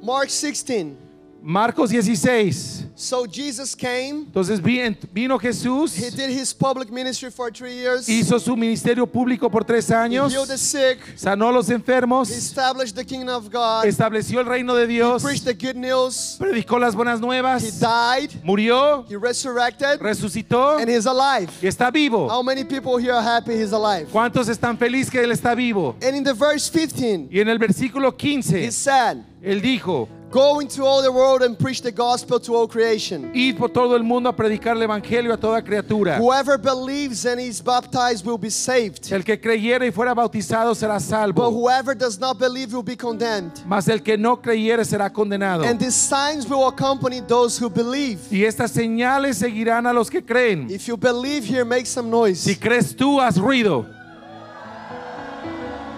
Mark 0.03 0.29
16. 0.29 0.97
Marcos 1.45 1.89
16. 1.89 2.91
So 2.95 3.25
Jesus 3.25 3.75
came. 3.75 4.25
Entonces 4.27 4.61
vi- 4.61 4.95
vino 5.11 5.37
Jesús, 5.37 5.93
He 5.97 6.09
did 6.09 6.29
his 6.29 6.53
public 6.53 6.89
ministry 6.89 7.29
for 7.29 7.51
three 7.51 7.73
years. 7.75 8.07
He 8.07 8.19
hizo 8.19 8.39
su 8.39 8.55
ministerio 8.55 9.05
público 9.05 9.49
por 9.51 9.65
tres 9.65 9.89
años, 9.91 10.31
healed 10.31 10.47
the 10.47 10.57
sick. 10.57 10.99
sanó 11.17 11.49
a 11.49 11.51
los 11.51 11.67
He 11.69 11.73
enfermos, 11.73 12.29
established 12.29 12.95
the 12.95 13.03
kingdom 13.03 13.35
of 13.35 13.51
God. 13.51 13.85
estableció 13.85 14.39
el 14.39 14.45
reino 14.45 14.73
de 14.75 14.87
Dios, 14.87 15.21
Preached 15.21 15.43
the 15.43 15.53
good 15.53 15.75
news. 15.75 16.37
predicó 16.39 16.79
las 16.79 16.95
buenas 16.95 17.19
He 17.19 17.21
nuevas, 17.21 17.79
died. 17.79 18.29
murió, 18.43 19.05
He 19.09 19.17
resurrected. 19.17 19.99
resucitó 19.99 20.77
And 20.79 20.87
he's 20.89 21.05
alive. 21.05 21.49
y 21.61 21.67
está 21.67 21.91
vivo. 21.91 22.29
How 22.29 22.41
many 22.41 22.63
people 22.63 22.97
here 22.97 23.11
are 23.13 23.21
happy 23.21 23.53
he's 23.53 23.73
alive? 23.73 24.07
¿Cuántos 24.13 24.47
están 24.47 24.77
felices 24.77 25.11
que 25.11 25.19
Él 25.21 25.31
está 25.33 25.55
vivo? 25.55 25.95
And 26.01 26.15
in 26.15 26.23
the 26.23 26.33
verse 26.33 26.69
15, 26.69 27.27
Y 27.29 27.41
en 27.41 27.49
el 27.49 27.57
versículo 27.59 28.09
he 28.13 28.17
15, 28.17 28.71
said, 28.71 29.17
Él 29.41 29.61
dijo, 29.61 30.07
Go 30.33 30.61
into 30.61 30.83
all 30.83 31.03
the 31.03 31.11
world 31.11 31.43
and 31.43 31.55
preach 31.55 31.83
the 31.83 31.91
gospel 31.91 32.39
to 32.39 32.55
all 32.55 32.67
creation. 32.67 33.29
id 33.35 33.55
por 33.55 33.69
todo 33.69 33.95
el 33.95 34.01
mundo 34.01 34.29
a 34.29 34.35
predicar 34.35 34.75
el 34.75 34.81
evangelio 34.81 35.31
a 35.31 35.37
toda 35.37 35.61
criatura. 35.61 36.17
Whoever 36.17 36.57
believes 36.57 37.23
and 37.27 37.39
is 37.39 37.61
baptized 37.63 38.25
will 38.25 38.39
be 38.39 38.49
saved. 38.49 39.13
El 39.13 39.23
que 39.23 39.39
creyere 39.39 39.85
y 39.85 39.91
fuera 39.91 40.15
bautizado 40.15 40.73
será 40.73 40.95
But 40.95 41.03
salvo, 41.03 41.51
whoever 41.51 41.95
does 41.95 42.17
not 42.19 42.39
believe 42.39 42.73
will 42.73 42.81
be 42.83 42.97
condemned. 42.97 43.51
mas 43.67 43.87
el 43.87 44.01
que 44.01 44.17
no 44.17 44.41
creyere 44.41 44.83
será 44.85 45.13
condenado. 45.13 45.65
And 45.65 45.77
these 45.79 45.93
signs 45.93 46.49
will 46.49 46.67
accompany 46.67 47.21
those 47.21 47.63
who 47.63 47.69
believe. 47.69 48.21
Y 48.31 48.43
estas 48.43 48.71
señales 48.71 49.37
seguirán 49.37 49.85
a 49.85 49.93
los 49.93 50.09
que 50.09 50.25
creen. 50.25 50.67
If 50.71 50.87
you 50.87 50.97
believe 50.97 51.45
here, 51.45 51.63
make 51.63 51.85
some 51.85 52.09
noise. 52.09 52.41
Si 52.41 52.55
crees 52.55 52.95
tú, 52.95 53.21
haz 53.21 53.37
ruido. 53.37 53.85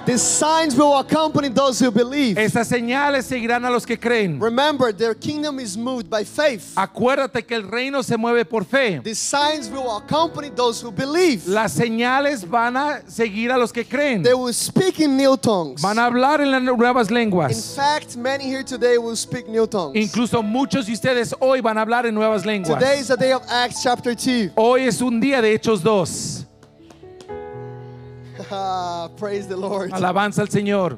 These 0.06 0.22
signs 0.22 0.76
will 0.76 1.00
accompany 1.00 1.50
those 1.50 1.80
who 1.80 1.90
believe. 1.92 2.38
Estas 2.38 2.68
señales 2.68 3.26
seguirán 3.26 3.66
a 3.66 3.72
los 3.72 3.86
que 3.86 3.98
creen. 3.98 4.40
Remember, 4.40 4.92
their 4.94 5.16
kingdom 5.16 5.60
is 5.60 5.76
moved 5.76 6.10
by 6.12 6.24
faith. 6.24 6.74
Acuérdate 6.76 7.44
que 7.44 7.56
el 7.56 7.64
reino 7.64 8.04
se 8.04 8.16
mueve 8.16 8.46
por 8.46 8.66
fe. 8.66 9.00
These 9.04 9.18
signs 9.20 9.68
will 9.70 9.98
accompany 9.98 10.50
those 10.50 10.80
who 10.80 10.92
believe. 10.92 11.48
Las 11.48 11.74
señales 11.74 12.48
van 12.48 12.78
a 12.78 13.02
seguir 13.08 13.52
a 13.52 13.58
los 13.58 13.72
que 13.72 13.84
creen. 13.84 14.22
They 14.22 14.36
will 14.36 14.54
speak 14.54 15.00
in 15.00 15.18
new 15.18 15.36
tongues. 15.38 15.82
Van 15.82 15.98
a 15.98 16.06
hablar 16.06 16.40
en 16.42 16.52
las 16.52 16.62
nuevas 16.62 17.08
In 17.10 17.16
lenguas. 17.16 17.76
fact, 17.76 18.16
many 18.16 18.44
here 18.46 18.64
today 18.64 19.00
will 19.00 19.16
speak 19.16 19.48
new 19.48 19.66
tongues. 19.66 19.96
Incluso 19.96 20.44
muchos 20.44 20.86
de 20.86 20.94
ustedes 20.94 21.34
hoy 21.40 21.62
van 21.62 21.80
a 21.80 21.82
hablar 21.82 22.06
en 22.06 22.14
nuevas 22.14 22.46
lenguas. 22.46 22.78
Today 22.80 23.00
is 23.00 23.08
the 23.08 23.18
day 23.18 23.32
of 23.34 23.42
Acts 23.50 23.82
chapter 23.82 24.14
2. 24.14 24.52
Hoy 24.56 24.84
es 24.84 25.02
un 25.02 25.20
día 25.20 25.42
de 25.42 25.52
Hechos 25.58 25.82
2. 25.82 26.46
Praise 29.18 29.48
the 29.48 29.58
Lord. 29.58 29.92
Alabanza 29.92 30.42
al 30.42 30.48
Señor. 30.50 30.98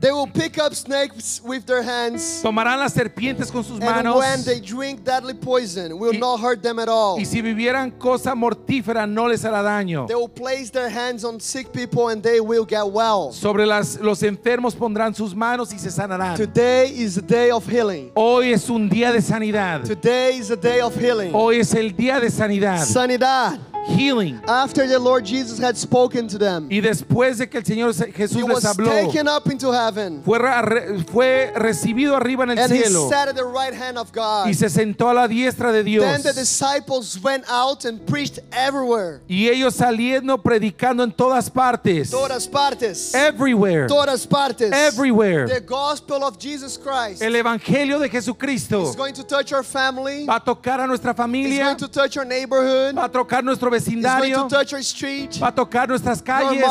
They 0.00 0.12
will 0.12 0.28
pick 0.28 0.56
up 0.58 0.74
snakes 0.74 1.42
with 1.44 1.66
their 1.66 1.82
hands. 1.82 2.40
Tomarán 2.42 2.78
las 2.78 2.94
serpientes 2.94 3.52
con 3.52 3.62
sus 3.62 3.78
And 3.82 3.84
manos. 3.84 4.16
when 4.16 4.42
they 4.44 4.58
drink 4.58 5.04
deadly 5.04 5.34
poison, 5.34 5.98
will 5.98 6.14
Y- 6.14 6.18
not 6.18 6.40
hurt 6.40 6.62
them 6.62 6.78
at 6.78 6.88
all. 6.88 7.18
Y 7.18 7.24
si 7.26 7.42
vivieran 7.42 7.90
cosa 7.98 8.34
mortífera 8.34 9.06
no 9.06 9.26
les 9.28 9.42
hará 9.44 9.62
daño. 9.62 10.06
They 10.08 10.14
will 10.14 10.30
place 10.30 10.70
their 10.70 10.88
hands 10.88 11.22
on 11.22 11.38
sick 11.38 11.70
people 11.70 12.08
and 12.08 12.22
they 12.22 12.40
will 12.40 12.64
get 12.64 12.86
well. 12.90 13.30
Sobre 13.34 13.66
las, 13.66 13.98
los 14.00 14.22
enfermos 14.22 14.74
pondrán 14.74 15.14
sus 15.14 15.34
manos 15.34 15.70
y 15.74 15.78
se 15.78 15.90
sanarán. 15.90 16.34
Today 16.38 16.86
is 16.96 17.16
the 17.16 17.20
day 17.22 17.50
of 17.50 17.66
healing. 17.68 18.10
Hoy 18.16 18.52
es 18.54 18.70
un 18.70 18.88
día 18.88 19.12
de 19.12 19.20
sanidad. 19.20 19.84
Today 19.84 20.38
is 20.38 20.48
the 20.48 20.56
day 20.56 20.80
of 20.80 20.94
healing. 20.96 21.32
Hoy 21.34 21.58
es 21.60 21.74
el 21.74 21.90
día 21.94 22.18
de 22.20 22.30
sanidad. 22.30 22.86
Sanidad. 22.86 23.58
Healing. 23.86 24.40
After 24.46 24.86
the 24.86 24.98
Lord 24.98 25.24
Jesus 25.24 25.58
had 25.58 25.76
spoken 25.76 26.28
to 26.28 26.38
them, 26.38 26.68
Y 26.70 26.80
después 26.80 27.38
de 27.38 27.48
que 27.48 27.58
el 27.58 27.64
Señor 27.64 27.90
he 27.90 28.12
Jesús 28.12 28.42
les 28.42 28.54
was 28.54 28.64
habló, 28.64 28.90
taken 28.90 29.28
up 29.28 29.48
into 29.50 29.72
heaven 29.72 30.22
fue, 30.24 30.38
ra- 30.38 30.62
re- 30.62 31.02
fue 31.04 31.52
recibido 31.54 32.16
arriba 32.16 32.44
en 32.44 32.50
el 32.50 32.58
and 32.58 32.72
he 32.72 32.82
cielo 32.82 33.08
sat 33.08 33.28
at 33.28 33.34
the 33.36 33.44
right 33.44 33.74
hand 33.74 33.98
of 33.98 34.12
God. 34.12 34.46
y 34.48 34.52
se 34.54 34.68
sentó 34.68 35.10
a 35.10 35.14
la 35.14 35.26
diestra 35.28 35.72
de 35.72 35.82
Dios. 35.82 36.04
Then 36.04 36.22
the 36.22 36.32
disciples 36.32 37.18
went 37.22 37.44
out 37.48 37.84
and 37.84 38.04
preached 38.06 38.38
everywhere. 38.52 39.20
Y 39.28 39.48
ellos 39.48 39.74
saliendo 39.74 40.42
predicando 40.42 41.02
en 41.02 41.12
todas 41.12 41.48
partes. 41.50 42.10
Todas 42.10 42.46
partes. 42.46 43.14
Everywhere. 43.14 43.86
Todas 43.86 44.26
partes. 44.26 44.72
Everywhere. 44.72 45.46
The 45.46 45.60
gospel 45.60 46.22
of 46.24 46.38
Jesus 46.38 46.76
Christ 46.76 47.22
El 47.22 47.34
evangelio 47.34 47.98
de 47.98 48.08
Jesucristo 48.08 48.82
is 48.88 48.96
going 48.96 49.14
to 49.14 49.24
touch 49.24 49.52
our 49.52 49.62
family. 49.62 50.26
va 50.26 50.36
a 50.36 50.40
tocar 50.40 50.80
a 50.80 50.86
nuestra 50.86 51.14
familia, 51.14 51.64
going 51.64 51.76
to 51.76 51.88
touch 51.88 52.16
our 52.16 52.24
neighborhood. 52.26 52.94
va 52.94 53.04
a 53.04 53.08
tocar 53.08 53.42
nuestro 53.42 53.69
Vecindario, 53.70 54.48
street, 54.80 55.30
va 55.42 55.48
a 55.48 55.54
tocar 55.54 55.88
nuestras 55.88 56.20
calles, 56.22 56.62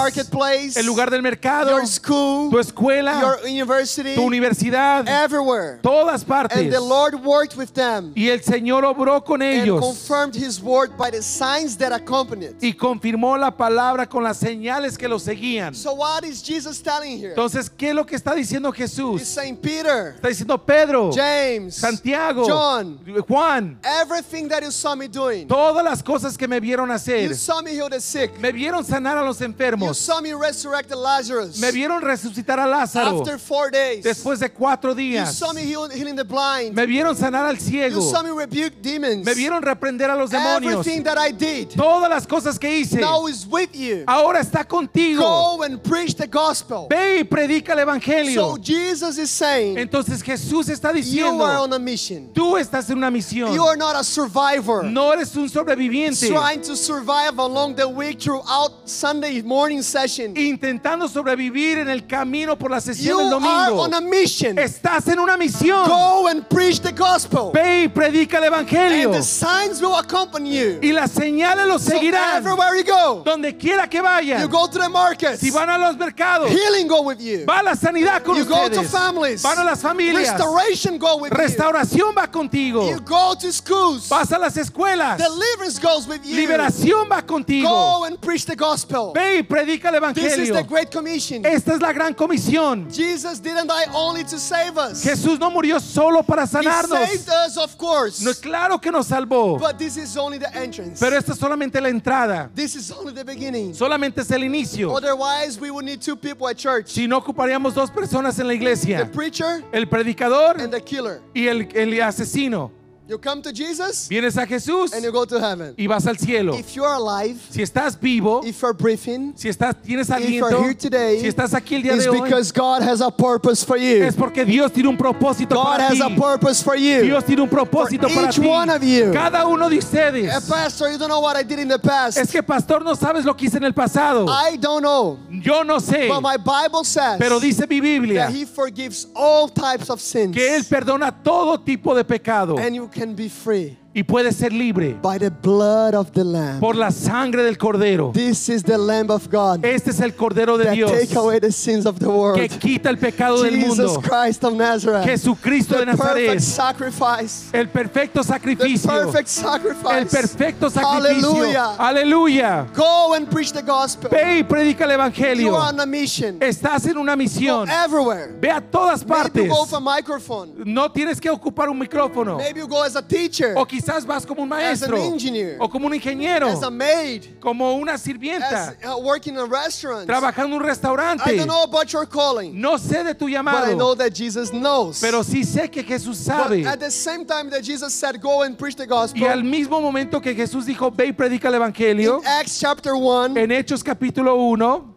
el 0.77 0.85
lugar 0.85 1.09
del 1.09 1.21
mercado, 1.21 1.71
your 1.71 1.87
school, 1.87 2.49
tu 2.49 2.59
escuela, 2.59 3.19
your 3.19 4.15
tu 4.15 4.21
universidad, 4.21 5.07
everywhere. 5.07 5.79
todas 5.81 6.23
partes. 6.23 6.57
And 6.57 6.71
the 6.71 6.79
Lord 6.79 7.15
worked 7.15 7.55
with 7.57 7.73
them 7.73 8.11
Y 8.15 8.29
el 8.29 8.41
Señor 8.41 8.83
obró 8.85 9.23
con 9.23 9.41
ellos 9.41 9.79
confirmed 9.79 10.35
his 10.35 10.61
word 10.61 10.97
by 10.97 11.09
the 11.09 11.21
signs 11.21 11.77
that 11.77 11.91
accompanied 11.91 12.51
it. 12.51 12.63
y 12.63 12.73
confirmó 12.73 13.37
la 13.37 13.51
palabra 13.51 14.07
con 14.07 14.23
las 14.23 14.37
señales 14.37 14.97
que 14.97 15.07
lo 15.07 15.19
seguían. 15.19 15.73
So 15.73 15.93
what 15.93 16.23
is 16.23 16.41
Jesus 16.41 16.81
telling 16.81 17.17
here? 17.17 17.29
Entonces, 17.29 17.69
¿qué 17.69 17.89
es 17.89 17.95
lo 17.95 18.05
que 18.05 18.15
está 18.15 18.33
diciendo 18.33 18.71
Jesús? 18.71 19.21
Peter, 19.61 20.13
Está 20.15 20.27
diciendo 20.27 20.57
Pedro, 20.57 21.11
James, 21.13 21.75
Santiago, 21.75 22.45
John, 22.47 22.99
Juan, 23.27 23.79
everything 23.83 24.47
that 24.47 24.61
you 24.63 24.71
saw 24.71 24.95
me 24.95 25.07
doing. 25.07 25.47
todas 25.47 25.83
las 25.83 26.03
cosas 26.03 26.37
que 26.37 26.47
me 26.47 26.59
vieron 26.59 26.88
You 26.89 26.95
hacer. 26.95 27.35
saw 27.35 27.61
me 27.61 27.71
heal 27.71 27.89
the 27.89 27.99
sick. 27.99 28.37
Me 28.39 28.51
vieron 28.51 28.83
sanar 28.85 29.17
a 29.17 29.23
los 29.23 29.39
You 29.39 29.45
enfermos. 29.45 29.97
saw 29.97 30.21
me 30.21 30.33
resurrect 30.33 30.91
Lazarus. 30.91 31.59
Me 31.59 31.71
vieron 31.71 32.01
resucitar 32.01 32.59
a 32.59 32.65
Lázaro 32.67 33.19
After 33.21 33.37
four 33.37 33.71
days. 33.71 34.03
después 34.03 34.39
de 34.39 34.49
cuatro 34.49 34.91
You 34.91 34.95
días. 34.97 35.33
saw 35.35 35.53
me 35.53 35.63
heal, 35.63 35.89
healing 35.89 36.15
the 36.15 36.23
blind. 36.23 36.75
Me 36.75 36.85
vieron 36.85 37.15
sanar 37.15 37.45
al 37.45 37.55
You 37.57 37.61
ciego. 37.61 38.01
saw 38.01 38.21
me 38.23 38.31
rebuke 38.31 38.81
demons. 38.81 39.25
Me 39.25 39.33
vieron 39.33 39.61
reprender 39.61 40.09
a 40.09 40.15
los 40.15 40.29
demonios. 40.31 40.73
Everything 40.85 41.03
that 41.03 41.17
I 41.17 41.31
did 41.31 41.69
Todas 41.75 42.09
las 42.09 42.25
cosas 42.25 42.57
que 42.59 42.69
hice. 42.69 42.99
now 42.99 43.27
is 43.27 43.45
with 43.45 43.69
you. 43.75 44.03
Ahora 44.07 44.39
está 44.39 44.65
contigo. 44.67 45.21
Go 45.21 45.63
and 45.63 45.81
preach 45.83 46.15
the 46.15 46.27
gospel. 46.27 46.87
Ve 46.89 47.19
y 47.19 47.23
predica 47.23 47.73
el 47.73 47.79
So 47.79 47.81
evangelio. 47.83 48.57
Jesus 48.63 49.17
is 49.17 49.29
saying, 49.29 49.77
Entonces 49.77 50.21
Jesús 50.23 50.69
está 50.69 50.89
you 50.89 50.91
are 50.91 51.01
diciendo, 51.01 51.63
on 51.63 51.73
a 51.73 51.79
mission. 51.79 52.29
tú 52.33 52.57
estás 52.57 52.89
en 52.89 52.97
una 52.97 53.09
misión. 53.11 53.53
You 53.53 53.63
are 53.65 53.77
not 53.77 53.95
a 53.95 54.03
survivor. 54.03 54.83
No 54.83 55.13
eres 55.13 55.35
un 55.35 55.49
sobreviviente 55.49 56.27
Trying 56.29 56.61
to 56.61 56.75
survive 56.79 57.37
along 57.39 57.75
the 57.75 57.87
week 57.87 58.19
throughout 58.19 58.87
Sunday 58.89 59.41
morning 59.41 59.81
session. 59.81 60.33
intentando 60.35 61.07
sobrevivir 61.07 61.77
en 61.79 61.89
el 61.89 62.07
camino 62.07 62.55
por 62.57 62.69
la 62.71 62.77
You 62.79 62.81
sesión 62.81 63.17
del 63.17 63.33
are 63.33 63.69
domingo. 63.69 63.81
on 63.83 63.93
a 63.93 64.01
mission. 64.01 64.57
Estás 64.57 65.07
en 65.07 65.19
una 65.19 65.37
misión. 65.37 65.87
Go 65.87 66.27
and 66.27 66.47
preach 66.49 66.79
the 66.79 66.91
gospel. 66.91 67.51
Ve 67.53 67.83
y 67.83 67.87
predica 67.87 68.37
el 68.37 68.45
evangelio. 68.45 69.05
And 69.09 69.13
the 69.15 69.23
signs 69.23 69.81
will 69.81 69.95
accompany 69.95 70.51
you. 70.57 70.79
Y 70.81 70.91
las 70.91 71.11
señales 71.11 71.67
los 71.67 71.83
So 71.83 71.91
seguirán. 71.91 72.37
everywhere 72.37 72.75
you 72.77 72.83
go, 72.83 73.21
Donde 73.23 73.57
quiera 73.57 73.87
que 73.87 73.97
you 73.99 74.03
vayan. 74.03 74.49
go 74.49 74.67
to 74.67 74.79
the 74.79 74.89
markets. 74.89 75.39
Si 75.41 75.49
van 75.51 75.69
a 75.69 75.77
los 75.77 75.95
mercados, 75.97 76.49
Healing 76.49 76.87
go 76.87 77.01
with 77.01 77.19
you. 77.19 77.45
va 77.45 77.61
la 77.63 77.75
sanidad 77.75 78.23
con 78.23 78.35
You 78.37 78.45
go 78.45 78.69
to 78.69 78.81
ustedes. 78.81 78.91
families. 78.91 79.41
Van 79.43 79.57
a 79.59 79.63
las 79.63 79.81
familias. 79.81 80.29
Restoration 80.31 80.97
go 80.97 81.17
with 81.17 81.31
you. 81.31 81.37
Restauración 81.37 82.15
va 82.15 82.27
contigo. 82.27 82.89
You 82.89 82.99
go 83.01 83.35
to 83.39 83.51
schools. 83.51 84.07
Vas 84.09 84.31
a 84.31 84.37
las 84.39 84.55
escuelas. 84.57 85.17
Deliverance 85.17 85.79
goes 85.79 86.07
with 86.07 86.21
you. 86.23 86.35
Liberación 86.35 86.68
va 87.09 87.21
contigo. 87.25 87.67
Go 87.67 88.03
and 88.05 88.19
preach 88.21 88.45
the 88.45 88.55
gospel. 88.55 89.13
Ve 89.13 89.39
y 89.39 89.43
predica 89.43 89.89
el 89.89 90.13
This 90.13 90.33
is 90.37 90.49
evangelio. 90.49 90.53
the 90.55 90.63
great 90.63 90.91
commission. 90.91 91.45
Esta 91.45 91.73
es 91.73 91.81
la 91.81 91.91
gran 91.93 92.13
comisión. 92.13 92.89
Jesus 92.93 93.39
didn't 93.39 93.67
die 93.67 93.85
only 93.93 94.23
to 94.23 94.37
save 94.39 94.77
us. 94.77 95.03
Jesús 95.03 95.39
no 95.39 95.49
murió 95.49 95.79
solo 95.79 96.21
para 96.23 96.43
He 96.43 96.47
sanarnos. 96.47 97.07
saved 97.07 97.29
us, 97.29 97.57
of 97.57 97.77
course. 97.77 98.21
No, 98.23 98.31
claro 98.33 98.79
que 98.79 98.91
nos 98.91 99.07
salvó. 99.07 99.59
But 99.59 99.77
this 99.77 99.97
is 99.97 100.15
only 100.17 100.37
the 100.39 100.53
entrance. 100.55 100.99
Pero 100.99 101.17
esta 101.17 101.33
es 101.33 101.39
solamente 101.39 101.81
la 101.81 101.89
entrada. 101.89 102.49
This 102.55 102.75
is 102.75 102.91
only 102.91 103.13
the 103.13 103.23
beginning. 103.23 103.73
Solamente 103.73 104.21
es 104.21 104.31
el 104.31 104.43
inicio. 104.43 104.91
Otherwise, 104.95 105.59
we 105.59 105.71
would 105.71 105.85
need 105.85 106.01
two 106.01 106.15
people 106.15 106.47
at 106.47 106.57
church. 106.57 106.87
Si 106.89 107.07
no 107.07 107.17
ocuparíamos 107.21 107.73
dos 107.73 107.89
personas 107.89 108.39
en 108.39 108.47
la 108.47 108.51
The 108.53 108.55
iglesia. 108.55 109.09
preacher 109.13 109.63
El 109.71 109.85
predicador 109.87 110.59
and 110.59 110.71
the 110.73 110.81
killer. 110.81 111.21
y 111.33 111.47
el, 111.47 111.67
el 111.75 112.01
asesino. 112.01 112.71
You 113.09 113.17
come 113.17 113.41
to 113.41 113.51
Jesus 113.51 114.07
Vienes 114.07 114.37
a 114.37 114.45
Jesús 114.45 114.93
and 114.93 115.03
you 115.03 115.11
go 115.11 115.25
to 115.25 115.39
heaven. 115.39 115.73
y 115.75 115.87
vas 115.87 116.05
al 116.05 116.15
cielo. 116.17 116.53
If 116.55 116.75
you're 116.75 116.93
alive, 116.93 117.37
Si 117.49 117.63
estás 117.63 117.99
vivo, 117.99 118.41
if 118.45 118.61
you're 118.61 118.71
breathing, 118.73 119.33
si 119.35 119.49
estás, 119.49 119.73
tienes 119.81 120.09
if 120.11 120.29
you're 120.29 120.47
aliento, 120.51 120.61
here 120.63 120.73
today, 120.75 121.19
si 121.19 121.27
estás 121.27 121.55
aquí 121.55 121.73
el 121.77 121.81
día 121.81 121.95
it's 121.95 122.03
de 122.03 122.09
hoy, 122.11 122.21
because 122.21 122.51
God 122.51 122.83
has 122.83 123.01
a 123.01 123.09
purpose 123.09 123.63
for 123.63 123.77
you. 123.77 124.03
es 124.03 124.15
porque 124.15 124.45
Dios 124.45 124.71
tiene 124.71 124.89
un 124.89 124.95
propósito 124.97 125.55
God 125.55 125.63
para 125.65 125.87
has 125.87 125.93
ti. 125.97 126.01
a 126.03 126.09
purpose 126.15 126.61
for 126.61 126.75
you. 126.75 127.01
Dios 127.01 127.23
tiene 127.25 127.41
un 127.41 127.49
propósito 127.49 128.07
For 128.07 128.13
para 128.15 128.27
each 128.27 128.35
ti. 128.39 128.45
one 128.47 128.69
of 128.69 128.83
you. 128.83 129.11
Cada 129.11 129.47
uno 129.47 129.67
de 129.69 129.79
ustedes. 129.79 130.31
Eh, 130.31 130.39
Pastor, 130.47 130.91
you 130.91 130.99
don't 130.99 131.09
know 131.09 131.19
what 131.21 131.35
I 131.35 131.41
did 131.41 131.57
in 131.57 131.67
the 131.67 131.79
past. 131.79 132.15
Es 132.19 132.31
que 132.31 132.43
pastor 132.43 132.83
no 132.83 132.93
sabes 132.93 133.25
lo 133.25 133.33
que 133.35 133.47
hice 133.47 133.57
en 133.57 133.63
el 133.63 133.73
pasado. 133.73 134.27
I 134.29 134.55
don't 134.57 134.83
know. 134.83 135.17
Yo 135.31 135.63
no 135.63 135.79
sé. 135.79 136.07
But 136.09 136.21
my 136.21 136.37
Bible 136.37 136.83
says 136.83 137.17
Pero 137.17 137.39
dice 137.39 137.65
mi 137.67 137.79
Biblia 137.81 138.27
that 138.27 138.33
He 138.35 138.45
forgives 138.45 139.07
all 139.15 139.49
types 139.49 139.89
of 139.89 139.99
sins. 139.99 140.35
que 140.35 140.55
Él 140.55 140.63
perdona 140.63 141.11
todo 141.23 141.57
tipo 141.59 141.95
de 141.95 142.03
pecado 142.03 142.59
And 142.59 142.75
you 142.75 142.87
can 142.99 143.15
be 143.15 143.29
free 143.29 143.77
y 143.93 144.03
puede 144.03 144.31
ser 144.31 144.53
libre 144.53 144.95
by 145.01 145.17
the 145.17 145.29
blood 145.31 145.95
of 145.95 146.11
the 146.11 146.23
Lamb. 146.23 146.59
por 146.59 146.75
la 146.75 146.91
sangre 146.91 147.43
del 147.43 147.57
Cordero. 147.57 148.11
This 148.13 148.47
is 148.49 148.63
the 148.63 148.77
Lamb 148.77 149.09
of 149.09 149.27
God 149.29 149.65
Este 149.65 149.89
es 149.89 149.99
el 149.99 150.11
Cordero 150.15 150.57
de 150.57 150.65
that 150.65 150.73
Dios 150.75 150.91
take 150.91 151.15
away 151.15 151.39
the 151.39 151.51
sins 151.51 151.85
of 151.87 151.97
the 151.99 152.07
world. 152.07 152.37
que 152.39 152.47
quita 152.49 152.89
el 152.89 152.97
pecado 152.97 153.41
del 153.41 153.55
Jesus 153.55 153.77
mundo. 153.93 154.01
Christ 154.01 154.43
of 154.43 154.53
Nazareth. 154.53 155.05
Jesucristo 155.05 155.73
de 155.79 155.85
the 155.85 155.97
perfect 155.97 156.35
Nazaret. 156.35 156.41
sacrifice. 156.41 157.49
El 157.53 157.67
perfecto 157.69 158.21
The 158.21 158.27
sacrificio. 158.27 158.89
perfect 158.89 159.27
sacrifice. 159.27 159.97
El 159.97 160.05
perfecto 160.07 160.69
sacrificio. 160.69 161.75
Aleluya. 161.79 162.67
Go 162.75 163.13
and 163.15 163.29
preach 163.29 163.51
the 163.51 163.61
gospel. 163.63 164.09
Ve 164.11 164.39
y 164.39 164.43
predica 164.43 164.83
el 164.85 164.89
You 164.91 164.95
evangelio. 164.95 165.55
are 165.55 165.73
on 165.73 165.79
a 165.79 165.85
mission. 165.85 166.39
Estás 166.41 166.85
en 166.85 166.97
una 166.97 167.13
Go 167.13 167.17
misión. 167.17 167.67
everywhere. 167.69 168.35
Ve 168.39 168.51
a 168.51 168.61
todas 168.61 169.01
Maybe 169.05 169.15
partes. 169.23 169.43
you 169.45 169.49
go 169.49 169.75
a 169.75 169.79
microphone. 169.81 170.53
No 170.65 170.91
tienes 170.91 171.19
que 171.19 171.29
ocupar 171.29 171.69
un 171.69 171.79
micrófono. 171.79 172.37
Maybe 172.37 172.59
you 172.59 172.67
go 172.67 172.83
as 172.83 172.95
a 172.95 173.01
teacher, 173.01 173.53
O 173.57 173.65
quizás 173.79 174.05
vas 174.05 174.25
como 174.25 174.43
un 174.43 174.49
maestro. 174.49 174.95
As 174.97 175.03
an 175.03 175.13
engineer. 175.13 175.57
O 175.59 175.69
como 175.69 175.87
un 175.87 175.93
ingeniero. 175.93 176.47
as 176.47 176.61
a 176.63 176.69
maid, 176.69 177.23
Como 177.39 177.73
una 177.75 177.93
as 177.93 178.01
sirvienta. 178.01 178.75
uh, 178.85 178.97
working 178.99 179.33
in 179.35 179.39
a 179.39 179.45
restaurant. 179.45 180.05
Trabajando 180.07 180.55
en 180.55 180.61
un 180.61 180.63
I 180.63 180.67
restaurante. 180.67 181.35
don't 181.37 181.47
know 181.47 181.63
about 181.63 181.91
your 181.91 182.05
calling, 182.05 182.59
No 182.59 182.77
sé 182.77 183.03
de 183.03 183.13
tu 183.13 183.25
but 183.25 183.31
I 183.33 183.41
know 183.75 183.93
llamado. 183.93 183.97
that 183.97 184.13
Jesus 184.13 184.51
knows. 184.51 184.99
Pero 185.01 185.23
sí 185.23 185.43
sé 185.43 185.69
que 185.71 185.83
Jesús 185.83 186.17
but 186.25 186.35
sabe. 186.35 186.65
at 186.67 186.79
the 186.79 186.91
same 186.91 187.25
time 187.25 187.49
that 187.49 187.63
Jesus 187.63 187.93
said, 187.93 188.19
"Go 188.21 188.41
and 188.43 188.57
preach 188.57 188.75
the 188.75 188.83
Y 188.83 188.87
gospel," 188.87 189.27
al 189.27 189.43
mismo 189.43 189.79
momento 189.81 190.19
que 190.21 190.33
Jesús 190.35 190.65
dijo, 190.65 190.91
ve 190.91 191.07
y 191.07 191.11
predica 191.13 191.47
el 191.47 191.55
evangelio. 191.55 192.19
in 192.19 192.27
Acts 192.27 192.59
chapter 192.59 192.93
one, 192.95 193.37
En 193.39 193.51
Hechos 193.51 193.83
capítulo 193.83 194.35
1, 194.35 194.95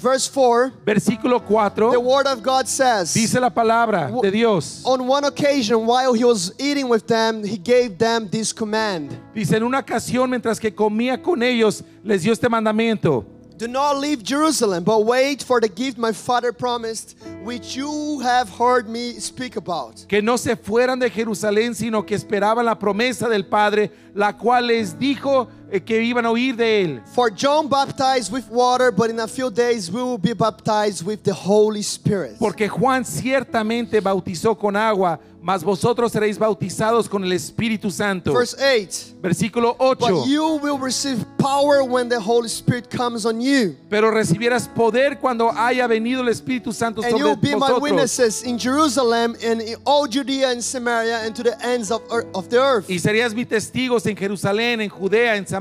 verse 0.00 0.26
four, 0.26 0.72
versículo 0.84 1.40
4, 1.40 1.92
the 1.92 2.00
Word 2.00 2.26
of 2.26 2.42
God 2.42 2.66
says, 2.66 3.12
dice 3.12 3.34
la 3.34 3.50
palabra 3.50 4.10
de 4.22 4.30
Dios. 4.30 4.82
On 4.84 5.06
one 5.06 5.24
occasion, 5.24 5.86
while 5.86 6.12
he 6.14 6.24
was 6.24 6.52
eating 6.58 6.88
with 6.88 7.06
them, 7.06 7.44
he 7.44 7.56
gave 7.58 7.98
them 7.98 8.28
this 8.28 8.52
command 8.52 9.16
Dice, 9.34 9.52
en 9.52 9.62
una 9.62 9.78
ocasión, 9.82 10.30
mientras 10.30 10.58
que 10.58 10.70
comía 10.74 11.22
con 11.22 11.42
ellos, 11.42 11.82
les 12.02 12.22
dio 12.22 12.32
este 12.32 12.48
mandamiento. 12.48 13.24
Do 13.60 13.68
not 13.68 13.98
leave 13.98 14.22
Jerusalem, 14.22 14.84
but 14.84 15.04
wait 15.04 15.42
for 15.42 15.60
the 15.60 15.68
gift 15.68 15.98
my 15.98 16.12
father 16.12 16.50
promised, 16.50 17.14
which 17.44 17.76
you 17.76 18.18
have 18.20 18.48
heard 18.48 18.88
me 18.88 19.20
speak 19.20 19.56
about. 19.56 20.06
Que 20.08 20.22
no 20.22 20.38
se 20.38 20.56
fueran 20.56 20.98
de 20.98 21.10
Jerusalén, 21.10 21.74
sino 21.74 22.06
que 22.06 22.16
esperaban 22.16 22.64
la 22.64 22.74
promesa 22.78 23.28
del 23.28 23.44
Padre, 23.44 23.90
la 24.14 24.32
cual 24.32 24.68
les 24.68 24.98
dijo 24.98 25.48
que 25.84 26.02
iban 26.02 26.26
a 26.26 26.30
oír 26.30 26.56
de 26.56 26.82
él. 26.82 27.02
For 27.14 27.30
John 27.30 27.68
baptized 27.68 28.32
with 28.32 28.48
water, 28.50 28.90
but 28.90 29.10
in 29.10 29.20
a 29.20 29.28
few 29.28 29.50
days 29.50 29.90
we 29.90 30.02
will 30.02 30.18
be 30.18 30.32
baptized 30.32 31.06
with 31.06 31.22
the 31.22 31.32
Holy 31.32 31.82
Spirit. 31.82 32.36
Porque 32.38 32.68
Juan 32.68 33.04
ciertamente 33.04 34.00
bautizó 34.00 34.58
con 34.58 34.74
agua, 34.76 35.20
mas 35.42 35.64
vosotros 35.64 36.12
seréis 36.12 36.38
bautizados 36.38 37.08
con 37.08 37.24
el 37.24 37.32
Espíritu 37.32 37.90
Santo. 37.90 38.32
Verse 38.32 38.54
8 38.58 39.16
Versículo 39.22 39.74
8. 39.78 39.98
But 40.00 40.26
you 40.26 40.58
will 40.62 40.78
receive 40.78 41.24
power 41.38 41.82
when 41.82 42.08
the 42.08 42.20
Holy 42.20 42.48
Spirit 42.48 42.90
comes 42.90 43.24
on 43.24 43.40
you. 43.40 43.76
Pero 43.88 44.10
recibirás 44.10 44.68
poder 44.68 45.18
cuando 45.18 45.50
haya 45.50 45.86
venido 45.86 46.20
el 46.20 46.28
Espíritu 46.28 46.72
Santo 46.72 47.02
And 47.02 47.10
sobre 47.10 47.24
you'll 47.24 47.36
be 47.36 47.54
my 47.54 47.58
vosotros. 47.58 47.82
witnesses 47.82 48.42
in 48.42 48.58
Jerusalem 48.58 49.34
and 49.42 49.62
in 49.62 49.76
all 49.86 50.06
Judea 50.06 50.50
and 50.50 50.62
Samaria 50.62 51.24
and 51.24 51.34
to 51.34 51.42
the 51.42 51.56
ends 51.64 51.90
of 51.90 52.02
the 52.48 52.58
earth. 52.58 52.88
Y 52.90 52.98
serías 52.98 53.34
mis 53.34 53.46
testigos 53.46 54.04
en 54.06 54.16
Jerusalén, 54.16 54.80
en 54.80 54.88
Judea, 54.90 55.36
en 55.36 55.46
Samaria 55.46 55.59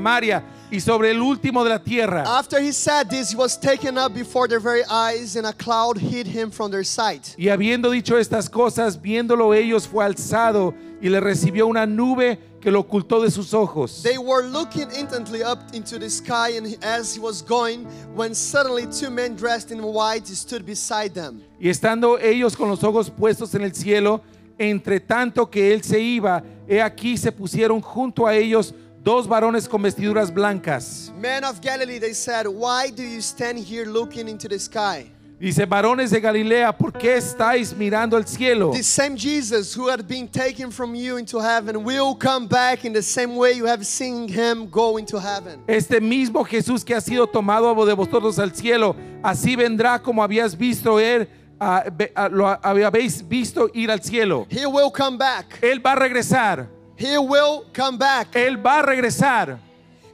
y 0.72 0.80
sobre 0.80 1.12
el 1.12 1.22
último 1.22 1.64
de 1.64 1.70
la 1.70 1.80
tierra. 1.80 2.24
After 2.26 2.62
he 2.62 2.72
said 2.72 3.10
this, 3.10 3.32
he 3.32 3.36
was 3.36 3.60
taken 3.60 3.98
up 3.98 4.14
before 4.14 4.48
their 4.48 4.60
very 4.60 4.84
eyes, 4.90 5.36
and 5.36 5.46
a 5.46 5.54
cloud 5.54 5.98
hid 5.98 6.28
him 6.28 6.52
from 6.52 6.72
their 6.72 6.86
sight. 6.86 7.36
Y 7.38 7.50
habiendo 7.50 7.90
dicho 7.92 8.18
estas 8.18 8.50
cosas, 8.50 9.02
viéndolo 9.02 9.54
ellos, 9.54 9.88
fue 9.88 10.06
alzado 10.06 10.74
y 11.02 11.10
le 11.10 11.20
recibió 11.20 11.68
una 11.68 11.86
nube 11.86 12.40
que 12.62 12.72
lo 12.72 12.82
ocultó 12.82 13.22
de 13.22 13.32
sus 13.32 13.54
ojos. 13.54 14.04
They 14.04 14.18
were 14.18 14.44
looking 14.44 14.90
intently 14.92 15.42
up 15.44 15.60
into 15.74 15.98
the 15.98 16.10
sky, 16.10 16.58
and 16.58 16.78
as 16.84 17.16
he 17.16 17.20
was 17.20 17.42
going, 17.42 17.86
when 18.16 18.36
suddenly 18.36 18.86
two 18.86 19.10
men 19.10 19.36
dressed 19.36 19.72
in 19.72 19.82
white 19.82 20.28
stood 20.28 20.66
beside 20.66 21.14
them. 21.14 21.42
Y 21.60 21.70
estando 21.70 22.20
ellos 22.20 22.56
con 22.56 22.70
los 22.70 22.84
ojos 22.84 23.10
puestos 23.10 23.56
en 23.56 23.64
el 23.64 23.74
cielo, 23.74 24.22
entre 24.58 25.00
tanto 25.00 25.50
que 25.50 25.74
él 25.74 25.84
se 25.84 26.00
iba, 26.00 26.44
he 26.68 26.82
aquí 26.82 27.18
se 27.18 27.32
pusieron 27.32 27.82
junto 27.82 28.28
a 28.28 28.36
ellos 28.36 28.76
dos 29.04 29.28
varones 29.28 29.68
con 29.68 29.82
vestiduras 29.82 30.34
blancas. 30.34 31.12
Men 31.18 31.44
of 31.44 31.62
Galilee, 31.62 32.00
they 32.00 32.14
said, 32.14 32.48
Why 32.48 32.90
do 32.90 33.04
you 33.04 33.22
stand 33.22 33.60
here 33.60 33.86
looking 33.86 34.28
into 34.28 34.48
the 34.48 34.60
sky? 34.60 35.12
Dice, 35.40 35.66
varones 35.66 36.12
de 36.12 36.20
Galilea, 36.20 36.74
¿por 36.78 36.92
qué 36.92 37.16
estáis 37.16 37.74
mirando 37.74 38.18
al 38.18 38.26
cielo? 38.26 38.72
The 38.74 38.84
same 38.84 39.16
Jesus 39.16 39.74
who 39.74 39.88
had 39.88 40.06
been 40.06 40.28
taken 40.28 40.70
from 40.70 40.94
you 40.94 41.16
into 41.16 41.40
heaven 41.40 41.86
will 41.86 42.14
come 42.14 42.46
back 42.46 42.84
in 42.84 42.92
the 42.92 43.02
same 43.02 43.38
way 43.38 43.54
you 43.54 43.66
have 43.66 43.86
seen 43.86 44.28
him 44.28 44.70
go 44.70 44.98
into 44.98 45.18
heaven. 45.18 45.64
Este 45.66 46.02
mismo 46.02 46.44
Jesús 46.44 46.84
que 46.84 46.94
ha 46.94 47.00
sido 47.00 47.26
tomado 47.26 47.74
de 47.86 47.94
vosotros 47.94 48.38
al 48.38 48.54
cielo, 48.54 48.98
así 49.24 49.56
vendrá 49.56 50.00
como 50.00 50.22
habías 50.22 50.58
visto 50.58 51.00
él, 51.00 51.30
ah, 51.58 51.86
lo 52.30 52.46
habéis 52.62 53.26
visto 53.26 53.70
ir 53.74 53.92
al 53.92 54.04
cielo. 54.04 54.46
He 54.50 54.66
will 54.66 54.92
come 54.92 55.18
back. 55.18 55.58
Él 55.62 55.80
va 55.80 55.94
a 55.94 55.96
regresar. 55.96 56.79
He 57.00 57.18
will 57.18 57.64
come 57.74 57.98
back. 57.98 58.36
Él 58.36 58.58
va 58.58 58.80
a 58.80 58.82
regresar. 58.84 59.58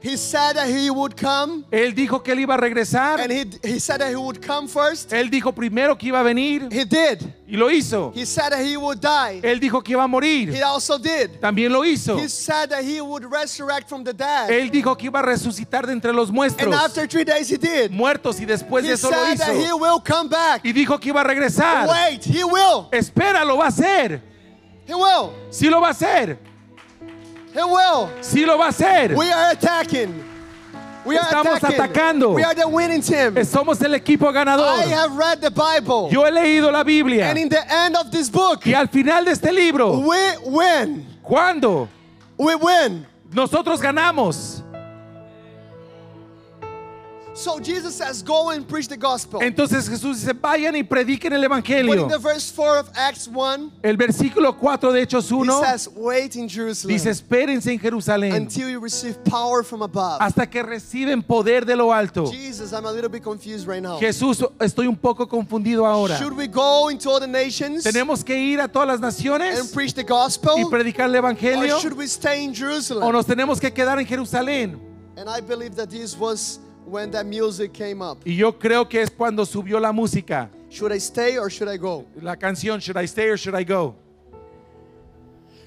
He 0.04 0.18
said 0.18 0.56
that 0.56 0.68
he 0.68 0.92
would 0.92 1.16
come, 1.20 1.66
Él 1.72 1.96
dijo 1.96 2.22
que 2.22 2.32
él 2.32 2.42
iba 2.42 2.54
a 2.54 2.58
regresar. 2.58 3.20
and 3.22 3.32
he, 3.32 3.44
he 3.68 3.80
said 3.80 3.98
that 4.02 4.10
he 4.12 4.16
would 4.16 4.40
come 4.40 4.68
first. 4.68 5.12
Él 5.12 5.32
dijo 5.32 5.52
primero 5.52 5.98
que 5.98 6.10
iba 6.10 6.20
a 6.20 6.24
venir 6.24 6.70
He 6.72 6.86
did. 6.86 7.24
y 7.48 7.58
lo 7.58 7.72
hizo. 7.72 8.12
He 8.14 8.24
said 8.24 8.52
that 8.52 8.64
he 8.64 8.78
would 8.78 9.00
die. 9.02 9.40
Él 9.42 9.60
dijo 9.60 9.82
que 9.84 9.94
iba 9.94 10.04
a 10.04 10.08
morir. 10.08 10.54
He 10.54 10.62
also 10.62 11.00
did. 11.00 11.40
También 11.42 11.72
lo 11.72 11.84
hizo. 11.84 12.20
He 12.20 12.30
said 12.30 12.70
that 12.70 12.84
he 12.84 13.02
would 13.02 13.24
resurrect 13.26 13.90
from 13.90 14.04
the 14.04 14.14
dead. 14.14 14.52
Él 14.52 14.70
dijo 14.70 14.96
que 14.96 15.08
iba 15.08 15.22
a 15.22 15.24
resucitar 15.24 15.88
de 15.88 15.94
entre 15.94 16.14
los 16.14 16.30
And 16.30 16.36
muestros, 16.38 16.76
after 16.76 17.08
three 17.08 17.24
days, 17.24 17.50
he 17.50 17.58
did. 17.58 17.90
muertos 17.90 18.40
y 18.40 18.46
después 18.46 18.84
de 18.84 18.90
He 18.90 18.94
eso 18.94 19.10
lo 19.10 19.16
said 19.18 19.38
that 19.40 19.56
he 19.56 19.64
hizo. 19.66 19.78
will 19.78 20.00
come 20.02 20.30
back. 20.30 20.62
Y 20.64 20.72
dijo 20.72 21.00
que 21.00 21.10
iba 21.10 21.22
a 21.22 21.24
regresar. 21.24 21.88
Wait, 21.90 22.24
he 22.26 22.44
will. 22.44 22.90
Espera, 22.92 23.44
lo 23.44 23.58
va 23.58 23.66
a 23.66 23.70
hacer. 23.70 24.22
He 24.88 24.94
will. 24.94 25.32
Sí 25.50 25.68
lo 25.68 25.82
va 25.82 25.88
a 25.88 25.92
hacer. 25.92 26.38
He 27.56 27.64
will. 27.64 28.10
Sí 28.22 28.46
lo 28.46 28.58
va 28.58 28.66
a 28.66 28.70
hacer. 28.70 29.16
We 29.16 29.32
are 29.32 29.52
attacking. 29.52 30.14
We 31.06 31.18
are 31.18 31.24
Estamos 31.26 31.58
attacking. 31.58 31.80
atacando. 31.80 32.34
We 32.34 32.44
are 32.44 32.54
the 32.56 32.68
winning 32.68 33.02
team. 33.02 33.36
Somos 33.46 33.82
el 33.82 33.94
equipo 33.94 34.32
ganador. 34.34 34.68
I 34.80 34.88
have 34.90 35.16
read 35.16 35.40
the 35.40 35.52
Bible. 35.52 36.10
Yo 36.12 36.26
he 36.26 36.32
leído 36.32 36.72
la 36.72 36.84
Biblia. 36.84 37.28
and 37.30 37.38
in 37.38 37.48
the 37.48 37.62
end 37.74 37.96
of 37.96 38.12
this 38.12 38.30
book, 38.30 38.66
Y 38.66 38.74
al 38.74 38.88
final 38.88 39.24
de 39.24 39.32
este 39.32 39.52
libro, 39.54 40.00
we 40.00 40.18
win. 40.46 41.06
¿cuándo? 41.24 41.88
We 42.38 42.56
win. 42.56 43.06
Nosotros 43.32 43.80
ganamos. 43.82 44.64
So 47.36 47.60
Jesus 47.60 47.96
says, 47.96 48.24
Go 48.24 48.52
and 48.52 48.66
preach 48.66 48.88
the 48.88 48.96
gospel. 48.96 49.42
Entonces 49.42 49.90
Jesús 49.90 50.22
dice, 50.22 50.34
vayan 50.34 50.74
y 50.78 50.84
prediquen 50.84 51.34
el 51.34 51.42
but 51.42 51.58
in 51.58 51.64
Evangelio. 51.64 52.10
the 52.10 52.18
verse 52.18 52.50
4 52.50 52.78
of 52.78 52.90
Acts 52.96 53.28
1, 53.28 53.72
El 53.84 53.98
versículo 53.98 54.58
4 54.58 54.94
de 54.94 55.02
Hechos 55.02 55.30
he 55.30 55.36
1 55.36 55.62
says, 55.62 55.90
Wait 55.90 56.38
in 56.38 56.48
Jerusalem 56.48 56.96
dice, 56.96 57.10
espérense 57.10 57.74
en 57.74 57.80
Jerusalén 57.80 58.34
until 58.36 58.70
you 58.70 58.80
receive 58.80 59.22
power 59.26 59.64
from 59.64 59.82
above. 59.82 60.22
hasta 60.22 60.50
que 60.50 60.64
reciben 60.64 61.22
poder 61.22 61.66
de 61.66 61.76
lo 61.76 61.92
alto. 61.92 62.32
Jesus, 62.32 62.72
I'm 62.72 62.86
a 62.86 62.92
little 62.92 63.10
bit 63.10 63.22
confused 63.22 63.68
right 63.68 63.84
now. 63.84 64.00
Jesús, 64.00 64.42
estoy 64.62 64.88
un 64.88 64.96
poco 64.96 65.28
confundido 65.28 65.86
ahora. 65.86 66.18
Should 66.18 66.38
we 66.38 66.48
go 66.48 66.88
into 66.88 67.10
all 67.10 67.20
the 67.20 67.28
nations 67.28 67.84
¿Tenemos 67.84 68.24
que 68.24 68.38
ir 68.38 68.62
a 68.62 68.70
todas 68.70 68.88
las 68.88 68.96
and 68.96 69.04
naciones 69.04 69.74
preach 69.74 69.94
the 69.94 70.04
gospel? 70.04 70.54
y 70.58 70.64
predicar 70.70 71.10
el 71.10 71.16
Evangelio? 71.16 71.76
Or 71.76 71.82
should 71.82 71.98
we 71.98 72.06
stay 72.08 72.46
in 72.46 72.52
¿O 72.52 72.54
Jerusalem? 72.54 73.12
nos 73.12 73.26
tenemos 73.26 73.60
que 73.60 73.72
quedar 73.74 74.00
en 74.00 74.06
Jerusalén? 74.06 74.80
And 75.18 75.30
I 75.30 75.42
believe 75.42 75.76
that 75.76 75.90
this 75.90 76.18
was 76.18 76.60
when 76.86 77.12
that 77.12 77.26
music 77.26 77.74
came 77.74 78.02
up. 78.02 78.18
Y 78.26 78.36
yo 78.36 78.52
creo 78.54 78.88
que 78.88 79.02
es 79.02 79.10
cuando 79.10 79.46
subió 79.46 79.80
la 79.80 79.92
música. 79.92 80.50
Should 80.70 80.92
I 80.92 80.98
stay 81.00 81.38
or 81.38 81.50
should 81.50 81.70
I 81.70 81.78
go? 81.78 82.06
La 82.22 82.36
canción 82.36 82.80
Should 82.82 82.98
I 82.98 83.06
Stay 83.06 83.30
or 83.30 83.38
Should 83.38 83.56
I 83.56 83.64
Go? 83.64 83.96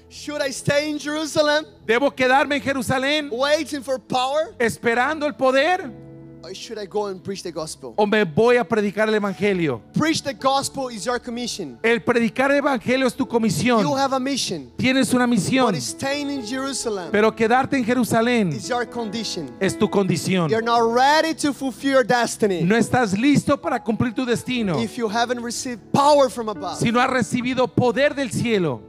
Should 0.09 0.41
I 0.41 0.49
stay 0.51 0.89
in 0.89 0.97
Jerusalem 0.97 1.65
¿Debo 1.85 2.09
quedarme 2.15 2.55
en 2.55 2.61
Jerusalén 2.61 3.29
waiting 3.31 3.81
for 3.83 3.99
power? 3.99 4.55
esperando 4.59 5.25
el 5.27 5.33
poder? 5.35 5.91
Or 6.41 6.53
should 6.55 6.77
I 6.79 6.85
go 6.85 7.07
and 7.07 7.21
preach 7.21 7.43
the 7.43 7.51
gospel? 7.51 7.93
¿O 7.97 8.05
me 8.05 8.23
voy 8.23 8.55
a 8.57 8.63
predicar 8.63 9.09
el 9.09 9.15
Evangelio? 9.15 9.81
Preach 9.93 10.21
the 10.23 10.33
gospel 10.33 10.87
is 10.89 11.03
your 11.05 11.19
commission. 11.19 11.77
El 11.83 11.99
predicar 12.01 12.49
el 12.49 12.57
Evangelio 12.61 13.05
es 13.07 13.13
tu 13.13 13.25
You 13.25 13.29
comisión. 13.29 13.97
have 13.99 14.13
a 14.13 14.19
mission. 14.19 14.71
Tienes 14.77 15.13
una 15.13 15.27
misión. 15.27 15.73
But 15.73 15.81
staying 15.81 16.29
in 16.29 16.45
Jerusalem 16.45 17.09
Pero 17.11 17.35
quedarte 17.35 17.73
en 17.77 17.83
Jerusalén 17.83 18.53
is 18.53 18.69
your 18.69 18.85
condition. 18.85 19.51
es 19.59 19.77
tu 19.77 19.89
condición. 19.89 20.49
You're 20.49 20.61
not 20.63 20.81
ready 20.93 21.33
to 21.35 21.51
fulfill 21.53 21.91
your 21.91 22.03
destiny 22.05 22.61
No 22.63 22.75
estás 22.77 23.17
listo 23.19 23.57
para 23.61 23.83
cumplir 23.83 24.15
tu 24.15 24.25
destino 24.25 24.79
if 24.81 24.97
you 24.97 25.09
haven't 25.09 25.41
received 25.43 25.81
power 25.91 26.29
from 26.29 26.47
above. 26.47 26.77
si 26.77 26.89
no 26.89 27.01
has 27.01 27.09
recibido 27.09 27.67
poder 27.67 28.15
del 28.15 28.29
cielo. 28.31 28.81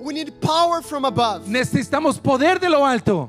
We 0.00 0.14
need 0.14 0.40
power 0.40 0.82
from 0.82 1.04
above. 1.04 1.46
Necesitamos 1.46 2.18
poder 2.18 2.58
de 2.58 2.70
lo 2.70 2.86
alto. 2.86 3.28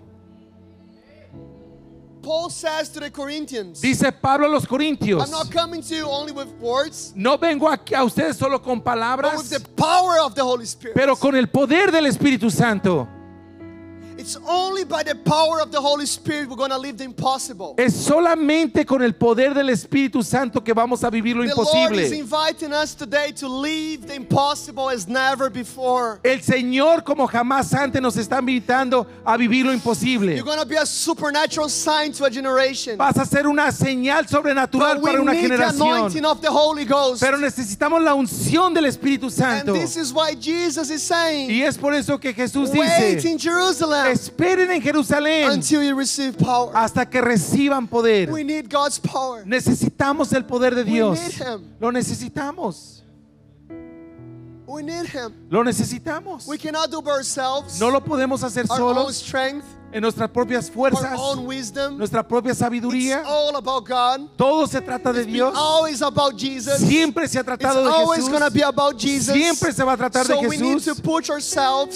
Paul 2.27 2.49
says 2.49 2.89
to 2.89 2.99
the 2.99 3.09
Corinthians, 3.09 3.79
Dice 3.79 4.11
Pablo 4.11 4.47
a 4.47 4.49
los 4.49 4.65
Corintios. 4.65 5.23
I'm 5.23 5.31
not 5.31 5.49
coming 5.49 5.81
to 5.81 5.95
you 5.95 6.05
only 6.09 6.33
with 6.33 6.49
words, 6.59 7.13
No 7.15 7.37
vengo 7.37 7.69
aquí 7.69 7.95
a 7.95 8.03
ustedes 8.03 8.35
solo 8.35 8.59
con 8.59 8.79
but 8.79 8.79
with 8.79 8.83
palabras, 8.83 9.49
the 9.49 9.61
power 9.77 10.19
of 10.19 10.35
the 10.35 10.43
Holy 10.43 10.65
Spirit. 10.65 10.93
pero 10.93 11.15
con 11.15 11.37
el 11.37 11.47
poder 11.47 11.89
del 11.89 12.05
Espíritu 12.05 12.51
Santo. 12.51 13.07
Es 17.77 17.93
solamente 17.93 18.85
con 18.85 19.03
el 19.03 19.13
poder 19.15 19.53
del 19.53 19.69
Espíritu 19.69 20.23
Santo 20.23 20.63
que 20.63 20.73
vamos 20.73 21.03
a 21.03 21.09
vivir 21.09 21.35
lo 21.35 21.43
The 21.43 21.49
Lord 21.55 21.93
is 21.93 22.11
imposible. 22.11 22.17
inviting 22.17 22.73
us 22.73 22.95
today 22.95 23.31
to 23.33 23.47
live 23.47 24.07
the 24.07 24.15
impossible 24.15 24.89
as 24.89 25.07
never 25.07 25.49
before. 25.51 26.19
El 26.23 26.41
Señor 26.41 27.03
como 27.03 27.27
jamás 27.27 27.73
antes 27.73 28.01
nos 28.01 28.17
está 28.17 28.39
invitando 28.39 29.05
a 29.23 29.37
vivir 29.37 29.65
lo 29.65 29.71
imposible. 29.73 30.35
You're 30.35 30.43
going 30.43 30.59
to 30.59 30.65
be 30.65 30.77
a 30.77 30.85
supernatural 30.85 31.69
sign 31.69 32.11
to 32.13 32.25
a 32.25 32.31
generation. 32.31 32.97
Vas 32.97 33.17
a 33.17 33.25
ser 33.25 33.45
una 33.47 33.71
señal 33.71 34.27
sobrenatural 34.27 34.95
But 34.95 35.03
we 35.03 35.09
para 35.11 35.21
una 35.21 35.33
need 35.33 35.43
the 35.43 35.47
generación. 35.57 35.81
anointing 35.97 36.25
of 36.25 36.41
the 36.41 36.49
Holy 36.49 36.85
Ghost. 36.85 37.21
Pero 37.21 37.37
necesitamos 37.37 38.01
la 38.01 38.15
unción 38.15 38.73
del 38.73 38.85
Espíritu 38.85 39.25
And 39.27 39.33
Santo. 39.33 39.73
this 39.73 39.95
is 39.95 40.11
why 40.11 40.33
Jesus 40.33 40.89
is 40.89 41.03
saying, 41.03 41.49
Y 41.51 41.61
es 41.61 41.77
por 41.77 41.93
eso 41.93 42.17
que 42.17 42.33
Jesús 42.33 42.69
wait 42.73 43.15
dice, 43.15 43.25
in 43.29 43.37
Jerusalem 43.37 44.07
esperen 44.17 44.71
en 44.71 44.81
Jerusalén 44.81 45.51
until 45.51 45.83
you 45.83 45.97
receive 45.97 46.37
power. 46.37 46.71
hasta 46.75 47.05
que 47.05 47.21
reciban 47.21 47.87
poder. 47.87 48.31
We 48.31 48.43
need 48.43 48.65
God's 48.69 48.99
power. 48.99 49.45
Necesitamos 49.45 50.33
el 50.33 50.43
poder 50.43 50.75
de 50.75 50.83
Dios. 50.83 51.19
need 51.19 51.33
him. 51.33 51.75
Lo 51.79 51.91
necesitamos. 51.91 52.97
We 54.67 54.83
need 54.83 55.05
Him. 55.05 55.33
Lo 55.49 55.63
necesitamos. 55.63 56.45
We 56.45 56.57
cannot 56.57 56.91
do 56.91 57.01
by 57.01 57.11
ourselves, 57.11 57.79
No 57.79 57.89
lo 57.89 58.01
podemos 58.01 58.43
hacer 58.43 58.65
our 58.69 58.81
own 58.81 58.95
solos 58.95 59.15
strength, 59.15 59.65
en 59.91 60.01
nuestras 60.01 60.29
propias 60.29 60.67
our 60.67 60.73
fuerzas, 60.73 61.17
own 61.17 61.45
wisdom. 61.47 61.97
nuestra 61.97 62.27
propia 62.27 62.53
sabiduría. 62.53 63.23
all 63.25 63.55
about 63.55 63.87
God. 63.87 64.29
Todo 64.35 64.67
se 64.67 64.81
trata 64.81 65.13
de 65.13 65.25
Dios. 65.25 65.53
always 65.55 66.01
about 66.01 66.35
Jesus. 66.37 66.77
Siempre 66.79 67.27
se 67.27 67.37
ha 67.37 67.41
It's 67.41 67.45
tratado 67.47 67.83
de 67.83 67.89
Jesús. 67.89 68.53
be 68.53 68.63
about 68.63 68.97
Jesus. 68.99 69.33
Siempre 69.33 69.71
se 69.71 69.83
va 69.83 69.93
a 69.93 69.97
tratar 69.97 70.27
de 70.27 70.33
so 70.33 70.41
to 70.41 70.49
Jesús. 70.49 71.01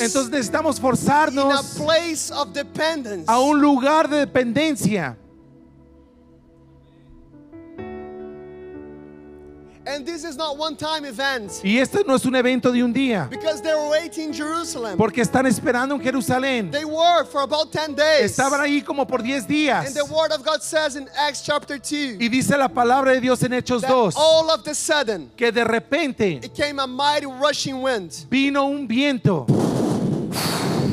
Entonces 0.02 0.30
necesitamos 0.30 0.78
in 0.78 0.80
a 0.80 0.88
forzarnos 0.88 1.66
place 1.78 2.32
of 2.32 2.54
dependence. 2.54 3.26
a 3.28 3.40
un 3.40 3.60
lugar 3.62 4.08
de 4.10 4.18
dependencia. 4.20 5.18
And 9.84 10.06
this 10.06 10.24
is 10.24 10.38
not 10.38 10.58
one-time 10.58 11.06
event. 11.06 11.60
Y 11.64 11.80
este 11.80 12.04
no 12.06 12.14
es 12.16 12.24
un 12.26 12.36
evento 12.36 12.72
de 12.72 12.84
un 12.84 12.94
día, 12.94 13.28
Because 13.32 13.62
they 13.64 13.74
were 13.74 13.90
waiting 13.90 14.26
in 14.30 14.34
Jerusalem. 14.34 14.96
porque 14.96 15.22
están 15.22 15.48
esperando 15.48 15.96
en 15.96 16.02
Jerusalén. 16.02 16.70
They 16.72 16.86
were 16.86 17.26
for 17.26 17.42
about 17.42 17.72
10 17.72 17.96
days. 17.96 18.32
Estaban 18.32 18.62
ahí 18.62 18.84
como 18.86 19.06
por 19.08 19.24
10 19.24 19.40
And 19.46 19.48
días. 19.48 19.94
the 19.96 20.06
word 20.06 20.32
of 20.34 20.44
God 20.46 20.62
says 20.62 20.96
in 20.96 21.10
Acts 21.18 21.42
chapter 21.42 21.80
2 21.80 22.18
Y 22.22 22.28
dice 22.30 22.56
la 22.58 22.68
palabra 22.68 23.12
de 23.14 23.22
Dios 23.22 23.42
en 23.42 23.54
Hechos 23.54 23.82
that 23.82 23.90
2 23.90 24.14
all 24.16 24.52
of 24.52 24.64
the 24.64 24.76
sudden 24.76 25.32
que 25.36 25.52
de 25.52 25.64
repente 25.64 26.40
it 26.44 26.54
came 26.54 26.78
a 26.80 26.86
mighty 26.86 27.26
rushing 27.26 27.82
wind. 27.82 28.14
vino 28.30 28.66
un 28.68 28.88
viento. 28.88 29.48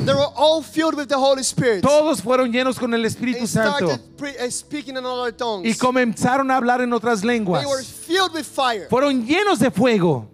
They 0.09 0.15
were 0.15 0.31
all 0.35 0.63
filled 0.63 0.95
with 0.95 1.07
the 1.07 1.17
Holy 1.17 1.43
Spirit. 1.43 1.83
Todos 1.83 2.21
fueron 2.21 2.51
llenos 2.51 2.79
con 2.79 2.91
el 2.95 3.05
Espíritu 3.05 3.45
Santo 3.45 3.91
uh, 3.91 4.49
speaking 4.49 4.97
in 4.97 5.05
other 5.05 5.31
tongues. 5.31 5.67
y 5.67 5.77
comenzaron 5.77 6.49
a 6.49 6.57
hablar 6.57 6.81
en 6.81 6.91
otras 6.93 7.23
lenguas. 7.23 7.61
They 7.61 7.69
were 7.69 7.83
filled 7.83 8.33
with 8.33 8.45
fire. 8.45 8.87
Fueron 8.89 9.23
llenos 9.27 9.59
de 9.59 9.69
fuego. 9.69 10.27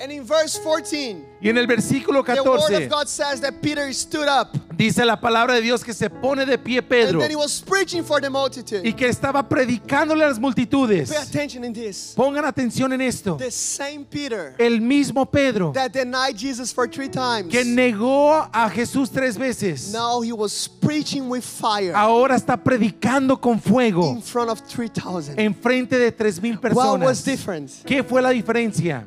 And 0.00 0.10
in 0.10 0.24
verse 0.24 0.58
14, 0.58 1.26
Y 1.42 1.50
en 1.50 1.58
el 1.58 1.66
versículo 1.66 2.24
the 2.24 2.32
word 2.42 2.56
of 2.56 2.60
14 2.62 2.88
God 2.88 3.06
says 3.06 3.38
that 3.42 3.60
Peter 3.60 3.92
stood 3.92 4.28
up 4.28 4.56
Dice 4.74 5.04
la 5.04 5.20
palabra 5.20 5.56
de 5.56 5.60
Dios 5.60 5.84
que 5.84 5.92
se 5.92 6.08
pone 6.08 6.46
de 6.46 6.56
pie 6.56 6.80
Pedro 6.80 7.20
then 7.20 7.30
he 7.30 7.36
was 7.36 7.60
preaching 7.60 8.02
for 8.02 8.18
the 8.18 8.30
multitude. 8.30 8.82
y 8.82 8.94
que 8.94 9.06
estaba 9.06 9.46
predicándole 9.46 10.24
a 10.24 10.28
las 10.28 10.38
multitudes. 10.38 11.10
Pay 11.10 11.18
attention 11.18 11.64
in 11.64 11.74
this. 11.74 12.14
Pongan 12.16 12.46
atención 12.46 12.90
en 12.94 13.02
esto. 13.02 13.36
The 13.36 13.50
same 13.50 14.06
Peter 14.06 14.54
El 14.58 14.80
mismo 14.80 15.30
Pedro 15.30 15.72
that 15.72 15.92
denied 15.92 16.34
Jesus 16.38 16.72
for 16.72 16.88
three 16.88 17.10
times. 17.10 17.50
que 17.50 17.62
negó 17.62 18.48
a 18.50 18.70
Jesús 18.70 19.10
tres 19.10 19.36
veces, 19.36 19.92
Now 19.92 20.22
he 20.22 20.32
was 20.32 20.66
preaching 20.66 21.28
with 21.28 21.42
fire 21.42 21.92
ahora 21.94 22.36
está 22.36 22.56
predicando 22.56 23.38
con 23.38 23.60
fuego 23.60 24.12
in 24.12 24.22
front 24.22 24.48
of 24.48 24.62
3,000. 24.66 25.38
enfrente 25.38 25.98
de 25.98 26.10
tres 26.10 26.40
mil 26.40 26.58
What 26.58 27.00
was 27.00 27.20
personas. 27.20 27.82
¿Qué 27.84 28.02
fue 28.02 28.22
la 28.22 28.30
diferencia? 28.30 29.06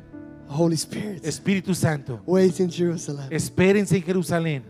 Holy 0.56 0.76
Spirit. 0.76 1.24
Espíritu 1.24 1.74
Santo, 1.74 2.20
Wait 2.26 2.60
in 2.60 2.70
Jerusalem. 2.70 3.26
espérense 3.30 3.96
en 3.96 4.02
Jerusalén. 4.02 4.62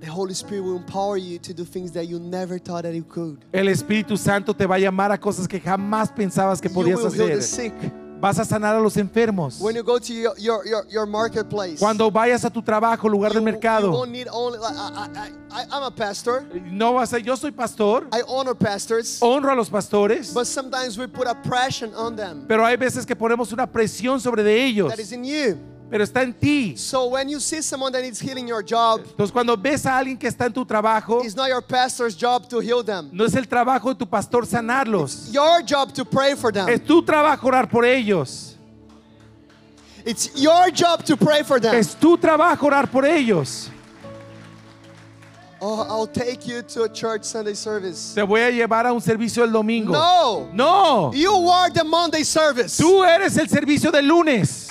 The 0.00 0.08
Holy 0.08 0.32
Spirit 0.34 0.62
will 0.62 0.76
empower 0.76 1.16
you 1.18 1.38
to 1.40 1.52
do 1.52 1.64
things 1.64 1.90
that 1.92 2.04
you 2.06 2.20
never 2.20 2.58
thought 2.60 2.82
that 2.84 2.94
you 2.94 3.02
could. 3.04 3.38
El 3.52 3.66
Espíritu 3.68 4.16
Santo 4.16 4.54
te 4.54 4.64
va 4.64 4.76
a 4.76 4.78
llamar 4.78 5.10
a 5.10 5.18
cosas 5.18 5.48
que 5.48 5.58
jamás 5.60 6.10
pensabas 6.12 6.60
que 6.60 6.68
You 6.68 6.74
podías 6.74 6.98
will 7.02 7.10
heal 7.12 7.26
the 7.26 7.38
hacer. 7.38 7.42
sick. 7.72 7.74
Vas 8.20 8.36
a 8.38 8.44
sanar 8.44 8.74
a 8.74 8.80
los 8.80 8.96
enfermos. 8.96 9.60
When 9.60 9.76
you 9.76 9.84
go 9.84 9.98
to 9.98 10.12
your, 10.12 10.36
your, 10.38 10.86
your, 10.88 11.06
marketplace, 11.06 11.78
Cuando 11.78 12.10
vayas 12.10 12.44
a 12.44 12.50
tu 12.50 12.60
trabajo, 12.60 13.08
lugar 13.08 13.30
you, 13.30 13.34
del 13.34 13.42
you 13.42 13.52
mercado, 13.52 13.92
don't 13.92 14.10
need 14.10 14.26
only. 14.32 14.58
Like, 14.58 14.74
I, 14.74 15.08
I, 15.14 15.60
I, 15.60 15.64
I'm 15.70 15.82
a 15.84 15.90
pastor. 15.90 16.44
no 16.72 16.94
vas 16.94 17.12
a, 17.12 17.20
yo 17.20 17.36
soy 17.36 17.52
pastor, 17.52 18.08
I 18.12 18.22
honor 18.26 18.56
pastors, 18.56 19.20
honro 19.22 19.52
a 19.52 19.54
los 19.54 19.70
pastores, 19.70 20.34
but 20.34 20.46
sometimes 20.46 20.98
we 20.98 21.06
put 21.06 21.28
a 21.28 21.34
pressure 21.34 21.90
on 21.96 22.16
them 22.16 22.44
pero 22.48 22.64
hay 22.64 22.76
veces 22.76 23.06
que 23.06 23.14
ponemos 23.14 23.52
una 23.52 23.66
presión 23.66 24.20
sobre 24.20 24.42
de 24.42 24.64
ellos, 24.64 24.90
that 24.90 24.98
is 24.98 25.12
in 25.12 25.22
you. 25.22 25.56
Pero 25.90 26.04
está 26.04 26.22
en 26.22 26.32
ti. 26.34 26.76
So 26.76 27.06
when 27.08 27.28
you 27.28 27.40
see 27.40 27.62
someone 27.62 27.90
that 27.92 28.02
needs 28.02 28.20
healing 28.20 28.46
your 28.46 28.62
job, 28.62 29.00
Entonces 29.04 29.32
cuando 29.32 29.56
ves 29.56 29.86
a 29.86 29.96
alguien 29.98 30.18
que 30.18 30.28
está 30.28 30.46
en 30.46 30.52
tu 30.52 30.64
trabajo, 30.64 31.22
it's 31.24 31.34
not 31.36 31.48
your 31.48 31.62
pastor's 31.62 32.14
job 32.16 32.48
to 32.48 32.60
heal 32.60 32.82
them. 32.84 33.08
no 33.12 33.24
es 33.24 33.34
el 33.34 33.46
trabajo 33.46 33.88
de 33.88 33.94
tu 33.94 34.06
pastor 34.06 34.44
sanarlos, 34.46 35.30
Your 35.32 35.62
job 35.62 35.92
to 35.94 36.04
pray 36.04 36.34
for 36.34 36.52
them. 36.52 36.68
es 36.68 36.80
tu 36.84 37.02
trabajo 37.02 37.46
orar 37.48 37.68
por 37.70 37.84
ellos, 37.84 38.54
It's 40.04 40.30
your 40.36 40.70
job 40.70 41.04
to 41.04 41.16
pray 41.16 41.42
for 41.42 41.58
them. 41.60 41.74
es 41.74 41.94
tu 41.94 42.16
trabajo 42.16 42.66
orar 42.66 42.90
por 42.90 43.04
ellos. 43.04 43.70
Oh, 45.60 45.82
I'll 45.82 46.06
take 46.06 46.46
you 46.46 46.62
to 46.62 46.84
a 46.84 46.88
church 46.88 47.24
Sunday 47.24 47.54
service. 47.54 48.14
Te 48.14 48.22
voy 48.22 48.40
a 48.42 48.50
llevar 48.50 48.86
a 48.86 48.92
un 48.92 49.00
servicio 49.00 49.42
el 49.42 49.50
domingo. 49.50 49.92
No. 49.92 50.48
No, 50.52 51.10
You 51.12 51.48
are 51.50 51.68
the 51.70 51.82
Monday 51.82 52.22
service. 52.22 52.76
tú 52.80 53.02
eres 53.04 53.36
el 53.36 53.48
servicio 53.48 53.90
del 53.90 54.06
lunes. 54.06 54.67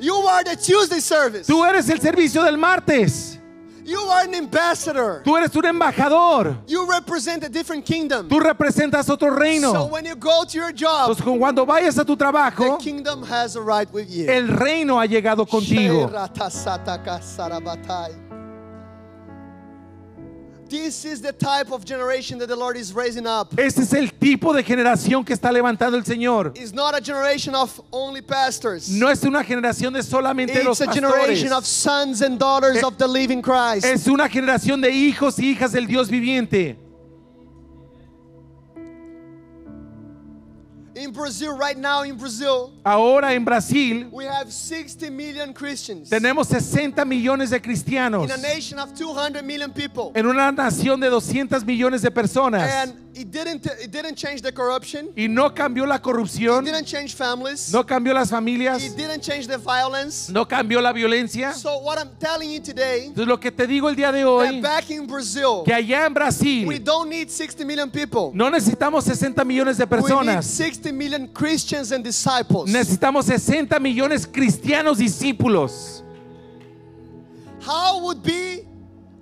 You 0.00 0.14
are 0.14 0.42
the 0.42 0.56
Tuesday 0.56 1.00
service. 1.00 1.46
Tú 1.46 1.62
eres 1.64 1.88
el 1.90 2.00
servicio 2.00 2.42
del 2.42 2.56
martes. 2.56 3.36
You 3.84 3.98
are 3.98 4.24
an 4.24 4.34
ambassador. 4.34 5.22
Tú 5.24 5.36
eres 5.36 5.54
un 5.56 5.64
embajador. 5.64 6.56
You 6.68 6.86
represent 6.88 7.42
a 7.44 7.48
different 7.48 7.84
kingdom. 7.84 8.28
Tú 8.28 8.38
representas 8.40 9.08
otro 9.10 9.30
So 9.30 9.36
reino. 9.36 9.86
when 9.90 10.04
you 10.04 10.14
go 10.14 10.44
to 10.44 10.56
your 10.56 10.72
job, 10.72 11.10
Entonces 11.10 11.38
cuando 11.38 11.66
vayas 11.66 11.98
a 11.98 12.04
tu 12.04 12.14
the 12.16 12.24
trabajo, 12.24 12.78
kingdom 12.78 13.22
has 13.24 13.56
a 13.56 13.60
right 13.60 13.90
with 13.92 14.08
you. 14.08 14.28
el 14.30 14.48
reino 14.48 14.98
ha 15.00 15.06
llegado 15.06 15.44
contigo. 15.46 16.08
This 20.70 21.04
is 21.04 21.20
the 21.20 21.32
type 21.32 21.72
of 21.72 21.84
generation 21.84 22.38
that 22.38 22.46
the 22.46 22.54
Lord 22.54 22.76
is 22.76 22.92
raising 22.94 23.26
up. 23.26 23.48
Este 23.58 23.80
es 23.82 23.92
el 23.92 24.08
tipo 24.12 24.52
de 24.54 24.62
generación 24.62 25.24
que 25.24 25.34
está 25.34 25.50
levantando 25.50 25.96
el 25.96 26.04
Señor. 26.04 26.52
It's 26.54 26.72
not 26.72 26.94
a 26.94 27.00
generation 27.00 27.56
of 27.56 27.80
only 27.90 28.22
pastors. 28.22 28.88
No 28.88 29.08
es 29.08 29.24
una 29.24 29.42
generación 29.42 29.92
de 29.92 30.02
solamente 30.04 30.62
los 30.62 30.80
It's 30.80 30.88
a 30.88 30.92
generation 30.92 31.52
of 31.52 31.64
pastores. 31.64 31.66
sons 31.66 32.22
and 32.22 32.38
daughters 32.38 32.76
Eh, 32.76 32.86
of 32.86 32.96
the 32.98 33.08
living 33.08 33.42
Christ. 33.42 33.84
Es 33.84 34.06
una 34.06 34.28
generación 34.28 34.80
de 34.80 34.90
hijos 34.92 35.40
y 35.40 35.50
hijas 35.56 35.72
del 35.72 35.86
Dios 35.88 36.08
viviente. 36.08 36.76
In 41.00 41.12
Brazil, 41.12 41.56
right 41.56 41.78
now 41.78 42.02
in 42.04 42.14
Brazil, 42.18 42.72
Ahora 42.84 43.32
en 43.32 43.42
Brasil 43.42 44.06
we 44.12 44.26
have 44.26 44.52
60 44.52 45.08
million 45.08 45.54
Christians. 45.54 46.10
tenemos 46.10 46.46
60 46.48 47.02
millones 47.06 47.48
de 47.50 47.58
cristianos 47.58 48.24
In 48.24 48.30
a 48.32 48.36
nation 48.36 48.78
of 48.78 48.92
200 48.94 49.42
million 49.42 49.72
people. 49.72 50.12
en 50.14 50.26
una 50.26 50.52
nación 50.52 51.00
de 51.00 51.08
200 51.08 51.64
millones 51.64 52.02
de 52.02 52.10
personas. 52.10 52.70
And 52.70 52.92
it 53.14 53.30
didn't, 53.30 53.66
it 53.66 53.90
didn't 53.90 54.16
change 54.16 54.40
the 54.42 54.52
corruption. 54.52 55.08
Y 55.16 55.26
no 55.26 55.50
cambió 55.50 55.86
la 55.86 55.96
It 55.96 56.02
corrupción, 56.02 56.64
didn't 56.64 56.86
change 56.86 57.14
families. 57.14 57.72
no 57.72 57.84
cambió 57.84 58.14
las 58.14 58.28
It 58.28 58.30
familias, 58.34 58.96
didn't 58.96 59.20
change 59.22 59.46
the 59.46 59.58
violence. 59.58 60.30
no 60.32 60.44
cambió 60.46 60.80
la 60.80 60.92
violencia. 60.92 61.52
So 61.54 61.78
what 61.78 61.98
I'm 61.98 62.10
telling 62.20 62.50
you 62.50 62.60
today, 62.60 63.06
Entonces 63.06 63.26
lo 63.26 63.38
que 63.38 63.50
te 63.50 63.66
digo 63.66 63.88
el 63.88 63.96
día 63.96 64.12
de 64.12 64.20
that 64.20 64.28
hoy, 64.28 64.60
back 64.60 64.90
in 64.90 65.06
Brazil, 65.06 65.62
que 65.64 65.72
allá 65.74 66.06
en 66.06 66.12
we 66.12 66.14
Brasil 66.14 66.84
don't 66.84 67.08
need 67.10 67.28
60 67.30 67.64
million 67.64 67.90
people. 67.90 68.30
no 68.34 68.48
necesitamos 68.50 69.04
60 69.04 69.44
millones 69.44 69.76
de 69.78 69.84
We 69.84 69.96
need 69.96 70.02
personas, 70.04 70.44
60 70.46 70.92
million 70.92 71.26
Christians 71.28 71.92
and 71.92 72.04
disciples. 72.04 72.70
necesitamos 72.70 73.26
60 73.26 73.78
millones 73.80 74.26
cristianos 74.26 74.98
discípulos. 74.98 76.02
How 77.60 78.00
would 78.04 78.22
be 78.22 78.64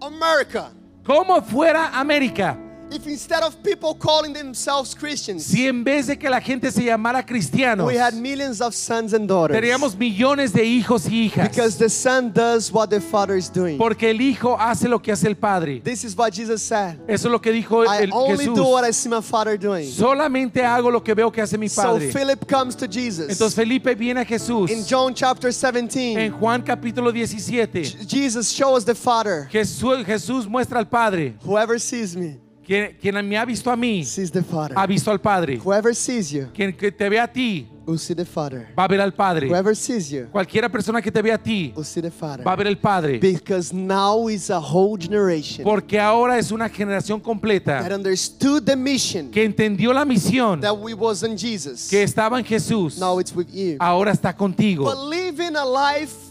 America 0.01 0.71
Como 1.05 1.41
fuera 1.43 1.89
América 1.99 2.57
if 2.91 3.07
instead 3.07 3.43
of 3.43 3.63
people 3.63 3.95
calling 3.95 4.33
themselves 4.33 4.95
Christians, 4.95 5.45
si 5.45 5.67
en 5.67 5.85
vez 5.85 6.07
de 6.07 6.17
que 6.17 6.29
la 6.29 6.41
gente 6.41 6.71
se 6.71 6.85
llamara 6.85 7.25
cristianos, 7.25 7.87
we 7.87 7.97
had 7.97 8.15
millions 8.15 8.61
of 8.61 8.75
sons 8.75 9.13
and 9.13 9.29
daughters? 9.29 9.59
teníamos 9.59 9.97
millones 9.97 10.53
de 10.53 10.65
hijos 10.65 11.07
y 11.07 11.29
hijas? 11.29 11.49
Because 11.51 11.79
the 11.79 11.89
son 11.89 12.33
does 12.33 12.73
what 12.73 12.91
the 12.91 13.01
father 13.01 13.37
is 13.37 13.49
doing. 13.51 13.79
Porque 13.79 14.11
el 14.11 14.21
hijo 14.21 14.57
hace 14.59 14.89
lo 14.89 14.99
que 14.99 15.13
hace 15.13 15.27
el 15.27 15.37
padre. 15.37 15.81
This 15.81 16.05
is 16.05 16.17
what 16.17 16.33
Jesus 16.33 16.63
said. 16.63 16.99
Eso 17.09 17.29
es 17.29 17.33
lo 17.33 17.41
que 17.41 17.53
dijo 17.53 17.85
I 17.85 18.05
el 18.05 18.11
only 18.13 18.47
Jesús. 18.47 18.57
do 18.57 18.65
what 18.65 18.85
I 18.85 18.93
see 18.93 19.09
my 19.09 19.21
father 19.21 19.57
doing. 19.59 19.91
Solamente 19.91 20.65
hago 20.65 20.91
lo 20.91 21.03
que 21.03 21.15
veo 21.15 21.31
que 21.31 21.43
hace 21.43 21.59
mi 21.59 21.69
So 21.69 21.83
padre. 21.83 22.11
Philip 22.11 22.47
comes 22.47 22.75
to 22.77 22.87
Jesus. 22.87 23.31
Entonces 23.31 23.55
Felipe 23.55 23.95
viene 23.95 24.21
a 24.21 24.25
Jesús. 24.25 24.71
In 24.71 24.85
John 24.85 25.15
chapter 25.15 25.53
17, 25.53 26.19
En 26.19 26.33
Juan 26.33 26.63
capítulo 26.63 27.13
17, 27.13 28.07
Jesus 28.09 28.51
shows 28.51 28.85
the 28.85 28.95
Father. 28.95 29.49
Jesús, 29.51 30.05
Jesús 30.05 30.47
muestra 30.47 30.79
al 30.79 30.89
Padre. 30.89 31.35
Whoever 31.45 31.79
sees 31.79 32.17
me 32.17 32.48
Quien, 32.69 32.99
quien 33.01 33.27
me 33.27 33.39
ha 33.39 33.47
visto 33.47 33.71
a 33.71 33.77
mí, 33.77 34.05
sees 34.05 34.31
the 34.31 34.43
Father. 34.43 34.77
ha 34.77 34.87
visto 34.87 35.11
al 35.11 35.19
Padre. 35.19 35.59
Whoever 35.59 35.95
sees 35.95 36.31
you 36.31 36.49
Quien 36.53 36.77
que 36.77 36.93
te 36.93 37.09
ve 37.09 37.19
a 37.19 37.27
ti, 37.27 37.67
will 37.87 37.99
see 37.99 38.15
the 38.15 38.27
Father. 38.27 38.69
va 38.79 38.85
a 38.85 38.89
ver 38.89 39.01
al 39.01 39.15
Padre. 39.15 39.49
Whoever 39.49 39.75
sees 39.75 40.11
you 40.11 40.27
Cualquiera 40.31 40.69
persona 40.69 41.01
que 41.01 41.11
te 41.11 41.23
ve 41.23 41.33
a 41.33 41.39
ti, 41.39 41.73
will 41.75 41.83
see 41.83 42.03
the 42.03 42.11
Father. 42.11 42.47
va 42.47 42.53
a 42.53 42.57
ver 42.57 42.67
el 42.67 42.77
Padre. 42.77 43.19
Because 43.21 43.75
now 43.75 44.29
is 44.29 44.51
a 44.51 44.59
whole 44.61 44.99
generation 45.03 45.65
Porque 45.65 45.99
ahora 45.99 46.37
es 46.37 46.53
una 46.53 46.69
generación 46.69 47.21
that 47.21 47.25
completa 47.25 47.89
understood 47.91 48.63
the 48.65 48.77
mission 48.77 49.31
que 49.31 49.45
entendió 49.45 49.95
la 49.95 50.05
misión 50.05 50.61
that 50.61 50.77
we 50.79 50.93
was 50.93 51.23
in 51.23 51.39
Jesus. 51.39 51.89
que 51.89 52.03
estaba 52.03 52.39
en 52.39 52.45
Jesús. 52.45 52.99
Now 52.99 53.19
it's 53.19 53.35
with 53.35 53.49
you. 53.51 53.79
Ahora 53.81 54.13
está 54.13 54.33
But 54.33 54.37
contigo. 54.41 55.09
living 55.09 55.57
a 55.57 55.65
life 55.65 56.28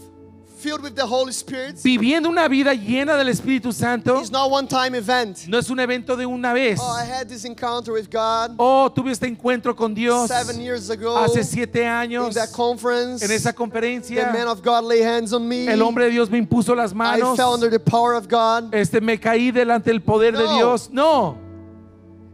filled 0.58 0.82
with 0.82 0.94
the 0.94 1.06
Holy 1.06 1.32
Spirit 1.32 1.76
Viviendo 1.82 2.28
una 2.28 2.48
vida 2.48 2.74
llena 2.74 3.16
del 3.16 3.28
Espíritu 3.28 3.72
Santo 3.72 4.20
is 4.20 4.30
not 4.30 4.50
one 4.50 4.66
time 4.66 4.94
event. 4.96 5.46
no 5.48 5.58
es 5.58 5.70
un 5.70 5.78
evento 5.80 6.16
de 6.16 6.26
una 6.26 6.52
vez. 6.52 6.78
Oh, 6.82 6.92
I 6.92 7.04
had 7.04 7.28
this 7.28 7.44
encounter 7.44 7.92
with 7.92 8.10
God 8.10 8.54
Oh, 8.58 8.90
tuve 8.94 9.12
este 9.12 9.26
encuentro 9.26 9.74
con 9.76 9.94
Dios 9.94 10.28
seven 10.28 10.60
years 10.60 10.90
ago 10.90 11.16
hace 11.16 11.44
siete 11.44 11.82
in 11.82 11.86
años 11.88 12.34
that 12.34 12.50
conference. 12.52 13.22
en 13.24 13.30
esa 13.30 13.50
The 13.52 13.56
conferencia. 13.56 14.32
man 14.32 14.48
of 14.48 14.62
God 14.62 14.84
laid 14.84 15.04
hands 15.04 15.32
on 15.32 15.46
me. 15.48 15.66
El 15.68 15.80
hombre 15.82 16.04
de 16.06 16.10
Dios 16.10 16.28
me 16.30 16.38
impuso 16.38 16.74
las 16.74 16.92
I 16.92 16.94
manos. 16.96 17.36
fell 17.36 17.52
under 17.54 17.70
the 17.70 17.78
power 17.80 18.14
of 18.14 18.28
God. 18.28 18.74
Este 18.74 19.00
me 19.00 19.18
caí 19.18 19.50
delante 19.52 19.90
del 19.90 20.00
poder 20.00 20.36
de. 20.36 20.48
Dios. 20.54 20.88
No, 20.90 21.36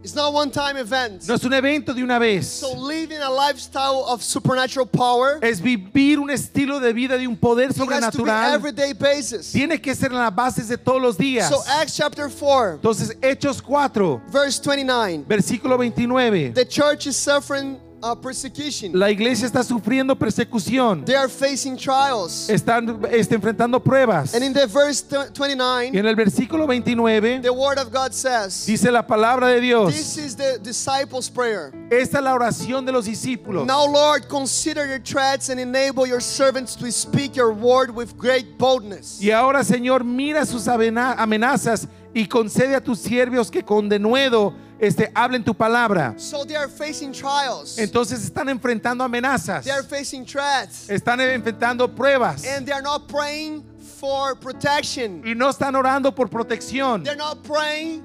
It's 0.04 0.14
not 0.14 0.34
one 0.34 0.50
time 0.50 0.76
event. 0.76 1.26
no 1.26 1.34
es 1.34 1.44
un 1.44 1.54
evento 1.54 1.94
de 1.94 2.02
una 2.02 2.18
vez. 2.18 2.46
So 2.46 2.74
living 2.74 3.22
a 3.22 3.30
lifestyle 3.30 4.04
of 4.06 4.22
supernatural 4.22 4.84
power 4.84 5.38
Es 5.40 5.62
vivir 5.62 6.18
un 6.18 6.28
estilo 6.28 6.78
de 6.78 6.92
vida 6.92 7.16
de 7.16 7.26
un 7.26 7.36
poder 7.36 7.70
it 7.70 7.76
has 7.76 7.76
to 7.76 7.86
be 7.86 7.92
sobrenatural. 7.94 8.54
everyday 8.54 8.92
basis. 8.92 9.50
Tiene 9.50 9.80
que 9.80 9.94
ser 9.94 10.10
en 10.12 10.18
las 10.18 10.34
bases 10.34 10.68
de 10.68 10.76
todos 10.76 11.00
los 11.00 11.16
días. 11.16 11.48
So 11.48 11.62
Acts 11.66 11.96
chapter 11.96 12.28
4 12.28 12.74
Entonces, 12.74 13.16
Hechos 13.22 13.62
4, 13.62 14.20
verse 14.30 14.60
29. 14.60 15.24
versículo 15.26 15.78
29. 15.78 16.52
The 16.52 16.66
church 16.66 17.06
is 17.06 17.16
suffering 17.16 17.80
uh, 18.04 18.14
persecution. 18.14 18.92
La 18.92 19.10
iglesia 19.10 19.46
está 19.46 19.62
sufriendo 19.64 20.14
persecución. 20.16 21.04
They 21.04 21.14
are 21.16 21.28
facing 21.28 21.76
trials. 21.76 22.48
Están 22.50 23.00
está 23.10 23.34
enfrentando 23.34 23.80
pruebas. 23.82 24.34
And 24.34 24.44
in 24.44 24.52
the 24.52 24.66
verse 24.66 25.02
tw- 25.02 25.30
Y 25.34 25.54
29 25.54 25.98
en 25.98 26.06
el 26.06 26.14
versículo 26.16 26.66
29 26.66 27.40
the 27.42 27.50
word 27.50 27.78
of 27.78 27.90
God 27.90 28.12
says 28.12 28.66
dice 28.66 28.90
la 28.90 29.06
palabra 29.06 29.48
de 29.48 29.60
this 29.60 29.62
Dios. 29.62 30.16
is 30.18 30.36
the 30.36 30.58
disciples 30.62 31.30
prayer. 31.30 31.72
Esta 31.90 32.18
es 32.18 32.24
la 32.24 32.34
oración 32.34 32.84
de 32.84 32.92
los 32.92 33.06
discípulos. 33.06 33.66
Now 33.66 33.86
Lord 33.86 34.28
consider 34.28 34.86
your 34.86 35.00
threats 35.00 35.48
and 35.48 35.58
enable 35.58 36.06
your 36.06 36.20
servants 36.20 36.76
to 36.76 36.90
speak 36.92 37.36
your 37.36 37.52
word 37.52 37.90
with 37.94 38.16
great 38.18 38.58
boldness. 38.58 39.20
Y 39.20 39.30
ahora, 39.30 39.64
Señor, 39.64 40.04
mira 40.04 40.44
sus 40.46 40.66
amenazas 40.68 41.88
y 42.12 42.26
concede 42.26 42.74
a 42.74 42.80
tus 42.80 43.00
siervos 43.00 43.50
que 43.50 43.62
con 43.64 43.88
denuedo 43.88 44.54
este, 44.78 45.10
hablen 45.14 45.44
tu 45.44 45.54
palabra. 45.54 46.14
So 46.18 46.44
they 46.44 46.56
are 46.56 46.68
facing 46.68 47.12
trials. 47.12 47.78
Entonces 47.78 48.24
están 48.24 48.48
enfrentando 48.48 49.04
amenazas. 49.04 49.64
They 49.64 49.72
are 49.72 49.82
facing 49.82 50.24
threats. 50.24 50.88
Están 50.88 51.20
enfrentando 51.20 51.88
pruebas. 51.94 52.44
And 52.46 52.66
they 52.66 52.72
are 52.72 52.82
not 52.82 53.08
praying 53.08 53.64
for 54.00 54.34
protection. 54.36 55.22
y 55.24 55.34
no 55.34 55.48
están 55.48 55.74
orando 55.74 56.14
por 56.14 56.28
protección. 56.28 57.04
They're 57.04 57.16
not 57.16 57.42
praying 57.42 58.02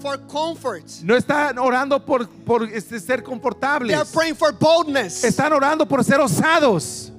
for 0.00 0.18
comfort. 0.26 0.84
No 1.02 1.16
están 1.16 1.58
orando 1.58 2.04
por, 2.04 2.26
por 2.26 2.64
este, 2.64 2.98
ser 2.98 3.06
They 3.06 3.14
are 3.14 3.22
confortables. 3.22 4.12
praying 4.12 4.34
for 4.34 4.52
boldness. 4.52 5.24
Están 5.24 5.52
orando 5.52 5.86
por 5.86 6.02
ser 6.04 6.20
osados. 6.20 7.10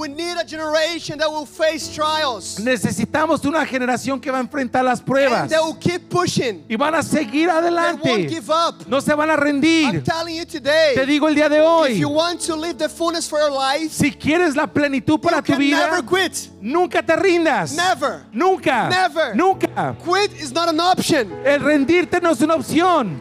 We 0.00 0.08
need 0.08 0.38
a 0.38 0.44
generation 0.46 1.18
that 1.18 1.28
will 1.30 1.44
face 1.44 1.86
trials 1.94 2.58
Necesitamos 2.58 3.44
una 3.44 3.66
generación 3.66 4.18
que 4.18 4.30
va 4.30 4.38
a 4.38 4.40
enfrentar 4.40 4.82
las 4.82 5.00
and 5.00 5.06
pruebas 5.06 5.50
they 5.50 5.58
will 5.58 5.76
keep 5.78 6.08
pushing. 6.08 6.64
y 6.70 6.76
van 6.76 6.94
a 6.94 7.02
seguir 7.02 7.48
They 7.48 7.54
won't 7.54 7.64
adelante. 7.66 8.28
give 8.30 8.48
up. 8.50 8.86
No 8.88 9.00
se 9.00 9.12
van 9.14 9.28
a 9.28 9.34
I'm 9.34 9.40
rendir. 9.40 10.02
telling 10.02 10.36
you 10.36 10.46
today, 10.46 10.94
Te 10.94 11.04
digo 11.04 11.28
el 11.28 11.34
día 11.34 11.50
de 11.50 11.58
if 11.58 11.64
hoy, 11.66 11.98
you 11.98 12.08
want 12.08 12.40
to 12.46 12.56
live 12.56 12.78
the 12.78 12.88
fullness 12.88 13.28
for 13.28 13.38
your 13.40 13.50
life, 13.52 13.90
si 13.92 14.10
quieres 14.10 14.56
la 14.56 14.66
plenitud 14.66 15.20
para 15.20 15.36
you 15.38 15.42
tu 15.42 15.52
can 15.52 15.58
vida, 15.60 15.86
never 15.90 16.02
quit. 16.02 16.48
nunca 16.62 17.02
te 17.02 17.14
rindas. 17.16 17.74
Never. 17.76 18.24
Nunca. 18.32 18.88
Never. 18.88 19.34
Nunca. 19.36 19.94
Quit 20.02 20.32
is 20.40 20.50
not 20.50 20.70
an 20.70 20.80
option. 20.80 21.30
El 21.44 21.60
rendirte 21.60 22.22
no 22.22 22.30
es 22.30 22.40
una 22.40 22.54
opción. 22.54 23.20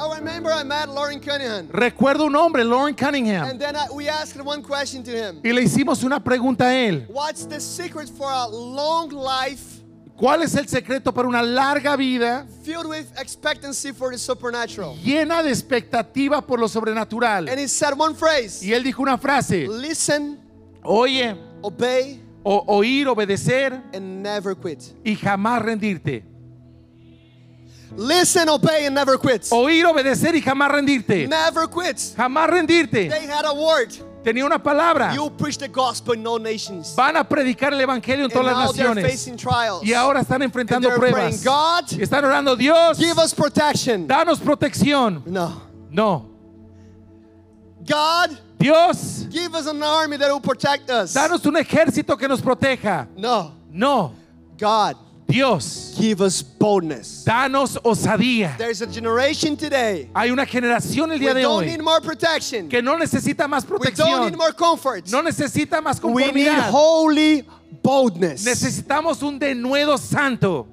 I 0.00 0.16
remember 0.18 0.50
I 0.50 0.62
met 0.64 0.88
Lauren 0.88 1.20
Cunningham, 1.20 1.68
Recuerdo 1.68 2.24
un 2.24 2.34
hombre, 2.34 2.64
Lauren 2.64 2.94
Cunningham, 2.94 3.44
and 3.50 3.60
then 3.60 3.76
I, 3.76 3.86
we 3.92 4.08
asked 4.08 4.40
one 4.42 4.62
question 4.62 5.02
to 5.04 5.10
him. 5.10 5.40
y 5.44 5.52
le 5.52 5.62
hicimos 5.62 6.02
una 6.02 6.18
pregunta 6.24 6.64
a 6.68 6.74
él. 6.74 7.06
What's 7.08 7.46
the 7.46 7.60
secret 7.60 8.08
for 8.08 8.30
a 8.30 8.46
long 8.48 9.10
life 9.10 9.76
¿Cuál 10.16 10.42
es 10.42 10.54
el 10.54 10.68
secreto 10.68 11.12
para 11.14 11.26
una 11.28 11.42
larga 11.42 11.96
vida 11.96 12.46
filled 12.62 12.86
with 12.86 13.06
expectancy 13.18 13.90
for 13.92 14.10
the 14.10 14.18
supernatural? 14.18 14.94
llena 15.02 15.42
de 15.42 15.50
expectativa 15.50 16.40
por 16.46 16.58
lo 16.58 16.66
sobrenatural? 16.68 17.48
And 17.48 17.58
he 17.58 17.66
said 17.68 17.92
one 17.96 18.14
phrase 18.14 18.62
Y 18.62 18.72
él 18.72 18.82
dijo 18.82 19.02
una 19.02 19.16
frase, 19.18 19.66
listen, 19.68 20.38
oye, 20.82 21.34
obey, 21.62 22.20
o- 22.42 22.64
oír, 22.68 23.06
obedecer 23.08 23.82
and 23.94 24.22
never 24.22 24.54
quit. 24.54 24.80
y 25.04 25.14
jamás 25.16 25.60
rendirte. 25.62 26.24
Listen, 27.96 28.48
obey, 28.48 28.86
and 28.86 28.94
never 28.94 29.18
quit. 29.18 29.42
Oír, 29.50 29.84
obedecer 29.86 30.34
y 30.34 30.40
jamás 30.42 30.70
rendirte. 30.70 31.26
Never 31.28 31.66
quit. 31.66 31.96
Jamás 32.16 32.48
rendirte. 32.48 33.08
They 33.08 33.26
had 33.26 33.44
a 33.44 33.52
word. 33.52 33.90
Tenía 34.22 34.44
una 34.44 34.58
palabra. 34.62 35.14
You 35.14 35.30
preach 35.30 35.56
the 35.56 35.66
gospel 35.68 36.12
in 36.14 36.26
all 36.26 36.38
nations. 36.38 36.94
Van 36.94 37.16
a 37.16 37.24
predicar 37.24 37.72
el 37.72 37.80
evangelio 37.80 38.26
en 38.26 38.30
And 38.30 38.32
todas 38.32 38.54
las 38.54 38.66
now 38.66 38.72
they're 38.72 38.94
naciones. 38.94 39.36
trials. 39.38 39.82
Y 39.82 39.94
ahora 39.94 40.20
están 40.20 40.42
And 40.42 40.52
enfrentando 40.52 40.88
praying, 40.94 41.14
pruebas. 41.14 41.42
God, 41.44 41.92
Y 41.98 42.02
están 42.02 42.24
orando, 42.24 42.54
Dios, 42.54 42.98
give 42.98 43.18
us 43.18 43.32
protection. 43.34 44.06
danos 44.06 44.38
protección. 44.38 45.22
No. 45.26 45.62
No. 45.90 46.26
God, 47.86 48.38
Dios, 48.58 49.26
give 49.30 49.54
us 49.54 49.66
an 49.66 49.82
army 49.82 50.16
that 50.18 50.30
will 50.30 50.40
protect 50.40 50.90
us. 50.90 51.14
danos 51.14 51.44
un 51.46 51.56
ejército 51.56 52.16
que 52.18 52.28
nos 52.28 52.40
proteja. 52.42 53.08
No. 53.16 53.52
No. 53.72 54.12
God, 54.58 54.96
Dios, 55.30 55.94
give 55.98 56.20
us 56.20 56.42
boldness. 56.42 57.24
danos 57.24 57.78
osadía. 57.84 58.56
There's 58.58 58.82
a 58.82 58.86
generation 58.86 59.56
today. 59.56 60.10
Hay 60.14 60.30
una 60.30 60.44
generación 60.44 61.12
el 61.12 61.18
We 61.18 61.26
día 61.26 61.34
de 61.34 61.42
don't 61.42 61.62
hoy 61.62 61.66
need 61.66 61.80
more 61.82 62.00
protection. 62.00 62.68
que 62.68 62.82
no 62.82 62.96
necesita 62.98 63.46
más 63.48 63.64
We 63.64 63.70
don't 63.78 63.80
protección. 63.82 64.24
need 64.30 64.36
more 64.36 64.52
comfort. 64.52 65.06
No 65.10 65.22
necesita 65.22 65.80
más 65.80 66.02
We 66.02 66.10
need 66.32 66.32
conformidad. 66.34 66.70
holy 66.72 67.44
boldness. 67.82 68.44
Necesitamos 68.44 69.22
un 69.22 69.38
denuedo 69.38 69.96
santo. 69.98 70.66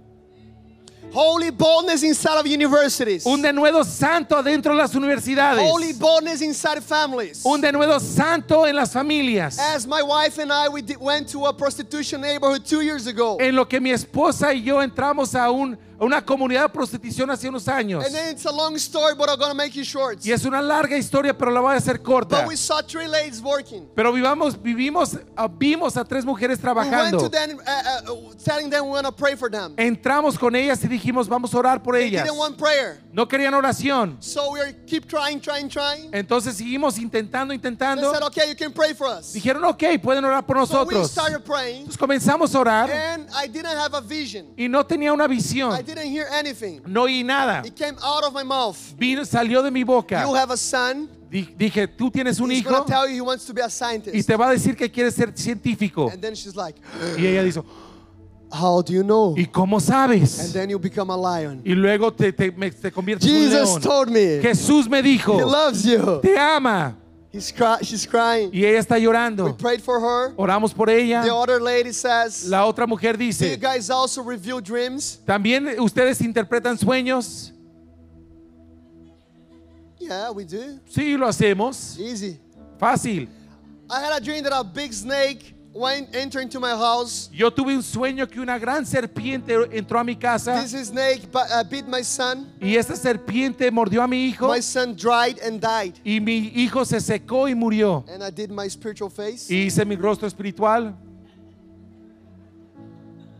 Holy 1.13 1.49
boldness 1.51 2.03
inside 2.03 2.37
of 2.39 2.45
universities. 2.45 3.25
Un 3.25 3.41
denuedo 3.41 3.83
santo 3.83 4.35
adentro 4.35 4.73
de 4.73 4.77
las 4.77 4.93
universidades. 4.93 5.59
Holy 5.67 5.93
boldness 5.93 6.41
inside 6.41 6.81
families. 6.83 7.43
Un 7.45 7.61
denuedo 7.61 7.99
santo 7.99 8.65
en 8.65 8.75
las 8.75 8.91
familias. 8.93 9.57
As 9.57 9.87
my 9.87 10.03
wife 10.03 10.37
and 10.37 10.51
I, 10.51 10.67
we 10.69 10.83
went 10.99 11.29
to 11.29 11.45
a 11.45 11.53
prostitution 11.53 12.21
neighborhood 12.21 12.65
two 12.65 12.81
years 12.81 13.07
ago. 13.07 13.37
En 13.39 13.55
lo 13.55 13.65
que 13.65 13.79
mi 13.79 13.91
esposa 13.91 14.53
y 14.53 14.61
yo 14.63 14.79
entramos 14.81 15.33
a, 15.33 15.49
un- 15.49 15.77
una 15.99 16.23
comunidad 16.23 16.63
de 16.63 16.69
prostitución 16.69 17.29
hace 17.29 17.49
unos 17.49 17.67
años. 17.67 18.05
And 18.05 18.13
then 18.13 18.31
it's 18.33 18.45
a 18.45 18.51
long 18.51 18.75
story, 18.75 19.15
but 19.15 19.29
I'm 19.29 19.57
make 19.57 19.75
it 19.75 19.85
short. 19.85 20.23
Y 20.23 20.31
es 20.31 20.45
una 20.45 20.61
larga 20.61 20.97
historia, 20.97 21.35
pero 21.37 21.51
la 21.51 21.59
voy 21.61 21.73
a 21.73 21.77
hacer 21.77 22.01
corta. 22.01 22.39
But 22.41 22.47
we 22.47 22.55
saw 22.55 22.81
three 22.81 23.07
ladies 23.07 23.41
working. 23.41 23.87
Pero 23.95 24.11
vivamos, 24.13 24.55
vivimos, 24.61 25.17
ah, 25.35 25.47
vimos 25.47 25.97
a 25.97 26.03
tres 26.03 26.23
mujeres 26.25 26.59
We 26.61 26.71
went 26.73 26.91
trabajando. 26.91 27.19
to 27.19 27.29
them, 27.29 27.59
uh, 27.59 28.11
uh, 28.11 28.33
telling 28.43 28.69
them 28.69 28.85
we 28.85 28.91
want 28.91 29.05
to 29.05 29.11
pray 29.11 29.35
for 29.35 29.49
them. 29.49 29.73
Entramos 29.77 30.37
con 30.37 30.55
ellas 30.55 30.83
y 30.83 30.87
dijimos, 30.87 31.27
vamos 31.27 31.53
a 31.53 31.57
orar 31.57 31.81
por 31.83 31.95
They 31.95 32.07
ellas. 32.07 32.23
didn't 32.25 32.37
want 32.37 32.57
prayer. 32.57 32.99
No 33.11 33.27
querían 33.27 33.53
oración. 33.53 34.17
So 34.19 34.51
we 34.51 34.59
keep 34.85 35.07
trying, 35.07 35.39
trying, 35.41 35.69
trying. 35.69 36.11
Entonces 36.13 36.55
seguimos 36.57 36.97
intentando, 36.99 37.49
They 37.51 37.55
intentando. 37.57 38.11
said, 38.13 38.23
okay, 38.23 38.47
you 38.49 38.55
can 38.55 38.71
pray 38.71 38.93
for 38.93 39.07
us. 39.07 39.33
Dijeron, 39.33 39.63
ok, 39.63 39.99
pueden 40.01 40.23
orar 40.23 40.45
por 40.45 40.57
So 40.67 40.83
we 40.83 40.93
nosotros. 40.93 41.11
started 41.11 41.43
praying, 41.43 41.81
Entonces 41.87 41.97
comenzamos 41.97 42.53
a 42.53 42.59
orar 42.59 42.91
and 42.91 43.27
I 43.33 43.47
didn't 43.47 43.75
have 43.77 43.93
a 43.95 44.01
vision. 44.01 44.53
y 44.57 44.67
no 44.67 44.85
tenía 44.85 45.11
una 45.13 45.25
I 45.25 45.27
visión. 45.27 45.71
Didn't 45.87 46.11
hear 46.11 46.27
anything. 46.31 46.81
No 46.85 47.03
oí 47.05 47.23
nada. 47.23 47.63
It 47.65 47.75
came 47.75 47.95
out 48.03 48.23
of 48.23 48.33
my 48.33 48.43
mouth. 48.43 48.77
Vino, 48.97 49.23
salió 49.25 49.63
de 49.63 49.71
mi 49.71 49.83
boca. 49.83 50.21
You 50.21 50.35
have 50.35 50.51
a 50.53 50.57
son. 50.57 51.09
Di- 51.29 51.53
Dije, 51.57 51.87
tú 51.87 52.09
tienes 52.11 52.39
un 52.39 52.51
He's 52.51 52.59
hijo 52.61 52.83
to 52.83 52.85
tell 52.85 53.07
you 53.07 53.15
he 53.15 53.21
wants 53.21 53.45
to 53.45 53.53
be 53.53 53.61
a 53.61 53.65
y 53.65 53.69
scientist. 53.69 54.27
te 54.27 54.35
va 54.35 54.47
a 54.49 54.51
decir 54.51 54.75
que 54.77 54.89
quiere 54.89 55.11
ser 55.11 55.33
científico. 55.35 56.09
And 56.11 56.21
then 56.21 56.35
she's 56.35 56.55
like, 56.55 56.79
Y 57.17 57.25
ella 57.25 57.43
dijo, 57.43 57.65
How 58.49 58.81
do 58.81 58.93
you 58.93 59.03
know? 59.03 59.33
¿y 59.37 59.45
cómo 59.47 59.77
And 59.77 59.85
sabes? 59.85 60.53
then 60.53 60.69
you 60.69 60.79
become 60.79 61.09
a 61.11 61.17
lion. 61.17 61.61
Y 61.65 61.73
luego 61.73 62.13
te, 62.13 62.31
te, 62.31 62.49
me- 62.51 62.71
te 62.71 62.91
conviertes 62.91 63.27
en 63.27 63.35
un 63.35 63.41
Jesus 63.41 63.69
león. 63.69 63.81
told 63.81 64.09
me 64.09 64.39
Jesús 64.41 64.87
me 64.87 64.99
he 64.99 65.03
dijo, 65.03 65.37
loves 65.41 65.83
you. 65.83 66.21
te 66.21 66.37
ama. 66.39 66.95
He's 67.31 67.51
cry- 67.51 67.79
she's 67.83 68.05
crying. 68.07 68.49
Y 68.53 68.63
ella 68.65 68.79
está 68.79 68.95
We 68.95 69.01
llorando. 69.01 69.55
prayed 69.57 69.81
for 69.81 69.99
her. 69.99 70.33
Oramos 70.37 70.73
por 70.73 70.89
ella. 70.89 71.23
The 71.23 71.33
other 71.33 71.61
lady 71.61 71.91
says, 71.91 72.45
La 72.47 72.65
otra 72.65 72.87
mujer 72.87 73.17
Do 73.17 73.23
you 73.23 73.31
dice, 73.31 73.57
guys 73.59 73.89
also 73.89 74.23
reveal 74.23 74.61
dreams? 74.61 75.19
¿también 75.25 75.77
ustedes 75.79 76.21
interpretan 76.21 76.77
sueños? 76.77 77.51
Yeah, 79.99 80.31
we 80.31 80.45
do. 80.45 80.79
Sí, 80.89 81.17
lo 81.17 81.27
hacemos. 81.27 81.97
Easy. 81.99 82.39
Fácil. 82.79 83.27
I 83.89 83.99
had 84.01 84.13
a 84.13 84.23
dream 84.23 84.43
that 84.43 84.53
a 84.53 84.63
big 84.63 84.93
snake 84.93 85.53
went 85.77 86.15
entered 86.15 86.41
into 86.41 86.59
my 86.59 86.71
house. 86.71 87.29
Yo 87.31 87.51
tuve 87.51 87.75
un 87.75 87.83
sueño 87.83 88.27
que 88.27 88.39
una 88.39 88.57
gran 88.57 88.85
serpiente 88.85 89.53
entró 89.71 89.99
a 89.99 90.03
mi 90.03 90.15
casa 90.15 90.61
This 90.61 90.87
snake 90.87 91.27
uh, 91.33 91.63
bit 91.63 91.87
my 91.87 92.03
son. 92.03 92.51
y 92.59 92.75
esta 92.75 92.95
serpiente 92.95 93.69
mordió 93.71 94.01
a 94.01 94.07
mi 94.07 94.25
hijo 94.25 94.47
My 94.47 94.61
son 94.61 94.95
dried 94.95 95.39
and 95.43 95.61
died. 95.61 95.95
y 96.03 96.19
mi 96.19 96.51
hijo 96.55 96.83
se 96.85 96.99
secó 96.99 97.47
y 97.47 97.53
murió. 97.53 98.03
And 98.07 98.23
I 98.23 98.31
did 98.31 98.49
my 98.49 98.67
spiritual 98.67 99.09
face. 99.09 99.49
Y 99.49 99.67
hice 99.67 99.85
mi 99.85 99.95
rostro 99.95 100.27
espiritual. 100.27 100.95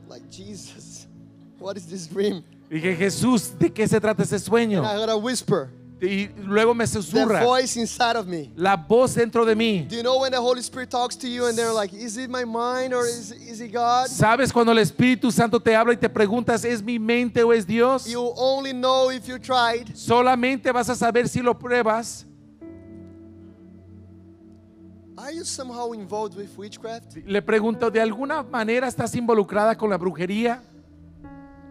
Like, 0.07 0.23
Jesus, 0.31 1.07
what 1.59 1.77
is 1.77 1.88
this 1.88 2.07
dream? 2.07 2.43
Dije, 2.69 2.95
Jesús, 2.95 3.57
¿de 3.57 3.71
qué 3.71 3.88
se 3.88 3.99
trata 3.99 4.23
ese 4.23 4.39
sueño? 4.39 4.79
And 4.79 4.88
I 4.88 4.95
heard 4.99 5.09
a 5.09 5.17
whisper. 5.17 5.69
Y 5.99 6.29
luego 6.45 6.75
me 6.75 6.85
The 6.85 6.91
susurra 7.01 7.43
voice 7.43 7.75
inside 7.75 8.15
of 8.17 8.27
me. 8.27 8.51
la 8.55 8.75
voz 8.77 9.15
dentro 9.15 9.43
de 9.45 9.55
mí. 9.55 9.87
Do 9.89 9.95
you 9.95 10.03
know 10.03 10.19
when 10.21 10.31
the 10.31 10.37
Holy 10.39 10.61
Spirit 10.61 10.91
talks 10.91 11.15
to 11.17 11.27
you 11.27 11.47
and 11.47 11.57
they're 11.57 11.73
like, 11.73 11.91
is 11.91 12.17
it 12.17 12.29
my 12.29 12.45
mind 12.45 12.93
or 12.93 13.05
is, 13.07 13.31
is 13.31 13.59
it 13.61 13.71
God? 13.73 14.07
¿Sabes 14.07 14.53
cuando 14.53 14.71
el 14.71 14.77
Espíritu 14.77 15.31
Santo 15.31 15.59
te 15.59 15.75
habla 15.75 15.93
y 15.93 15.97
te 15.97 16.07
preguntas, 16.07 16.63
¿es 16.65 16.83
mi 16.83 16.99
mente 16.99 17.41
o 17.43 17.51
es 17.51 17.65
Dios? 17.65 18.05
You 18.05 18.31
only 18.37 18.73
know 18.73 19.09
if 19.09 19.27
you 19.27 19.39
tried. 19.39 19.95
Solamente 19.95 20.71
vas 20.71 20.87
a 20.89 20.95
saber 20.95 21.27
si 21.27 21.41
lo 21.41 21.57
pruebas. 21.57 22.25
Are 25.17 25.31
you 25.33 25.43
somehow 25.43 25.93
involved 25.93 26.37
with 26.37 26.55
witchcraft? 26.57 27.17
Le 27.25 27.41
pregunto, 27.41 27.89
¿de 27.89 27.99
alguna 27.99 28.43
manera 28.43 28.87
estás 28.87 29.15
involucrada 29.15 29.75
con 29.75 29.89
la 29.89 29.97
brujería? 29.97 30.61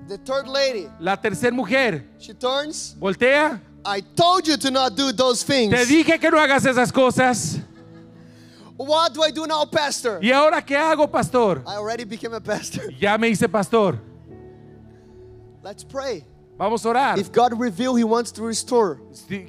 The 0.08 0.18
third 0.18 0.48
lady, 0.48 0.88
La 1.00 1.16
tercera 1.20 1.54
mujer 1.54 2.04
she 2.18 2.34
turns. 2.34 2.96
voltea. 2.98 3.60
I 3.86 4.00
told 4.00 4.48
you 4.48 4.56
to 4.56 4.70
not 4.70 4.96
do 4.96 5.12
those 5.12 5.44
things. 5.44 5.72
Te 5.72 5.86
dije 5.86 6.20
que 6.20 6.30
no 6.30 6.38
hagas 6.38 6.66
esas 6.66 6.92
cosas. 6.92 7.60
What 8.76 9.14
do 9.14 9.22
I 9.22 9.30
do 9.30 9.46
now, 9.46 9.64
Pastor? 9.64 10.18
¿Y 10.20 10.32
ahora 10.32 10.60
qué 10.60 10.76
hago, 10.76 11.06
pastor? 11.10 11.62
I 11.66 11.76
already 11.76 12.04
became 12.04 12.34
a 12.34 12.40
pastor. 12.40 12.90
Ya 12.98 13.16
me 13.16 13.28
hice 13.28 13.48
pastor. 13.50 13.98
Let's 15.62 15.84
pray. 15.84 16.24
Vamos 16.58 16.86
a 16.86 16.88
orar. 16.88 17.18
If 17.18 17.30
God 17.30 17.52
revealed 17.60 17.98
He 17.98 18.04
wants 18.04 18.32
to 18.32 18.46
restore, 18.46 18.98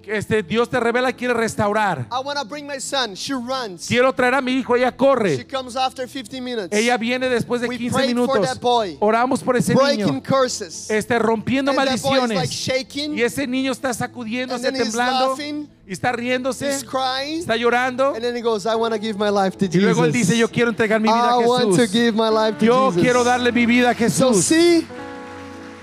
este 0.07 0.43
Dios 0.43 0.69
te 0.69 0.77
revela 0.77 1.13
quiere 1.13 1.33
restaurar. 1.33 2.05
I 2.11 2.19
want 2.21 2.37
to 2.37 2.43
bring 2.43 2.67
my 2.67 2.79
son. 2.81 3.15
She 3.15 3.33
runs. 3.33 3.87
Quiero 3.87 4.11
traer 4.13 4.33
a 4.35 4.41
mi 4.41 4.57
hijo, 4.59 4.75
ella 4.75 4.91
She 4.91 4.97
corre. 4.97 5.45
comes 5.47 5.77
after 5.77 6.05
15 6.05 6.41
minutes. 6.43 6.77
Ella 6.77 6.97
viene 6.97 7.29
después 7.29 7.61
de 7.61 7.67
We 7.69 7.77
15 7.77 7.93
prayed 7.95 8.09
for 8.17 8.25
minutos. 8.25 8.41
that 8.49 8.59
boy. 8.59 8.97
Oramos 8.99 9.41
por 9.41 9.55
ese 9.55 9.73
breaking 9.73 10.05
niño. 10.05 10.21
curses. 10.23 10.89
Este 10.91 11.17
rompiendo 11.17 11.71
And 11.71 11.79
is 11.93 12.03
like 12.03 12.19
maldiciones. 12.19 12.51
shaking. 12.51 13.17
Y 13.17 13.21
ese 13.21 13.47
niño 13.47 13.71
está 13.71 13.93
sacudiéndose, 13.93 14.67
And 14.67 14.77
temblando. 14.77 15.29
laughing. 15.29 15.69
Y 15.87 15.93
está 15.93 16.11
riéndose. 16.11 16.67
He's 16.69 16.83
crying. 16.83 17.39
Está 17.39 17.55
llorando. 17.55 18.09
And 18.15 18.21
then 18.21 18.35
he 18.35 18.41
goes, 18.41 18.65
I 18.65 18.75
want 18.75 18.93
to 18.93 18.99
give 18.99 19.17
my 19.17 19.29
life 19.29 19.55
to 19.59 19.65
Y 19.65 19.79
luego 19.79 20.03
él 20.03 20.11
dice, 20.11 20.37
yo 20.37 20.49
quiero 20.49 20.69
entregar 20.71 20.99
mi 20.99 21.07
vida 21.07 21.37
I 21.39 21.43
a 21.43 21.47
want 21.47 21.63
to 21.75 21.77
Jesús. 21.83 21.91
give 21.93 22.11
my 22.17 22.27
life 22.29 22.57
to 22.59 22.65
Yo 22.65 22.87
Jesus. 22.89 23.01
quiero 23.01 23.23
darle 23.23 23.53
mi 23.53 23.65
vida 23.65 23.91
a 23.91 23.93
So 23.93 24.33
Jesús. 24.33 24.43
see, 24.43 24.85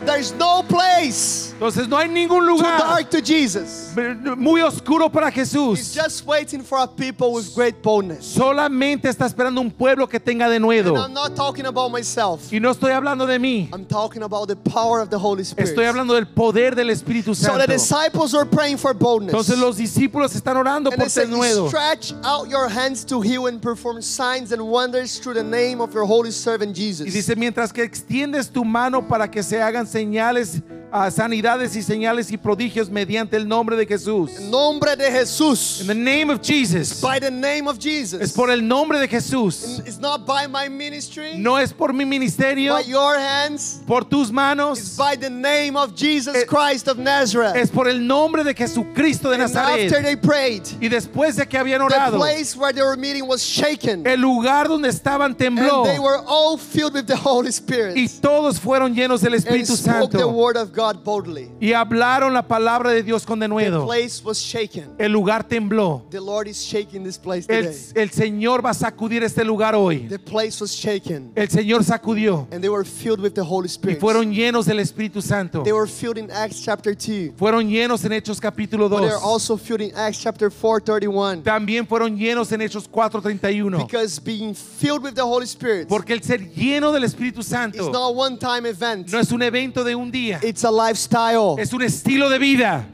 There's 0.06 0.32
no 0.34 0.62
place 0.68 1.52
Entonces 1.54 1.88
no 1.88 1.96
hay 1.96 2.08
ningún 2.08 2.40
too 2.46 2.56
lugar 2.56 2.78
dark 2.78 3.10
to 3.10 3.20
Jesus. 3.22 3.94
muy 4.36 4.60
oscuro 4.60 5.08
para 5.08 5.28
He's 5.28 5.52
Jesús. 5.52 5.94
just 5.94 6.26
waiting 6.26 6.62
for 6.62 6.78
a 6.78 6.86
people 6.86 7.32
with 7.32 7.54
great 7.54 7.80
boldness. 7.82 8.24
Solamente 8.24 9.08
está 9.08 9.26
esperando 9.26 9.60
un 9.60 9.70
pueblo 9.70 10.06
que 10.08 10.20
tenga 10.20 10.48
de 10.48 10.56
And 10.56 10.62
nuevo. 10.64 10.96
I'm 10.96 11.14
not 11.14 11.34
talking 11.34 11.66
about 11.66 11.90
myself. 11.90 12.52
Y 12.52 12.58
no 12.60 12.70
estoy 12.70 12.90
hablando 12.92 13.26
de 13.26 13.38
mí. 13.38 13.70
I'm 13.72 13.86
talking 13.86 14.22
about 14.22 14.48
the 14.48 14.56
power 14.56 15.00
of 15.00 15.08
the 15.10 15.18
Holy 15.18 15.42
Spirit. 15.44 15.70
Estoy 15.70 15.86
hablando 15.86 16.14
del 16.14 16.26
poder 16.26 16.74
del 16.74 16.90
Espíritu 16.90 17.34
So 17.34 17.52
the 17.54 17.58
Santo. 17.60 17.66
disciples 17.66 18.34
were 18.34 18.44
praying 18.44 18.76
for 18.76 18.92
boldness. 18.94 19.32
Entonces 19.32 19.58
los 19.58 19.76
discípulos 19.78 20.34
están 20.34 20.56
orando 20.56 20.90
and 20.90 20.98
por 21.00 21.08
said, 21.08 21.30
nuevo. 21.30 21.68
stretch 21.68 22.12
out 22.24 22.48
your 22.48 22.68
hands 22.68 23.04
to 23.04 23.20
heal 23.22 23.46
and 23.46 23.62
perform 23.62 24.02
signs 24.02 24.52
and 24.52 24.60
wonders 24.60 25.18
through 25.18 25.34
the 25.34 25.42
name 25.42 25.80
of 25.80 25.94
your 25.94 26.04
holy 26.04 26.30
servant 26.30 26.74
Jesus. 26.76 27.06
Y 27.06 27.10
dice, 27.10 27.34
mientras 27.36 27.72
que 27.72 27.82
extiendes 27.82 28.50
tu 28.50 28.64
mano 28.64 29.00
para 29.08 29.30
que 29.30 29.42
se 29.42 29.62
hagan 29.62 29.86
señales, 29.94 30.60
ah, 30.90 31.08
sanidades 31.10 31.76
y 31.76 31.82
señales 31.82 32.30
y 32.32 32.36
prodigios 32.36 32.90
mediante 32.90 33.36
el 33.36 33.46
nombre 33.46 33.76
de 33.76 33.86
Jesús. 33.86 34.30
En 34.38 34.50
nombre 34.50 34.96
de 34.96 35.08
Jesús. 35.10 35.80
In 35.82 35.86
the 35.86 35.94
name 35.94 36.30
of 36.32 36.40
Jesus. 36.42 37.00
By 37.00 37.20
the 37.20 37.30
name 37.30 37.68
of 37.68 37.78
Jesus. 37.78 38.20
Es 38.20 38.32
por 38.32 38.50
el 38.50 38.60
nombre 38.66 38.98
de 38.98 39.06
Jesús. 39.06 39.80
It's 39.86 39.98
not 40.00 40.26
by 40.26 40.46
my 40.48 40.68
ministry, 40.68 41.34
No 41.38 41.58
es 41.58 41.72
por 41.72 41.92
mi 41.92 42.04
ministerio, 42.04 42.74
by 42.74 42.82
your 42.82 43.16
hands. 43.16 43.80
por 43.86 44.04
tus 44.04 44.28
It's 44.28 44.32
manos. 44.32 44.96
by 44.96 45.16
the 45.16 45.30
name 45.30 45.76
of 45.76 45.94
Jesus 45.94 46.34
Eh, 46.34 46.44
Christ 46.46 46.88
of 46.88 46.98
Nazareth. 46.98 47.54
Es 47.56 47.70
por 47.70 47.86
el 47.88 48.00
nombre 48.04 48.42
de 48.42 48.52
Jesucristo 48.54 49.30
de 49.30 49.36
and 49.36 49.42
after 49.44 49.60
Nazaret. 49.90 50.02
they 50.02 50.16
prayed, 50.16 50.62
Y 50.80 50.88
después 50.88 51.36
de 51.36 51.46
que 51.46 51.56
habían 51.56 51.78
the 51.86 51.94
orado, 51.94 52.18
place 52.18 52.56
where 52.56 52.72
they 52.72 52.82
were 52.82 52.96
meeting 52.96 53.26
was 53.28 53.42
shaken. 53.42 54.04
el 54.06 54.20
lugar 54.20 54.66
donde 54.68 54.88
estaban 54.88 55.36
tembló. 55.36 55.84
And 55.84 55.92
they 55.92 56.00
were 56.00 56.20
all 56.26 56.56
filled 56.58 56.94
with 56.94 57.06
the 57.06 57.16
Holy 57.16 57.50
Spirit. 57.52 57.96
Y 57.96 58.08
todos 58.20 58.58
fueron 58.58 58.92
llenos 58.94 59.20
del 59.20 59.34
Espíritu 59.34 59.76
the 59.76 59.83
Santo. 59.84 60.28
word 60.28 60.56
of 60.56 60.72
God 60.72 61.04
boldly. 61.04 61.50
Y 61.60 61.72
hablaron 61.72 62.32
la 62.32 62.42
palabra 62.42 62.90
de 62.90 63.02
Dios 63.02 63.24
con 63.24 63.38
The 63.38 63.44
denuedo. 63.44 63.84
place 63.86 64.22
was 64.24 64.38
shaken. 64.38 64.94
El 64.98 65.12
lugar 65.12 65.44
tembló. 65.44 66.06
The 66.10 66.20
Lord 66.20 66.48
is 66.48 66.56
shaking 66.56 67.04
this 67.04 67.18
place 67.18 67.46
El, 67.48 67.64
today. 67.66 68.02
el 68.02 68.10
Señor 68.10 68.64
va 68.64 68.70
a 68.70 68.74
sacudir 68.74 69.22
este 69.22 69.44
lugar 69.44 69.74
hoy. 69.74 70.06
The 70.08 70.18
place 70.18 70.60
was 70.60 70.70
shaken. 70.72 71.32
El 71.34 71.48
Señor 71.48 71.84
sacudió 71.84 72.48
And 72.50 72.62
they 72.62 72.68
were 72.68 72.84
filled 72.84 73.20
with 73.20 73.34
the 73.34 73.44
Holy 73.44 73.68
y 73.82 73.94
fueron 73.96 74.32
llenos 74.32 74.66
del 74.66 74.78
Espíritu 74.80 75.22
Santo. 75.22 75.62
They 75.62 75.72
were 75.72 75.86
filled 75.86 76.18
in 76.18 76.30
Acts 76.30 76.60
chapter 76.62 76.94
2. 76.94 77.34
Fueron 77.36 77.68
llenos 77.68 78.04
en 78.04 78.12
Hechos 78.12 78.40
capítulo 78.40 78.88
But 78.88 79.00
they 79.00 79.08
are 79.08 79.18
2. 79.18 79.22
also 79.24 79.56
filled 79.56 79.80
in 79.80 79.94
Acts 79.94 80.18
chapter 80.20 80.50
4, 80.50 80.80
31. 80.80 81.42
También 81.42 81.86
fueron 81.86 82.16
llenos 82.16 82.52
en 82.52 82.60
Hechos 82.60 82.88
4:31. 82.88 83.78
Because 83.86 84.18
being 84.20 84.54
filled 84.54 85.02
with 85.02 85.14
the 85.14 85.22
Holy 85.24 85.46
Spirit 85.46 85.88
Porque 85.88 86.12
el 86.12 86.22
ser 86.22 86.40
lleno 86.40 86.92
del 86.92 87.04
Espíritu 87.04 87.42
Santo 87.42 87.90
not 87.90 88.08
a 88.08 88.10
one 88.10 88.36
time 88.38 88.66
event, 88.66 89.10
no 89.10 89.18
es 89.18 89.30
un 89.32 89.42
evento 89.42 89.63
de 89.72 89.94
un 89.94 90.10
día, 90.10 90.40
it's 90.42 90.64
a 90.64 90.70
lifestyle. 90.70 91.56
es 91.58 91.72
un 91.72 91.82
estilo 91.82 92.28
de 92.28 92.38
vida. 92.38 92.86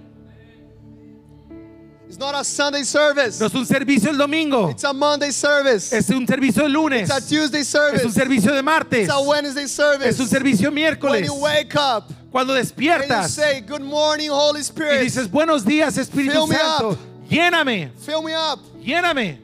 It's 2.08 2.18
not 2.18 2.34
a 2.34 2.42
Sunday 2.42 2.82
service, 2.82 3.38
No 3.38 3.46
es 3.46 3.54
un 3.54 3.64
servicio 3.64 4.10
el 4.10 4.18
domingo, 4.18 4.68
it's 4.70 4.82
a 4.82 4.92
Monday 4.92 5.30
service, 5.30 5.92
es 5.96 6.10
un 6.10 6.26
servicio 6.26 6.64
el 6.66 6.72
lunes, 6.72 7.02
it's 7.08 7.10
a 7.12 7.20
Tuesday 7.20 7.60
es 7.60 7.72
un 7.74 7.80
service, 7.80 8.12
servicio 8.12 8.52
de 8.52 8.62
martes, 8.64 9.02
it's 9.02 9.12
a 9.12 9.20
Wednesday 9.20 9.62
es 9.62 9.78
un 9.78 10.26
service. 10.26 10.28
servicio 10.28 10.70
When 10.70 10.74
miércoles. 10.74 11.26
you 11.26 11.34
wake 11.34 11.76
up 11.76 12.10
Cuando 12.32 12.52
and 12.54 12.64
you 12.64 12.68
despiertas 12.74 13.30
say, 13.30 13.60
Good 13.60 13.82
morning, 13.82 14.28
Holy 14.30 14.60
y 14.60 14.98
dices, 15.04 15.30
buenos 15.30 15.64
días 15.64 15.96
Espíritu 15.98 16.48
Fill 16.48 16.58
Santo, 16.58 16.98
lléname, 17.28 17.90
fill 18.04 18.22
me 18.22 18.34
up. 18.34 18.58
lléname. 18.82 19.38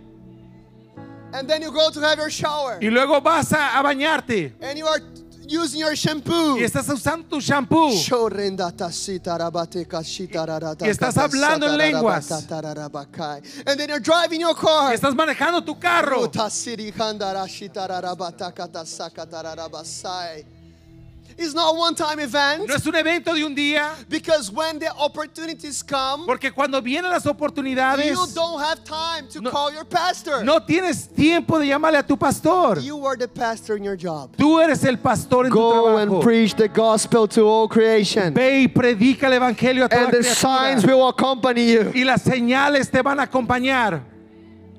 And 1.33 1.49
then 1.49 1.63
you 1.63 1.71
go 1.71 1.91
to 1.91 2.01
have 2.01 2.19
your 2.19 2.31
shower 2.31 2.79
Y 2.81 2.89
luego 2.91 3.21
vas 3.21 3.53
a, 3.53 3.79
a 3.79 3.83
bañarte 3.85 4.55
and 4.61 4.77
you 4.77 4.87
are 4.89 5.01
using 5.49 5.81
your 5.81 5.95
shampoo. 5.95 6.59
y 6.59 6.65
estás 6.65 6.89
usando 6.89 7.27
tu 7.29 7.41
shampoo. 7.41 7.91
Y 10.81 10.89
estás 10.89 11.17
hablando 11.17 11.67
en 11.67 11.79
lenguas. 11.79 12.31
And 13.67 13.79
then 13.79 13.89
you're 13.89 14.01
driving 14.01 14.41
your 14.41 14.55
car. 14.55 14.93
Y 14.93 14.95
estás 14.95 15.15
manejando 15.15 15.65
tu 15.65 15.79
carro. 15.79 16.29
It's 21.39 21.53
not 21.55 21.77
one 21.77 21.95
time 21.95 22.19
event 22.19 22.67
No 22.67 22.75
es 22.75 22.87
un 22.87 22.95
evento 22.95 23.35
de 23.35 23.45
un 23.45 23.55
día, 23.55 23.91
because 24.09 24.51
when 24.51 24.79
the 24.79 24.89
opportunities 24.99 25.83
come, 25.83 26.25
porque 26.27 26.51
cuando 26.51 26.81
vienen 26.81 27.11
las 27.11 27.25
you 27.25 27.31
oportunidades, 27.31 28.35
don't 28.35 28.59
have 28.59 28.83
time 28.85 29.29
to 29.33 29.43
No- 29.43 29.51
call 29.51 29.71
your 29.71 29.85
pastor. 29.85 30.43
no 30.45 30.61
tienes 30.61 31.09
tiempo 31.15 31.59
de 31.59 31.67
llamarle 31.67 31.99
a 31.99 32.03
tu 32.03 32.17
pastor. 32.17 32.81
You 32.81 33.05
are 33.07 33.17
the 33.19 33.29
pastor 33.29 33.77
in 33.77 33.85
your 33.85 33.97
job. 33.97 34.35
Tú 34.37 34.59
eres 34.61 34.83
el 34.85 34.97
pastor 34.99 35.45
en 35.45 35.53
tu 35.53 35.59
Go 35.59 35.99
and 35.99 36.09
trabajo. 36.11 36.23
preach 36.23 36.55
the 36.55 36.69
gospel 36.69 37.29
to 37.29 37.47
all 37.47 37.69
creation. 37.69 38.33
Ve 38.33 38.63
y 38.63 38.69
predica 38.69 39.27
el 39.27 39.35
evangelio 39.35 39.85
a 39.85 39.89
toda 39.91 40.05
And 40.05 40.13
the 40.13 40.23
signs 40.25 40.85
will 40.87 41.07
accompany 41.07 41.71
you. 41.71 41.93
Y 41.95 42.05
las 42.05 42.23
señales 42.23 42.91
te 42.91 43.03
van 43.03 43.21
a 43.21 43.25
acompañar. 43.25 44.01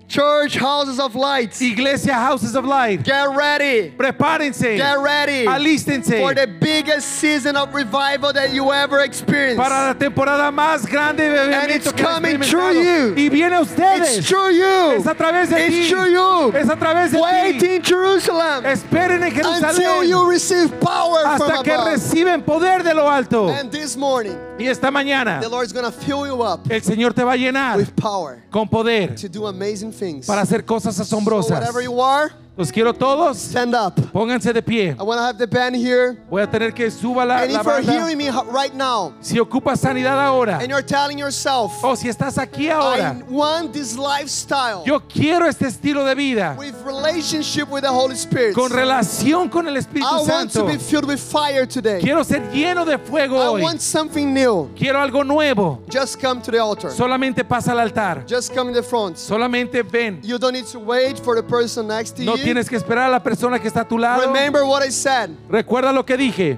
Church 0.07 0.55
houses 0.55 0.99
of 1.01 1.15
lights. 1.15 1.61
Iglesia 1.61 2.13
Houses 2.13 2.55
of 2.55 2.63
Light, 2.63 3.03
Get 3.03 3.27
ready. 3.35 3.91
prepárense, 3.91 4.77
Get 4.77 4.99
ready 4.99 5.45
alístense 5.45 6.17
for 6.21 6.33
the 6.33 6.47
biggest 6.47 7.07
season 7.19 7.57
of 7.57 7.73
revival 7.73 8.31
that 8.31 8.53
you 8.53 8.71
ever 8.71 9.01
experienced. 9.01 9.57
para 9.61 9.87
la 9.87 9.93
temporada 9.93 10.49
más 10.49 10.85
grande 10.89 11.17
de 11.29 11.53
And 11.53 11.69
it's 11.71 11.91
que 11.91 12.01
coming 12.05 12.39
through 12.41 12.81
you. 12.81 13.15
Y 13.17 13.27
viene 13.27 13.59
ustedes. 13.59 14.19
It's 14.19 14.29
through 14.29 14.51
you. 14.51 14.93
Es 14.95 15.05
a 15.07 15.13
través 15.13 15.49
de 15.49 15.65
It's 15.65 15.75
ti. 15.75 15.89
through 15.89 16.07
you. 16.09 16.53
Es 16.55 16.69
a 16.69 16.77
través 16.77 17.11
de 17.11 17.19
Wait 17.19 17.59
ti. 17.59 17.75
in 17.75 17.81
Jerusalem 17.83 18.63
Esperen 18.65 19.21
en 19.23 19.45
until 19.45 20.05
you 20.05 20.29
receive 20.29 20.71
power 20.79 21.19
from 21.35 21.51
hasta 21.51 21.63
que 21.63 21.73
above. 21.73 21.87
reciben 21.89 22.41
poder 22.45 22.81
de 22.81 22.93
lo 22.93 23.09
alto. 23.09 23.49
And 23.49 23.69
this 23.69 23.97
morning, 23.97 24.37
Y 24.57 24.67
esta 24.67 24.89
mañana 24.89 25.41
the 25.41 25.49
Lord's 25.49 25.73
going 25.73 25.85
to 25.85 25.91
fill 25.91 26.25
you 26.25 26.41
up 26.41 26.61
el 26.71 26.79
Señor 26.81 27.13
te 27.13 27.23
va 27.23 27.33
a 27.33 27.37
llenar 27.37 27.75
with 27.77 27.95
power 27.95 28.41
con 28.49 28.67
poder 28.67 29.13
to 29.15 29.27
do 29.29 29.45
amazing 29.45 29.91
things. 29.97 30.25
para 30.25 30.41
hacer 30.41 30.63
cosas 30.63 30.95
So 31.07 31.17
whatever 31.17 31.81
you 31.81 32.01
are, 32.01 32.31
Los 32.57 32.71
quiero 32.71 32.91
todos. 32.93 33.37
stand 33.37 33.75
up. 33.75 33.93
Pónganse 34.11 34.51
de 34.51 34.61
pie. 34.63 34.95
I 34.99 35.03
want 35.03 35.19
to 35.19 35.23
have 35.23 35.37
the 35.37 35.45
band 35.47 35.75
here. 35.75 36.17
Voy 36.29 36.41
a 36.41 36.47
tener 36.47 36.71
que 36.73 36.89
suba 36.89 37.23
la, 37.23 37.43
And 37.43 37.53
la 37.53 37.59
if 37.59 37.65
you're 37.65 37.75
banda. 37.83 37.91
hearing 37.91 38.17
me 38.17 38.29
right 38.51 38.73
now 38.73 39.13
Si 39.21 39.37
ocupas 39.39 39.79
sanidad 39.79 40.17
ahora 40.19 40.57
and 40.59 40.69
you're 40.69 40.81
telling 40.81 41.19
yourself, 41.19 41.71
o 41.83 41.93
si 41.95 42.07
estás 42.09 42.37
aquí 42.39 42.65
I 42.67 42.71
ahora, 42.71 43.21
want 43.29 43.73
this 43.73 43.95
lifestyle 43.95 44.81
yo 44.85 44.99
quiero 45.01 45.45
este 45.47 45.67
estilo 45.67 46.03
de 46.03 46.15
vida 46.15 46.55
with 46.57 46.73
relationship 46.83 47.69
with 47.69 47.81
the 47.83 47.91
Holy 47.91 48.15
Spirit. 48.15 48.55
con 48.55 48.71
relación 48.71 49.49
con 49.49 49.67
el 49.67 49.75
Espíritu 49.77 50.07
I 50.07 50.15
want 50.27 50.51
to 50.51 50.59
Santo. 50.59 50.65
be 50.67 50.77
filled 50.79 51.05
with 51.05 51.19
fire 51.19 51.67
today. 51.67 51.99
Quiero 52.01 52.23
ser 52.23 52.41
lleno 52.51 52.85
de 52.85 52.97
fuego 52.97 53.35
I 53.37 53.47
hoy. 53.49 53.61
want 53.61 53.81
something 53.81 54.33
new. 54.33 54.69
Quiero 54.75 54.99
algo 54.99 55.23
nuevo. 55.23 55.83
Just 55.89 56.19
come 56.19 56.41
to 56.41 56.49
the 56.51 56.59
altar. 56.59 56.89
Solamente 56.89 57.47
pasa 57.47 57.71
al 57.71 57.79
altar. 57.81 58.23
Just 58.27 58.53
come 58.55 58.69
in 58.69 58.73
the 58.73 58.81
front. 58.83 59.15
Solamente 59.17 59.83
ven. 59.83 60.19
You 60.23 60.39
don't 60.39 60.53
need 60.53 60.65
to 60.67 60.79
wait 60.79 61.19
for 61.19 61.35
the 61.35 61.43
person 61.43 61.87
next 61.87 62.15
to 62.17 62.23
No 62.23 62.35
you. 62.35 62.46
Tienes 62.47 62.69
que 62.69 62.77
esperar 62.77 63.07
a 63.07 63.09
la 63.09 63.21
persona 63.21 63.59
que 63.59 63.67
está 63.67 63.81
a 63.81 63.87
tu 63.87 63.97
lado. 63.97 64.21
Remember 64.21 64.63
what 64.63 64.81
I 64.81 64.89
said. 64.89 65.31
Recuerda 65.49 65.91
lo 65.91 66.05
que 66.05 66.15
dije. 66.15 66.57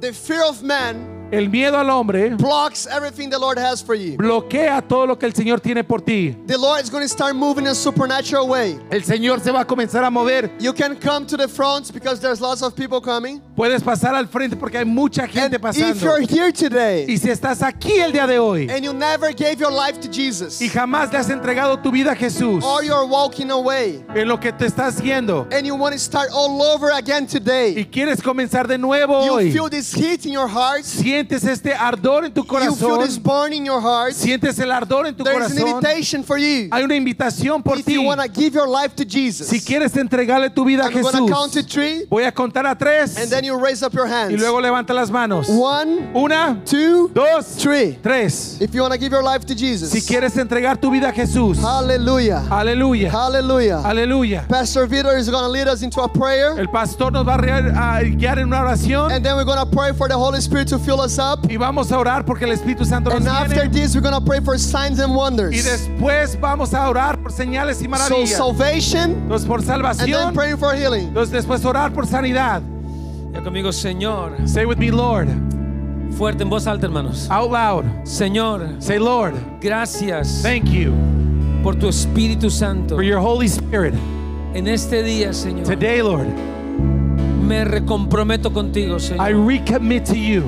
The 0.00 0.12
fear 0.12 0.42
of 0.42 0.60
man 0.60 1.19
El 1.32 1.48
miedo 1.48 1.78
al 1.78 1.88
hombre 1.90 2.30
blocks 2.36 2.86
everything 2.86 3.30
the 3.30 3.38
Lord 3.38 3.58
has 3.58 3.80
for 3.82 3.94
you. 3.94 4.16
bloquea 4.16 4.82
todo 4.82 5.06
lo 5.06 5.16
que 5.16 5.26
el 5.26 5.32
Señor 5.32 5.60
tiene 5.60 5.84
por 5.84 6.00
ti. 6.00 6.36
The 6.46 6.58
Lord 6.58 6.82
is 6.82 6.90
going 6.90 7.04
to 7.04 7.08
start 7.08 7.36
moving 7.36 7.66
in 7.66 7.70
a 7.70 7.74
supernatural 7.74 8.48
way. 8.48 8.78
El 8.90 9.02
Señor 9.02 9.40
se 9.40 9.52
va 9.52 9.60
a 9.60 9.64
comenzar 9.64 10.04
a 10.04 10.10
mover. 10.10 10.50
You 10.58 10.72
can 10.72 10.96
come 10.96 11.26
to 11.26 11.36
the 11.36 11.46
front 11.46 11.92
because 11.92 12.20
there's 12.20 12.40
lots 12.40 12.62
of 12.62 12.74
people 12.74 13.00
coming. 13.00 13.40
Puedes 13.56 13.82
pasar 13.82 14.14
al 14.14 14.26
frente 14.26 14.56
porque 14.56 14.78
hay 14.78 14.84
mucha 14.84 15.22
And 15.22 15.30
gente 15.30 15.56
if 15.56 15.62
pasando. 15.62 16.00
you're 16.02 16.20
here 16.20 16.50
today 16.52 17.04
Y 17.08 17.16
si 17.18 17.28
estás 17.30 17.62
aquí 17.62 18.00
el 18.00 18.12
día 18.12 18.26
de 18.26 18.38
hoy 18.38 18.68
and 18.68 18.84
you 18.84 18.92
never 18.92 19.32
gave 19.32 19.60
your 19.60 19.70
life 19.70 20.00
to 20.00 20.08
Jesus, 20.10 20.60
y 20.60 20.68
jamás 20.68 21.12
le 21.12 21.18
has 21.18 21.28
entregado 21.30 21.80
tu 21.80 21.90
vida 21.90 22.12
a 22.12 22.16
Jesús 22.16 22.64
or 22.64 22.82
you're 22.82 23.06
walking 23.06 23.50
away 23.50 24.02
en 24.14 24.26
lo 24.26 24.38
que 24.38 24.52
te 24.52 24.66
estás 24.66 24.96
haciendo 24.96 25.46
and 25.52 25.66
you 25.66 25.74
want 25.76 25.92
to 25.92 25.98
start 25.98 26.30
all 26.32 26.60
over 26.62 26.90
again 26.90 27.26
today, 27.26 27.74
y 27.78 27.84
quieres 27.84 28.20
comenzar 28.22 28.66
de 28.66 28.78
nuevo 28.78 29.24
you 29.24 29.32
hoy, 29.32 29.52
feel 29.52 29.68
this 29.68 29.92
heat 29.92 30.24
in 30.26 30.32
your 30.32 30.48
heart, 30.48 30.84
sientes 31.20 31.44
este 31.44 31.74
ardor 31.74 32.24
en 32.24 32.32
tu 32.32 32.40
you 32.42 32.74
feel 32.74 32.98
this 32.98 33.18
corazón, 33.18 33.22
burn 33.22 33.52
in 33.52 33.64
your 33.66 33.80
heart, 33.80 34.14
sientes 34.14 34.58
el 34.58 34.70
ardor 34.72 35.06
en 35.06 35.14
tu 35.14 35.22
there's 35.24 35.50
an 35.52 35.58
corazón, 35.58 35.68
invitation 35.76 36.24
for 36.24 36.38
you. 36.38 36.68
hay 36.72 36.82
una 36.82 36.94
invitación 36.96 37.62
por 37.62 37.78
If 37.78 37.84
ti. 37.84 37.94
you 37.94 38.02
want 38.02 38.20
to 38.20 38.28
give 38.28 38.54
your 38.54 38.66
life 38.68 38.94
to 38.96 39.04
Jesus, 39.04 39.48
Si 39.48 39.60
quieres 39.60 39.94
entregarle 39.96 40.50
tu 40.50 40.64
vida 40.64 40.84
a 40.84 40.86
I'm 40.86 41.02
going 41.02 41.12
to 41.26 41.32
count 41.32 41.52
to 41.52 41.60
Jesús, 41.60 41.70
three 41.72 42.06
voy 42.08 42.24
a 42.24 42.32
contar 42.32 42.66
a 42.66 42.74
tres 42.74 43.16
and 43.18 43.30
then 43.30 43.44
you 43.44 43.58
raise 43.58 43.82
up 43.82 43.92
your 43.92 44.06
y 44.06 44.10
hands. 44.10 44.40
luego 44.40 44.60
levanta 44.60 44.94
las 44.94 45.10
manos. 45.10 45.48
One, 45.48 46.10
Una, 46.14 46.62
two, 46.64 47.08
dos, 47.14 47.56
three. 47.56 47.98
tres. 48.02 48.56
If 48.60 48.74
you 48.74 48.80
want 48.82 48.92
to 48.94 48.98
give 48.98 49.12
your 49.12 49.22
life 49.22 49.44
to 49.46 49.54
Jesus, 49.54 49.90
Si 49.90 50.00
quieres 50.00 50.36
entregar 50.38 50.80
tu 50.80 50.90
vida 50.90 51.08
a 51.08 51.12
Jesús, 51.12 51.58
aleluya. 51.62 52.40
Pastor 54.48 54.86
Vitor 54.86 55.16
is 55.18 55.28
going 55.28 55.44
to 55.44 55.48
lead 55.50 55.68
us 55.68 55.82
into 55.82 56.00
a 56.00 56.08
prayer. 56.08 56.58
El 56.58 56.68
pastor 56.68 57.10
nos 57.12 57.26
va 57.26 57.34
a 57.34 58.02
guiar 58.04 58.38
en 58.38 58.46
una 58.48 58.60
oración 58.62 59.10
And 59.12 59.24
then 59.24 59.36
we're 59.36 59.44
going 59.44 59.58
to 59.58 59.66
pray 59.66 59.92
for 59.92 60.08
the 60.08 60.16
Holy 60.16 60.40
Spirit 60.40 60.68
to 60.68 60.78
fill 60.78 61.00
us 61.00 61.09
up. 61.18 61.50
y 61.50 61.56
vamos 61.56 61.90
a 61.92 61.98
orar 61.98 62.24
porque 62.24 62.44
el 62.44 62.52
Espíritu 62.52 62.84
Santo 62.84 63.10
nos 63.10 63.20
And 63.20 63.28
after 63.28 63.68
viene. 63.68 63.70
this, 63.70 63.94
we're 63.94 64.00
going 64.02 64.14
to 64.14 64.20
pray 64.24 64.40
for 64.40 64.58
signs 64.58 64.98
and 65.00 65.12
Y 65.12 65.16
wonders. 65.16 65.64
después 65.64 66.38
vamos 66.40 66.72
a 66.74 66.88
orar 66.88 67.20
por 67.22 67.32
señales 67.32 67.80
y 67.80 67.84
So, 67.84 67.90
maravillas. 67.90 68.30
salvation 68.36 69.12
Entonces 69.22 69.46
por 69.48 69.58
and 69.60 69.66
then 69.68 69.76
salvación, 69.82 70.34
praying 70.34 70.56
for 70.58 70.74
healing. 70.74 71.08
entonces 71.08 71.32
después 71.32 71.64
orar 71.64 71.92
por 71.92 72.06
sanidad. 72.06 72.62
Ya 73.32 73.42
conmigo, 73.42 73.72
Señor, 73.72 74.32
Say 74.46 74.64
with 74.66 74.76
me, 74.78 74.90
Lord, 74.90 75.28
Fuerte, 76.18 76.42
en 76.42 76.50
voz 76.50 76.66
alta, 76.66 76.86
hermanos. 76.86 77.28
Out 77.30 77.50
loud. 77.52 77.84
Señor, 78.04 78.66
Say, 78.80 78.98
Lord, 78.98 79.34
gracias 79.60 80.40
thank 80.42 80.64
you 80.68 80.92
por 81.62 81.76
tu 81.76 81.88
Espíritu 81.88 82.50
Santo. 82.50 82.96
for 82.96 83.02
your 83.04 83.18
Holy 83.20 83.46
Spirit. 83.46 83.94
En 84.54 84.66
este 84.66 85.02
día, 85.04 85.32
Señor, 85.32 85.64
Today, 85.64 86.02
Lord, 86.02 86.26
me 87.46 87.64
recomprometo 87.64 88.52
contigo, 88.52 88.96
I 88.96 89.00
Señor, 89.00 89.46
recommit 89.46 90.04
to 90.06 90.14
you 90.16 90.42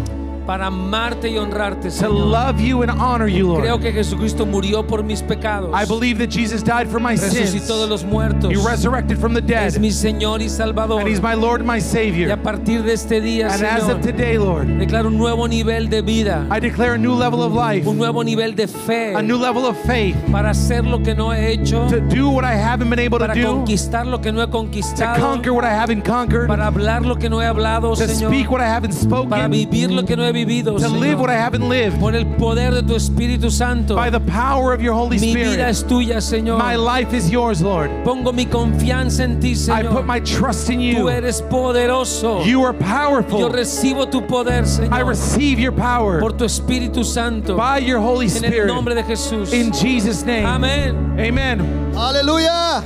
para 0.47 0.66
amarte 0.66 1.28
y 1.30 1.38
honrarte, 1.38 1.88
to 1.88 1.95
Señor. 1.95 2.26
love 2.30 2.61
you 2.61 2.82
and 2.82 2.90
honor 2.90 3.28
you, 3.28 3.55
Creo 3.57 3.70
Lord. 3.76 3.82
que 3.82 3.93
Jesucristo 3.93 4.45
murió 4.47 4.86
por 4.86 5.03
mis 5.03 5.22
pecados. 5.22 5.70
I 5.74 5.84
believe 5.86 6.18
that 6.18 6.28
Jesus 6.30 6.62
died 6.62 6.88
for 6.88 7.01
my 7.01 7.16
sins. 7.16 7.34
Resucitó 7.38 7.80
de 7.80 7.86
los 7.88 8.05
muertos. 8.05 8.51
He 8.53 8.57
resurrected 8.57 9.18
from 9.18 9.34
the 9.34 9.40
Es 9.40 9.74
dead. 9.74 9.80
mi 9.80 9.90
Señor 9.90 10.40
y 10.43 10.49
Salvador. 10.49 11.01
And 11.01 11.09
He's 11.09 11.20
my 11.22 11.34
Lord 11.34 11.61
and 11.61 11.66
my 11.70 11.76
Y 11.76 11.80
Savior. 11.80 12.30
a 12.32 12.36
partir 12.36 12.82
de 12.82 12.93
este 12.95 13.20
día, 13.20 13.47
And 13.53 13.62
as 13.64 13.82
Señor, 13.84 13.97
of 13.97 14.01
today, 14.03 14.38
Lord, 14.38 14.66
declaro 14.78 15.09
un 15.09 15.18
nuevo 15.18 15.47
nivel 15.49 15.88
de 15.88 16.03
vida, 16.03 16.47
I 16.51 16.61
declare 16.61 16.95
a 16.95 16.99
new 16.99 17.14
level 17.14 17.43
of 17.43 17.53
life, 17.55 17.86
un 17.88 17.97
nuevo 17.99 18.22
nivel 18.24 18.55
de 18.55 18.66
fe 18.68 19.14
a 19.14 19.22
new 19.22 19.38
level 19.38 19.64
of 19.66 19.76
faith 19.86 20.16
para 20.30 20.51
hacer 20.51 20.84
lo 20.84 21.03
que 21.03 21.14
no 21.14 21.32
he 21.32 21.53
hecho, 21.53 21.86
to 21.88 22.01
do 22.01 22.28
what 22.28 22.45
I 22.45 22.55
haven't 22.57 22.88
been 22.90 22.99
able 22.99 23.18
to 23.18 23.26
para 23.26 23.34
do, 23.34 23.47
conquistar 23.47 24.07
lo 24.07 24.20
que 24.20 24.32
no 24.32 24.40
he 24.43 24.47
to 24.47 24.51
conquistado, 24.53 25.20
conquer 25.20 25.53
what 25.53 25.64
I 25.64 25.72
haven't 25.74 26.05
conquered, 26.05 26.47
para 26.47 26.66
hablar 26.66 27.05
lo 27.07 27.16
que 27.16 27.28
no 27.30 27.40
he 27.40 27.47
hablado, 27.47 27.95
to 27.95 28.07
Señor, 28.09 28.30
speak 28.32 28.51
what 28.51 28.61
I 28.61 28.66
haven't 28.68 28.93
para 29.09 29.49
spoken, 29.49 29.51
vivir 29.51 29.90
lo 29.90 30.05
que 30.05 30.16
no 30.16 30.24
he 30.24 30.32
vivido, 30.33 30.76
to 30.78 30.89
live 30.89 31.18
what 31.20 31.30
I 31.30 31.35
Señor. 31.35 31.45
haven't 31.45 31.68
lived. 31.68 32.01
Por 32.01 32.14
el 32.14 32.26
poder 32.37 32.72
de 32.74 32.83
tu 32.83 32.95
Espíritu 32.95 33.51
Santo, 33.51 33.95
By 33.95 34.11
the 34.11 34.20
power 34.20 34.72
of 34.74 34.80
your 34.80 34.95
Holy 34.95 35.18
mi 35.18 35.35
vida 35.35 35.51
Spirit, 35.51 35.68
es 35.68 35.85
tuya, 35.87 36.20
Señor. 36.20 36.59
my 36.59 36.74
life 36.76 37.12
is 37.16 37.30
yours, 37.30 37.61
Lord. 37.61 37.91
Pongo 38.05 38.33
mi 38.33 38.47
confianza 38.47 39.24
en 39.24 39.41
ti, 39.41 39.53
I 39.53 39.83
put 39.83 40.05
Señor. 40.05 40.07
my 40.07 40.20
trust 40.20 40.70
in 40.70 40.80
Tú 40.80 40.99
you. 41.03 41.09
eres 41.09 41.43
poderoso. 41.43 42.45
You 42.45 42.64
are 42.64 42.72
Yo 42.72 42.78
powerful. 42.87 43.51
recibo 43.51 44.07
tu 44.11 44.22
poder, 44.26 44.62
I 44.64 44.66
Señor, 44.66 45.07
receive 45.07 45.59
your 45.61 45.72
power 45.72 46.20
por 46.20 46.33
tu 46.33 46.45
Espíritu 46.45 47.05
Santo. 47.05 47.57
by 47.57 47.78
your 47.78 47.99
Holy 48.01 48.26
En 48.26 48.45
el 48.45 48.51
Spirit. 48.53 48.66
nombre 48.66 48.95
de 48.95 49.03
Jesús. 49.03 49.53
In 49.53 49.72
Jesus' 49.72 50.24
name. 50.24 50.45
Amén. 50.47 50.97
Amen. 51.18 51.93
Hallelujah. 51.95 52.83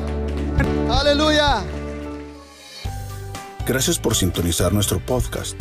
Hallelujah. 0.88 1.62
Gracias 3.66 3.98
por 3.98 4.14
sintonizar 4.14 4.72
nuestro 4.72 5.00
podcast. 5.00 5.60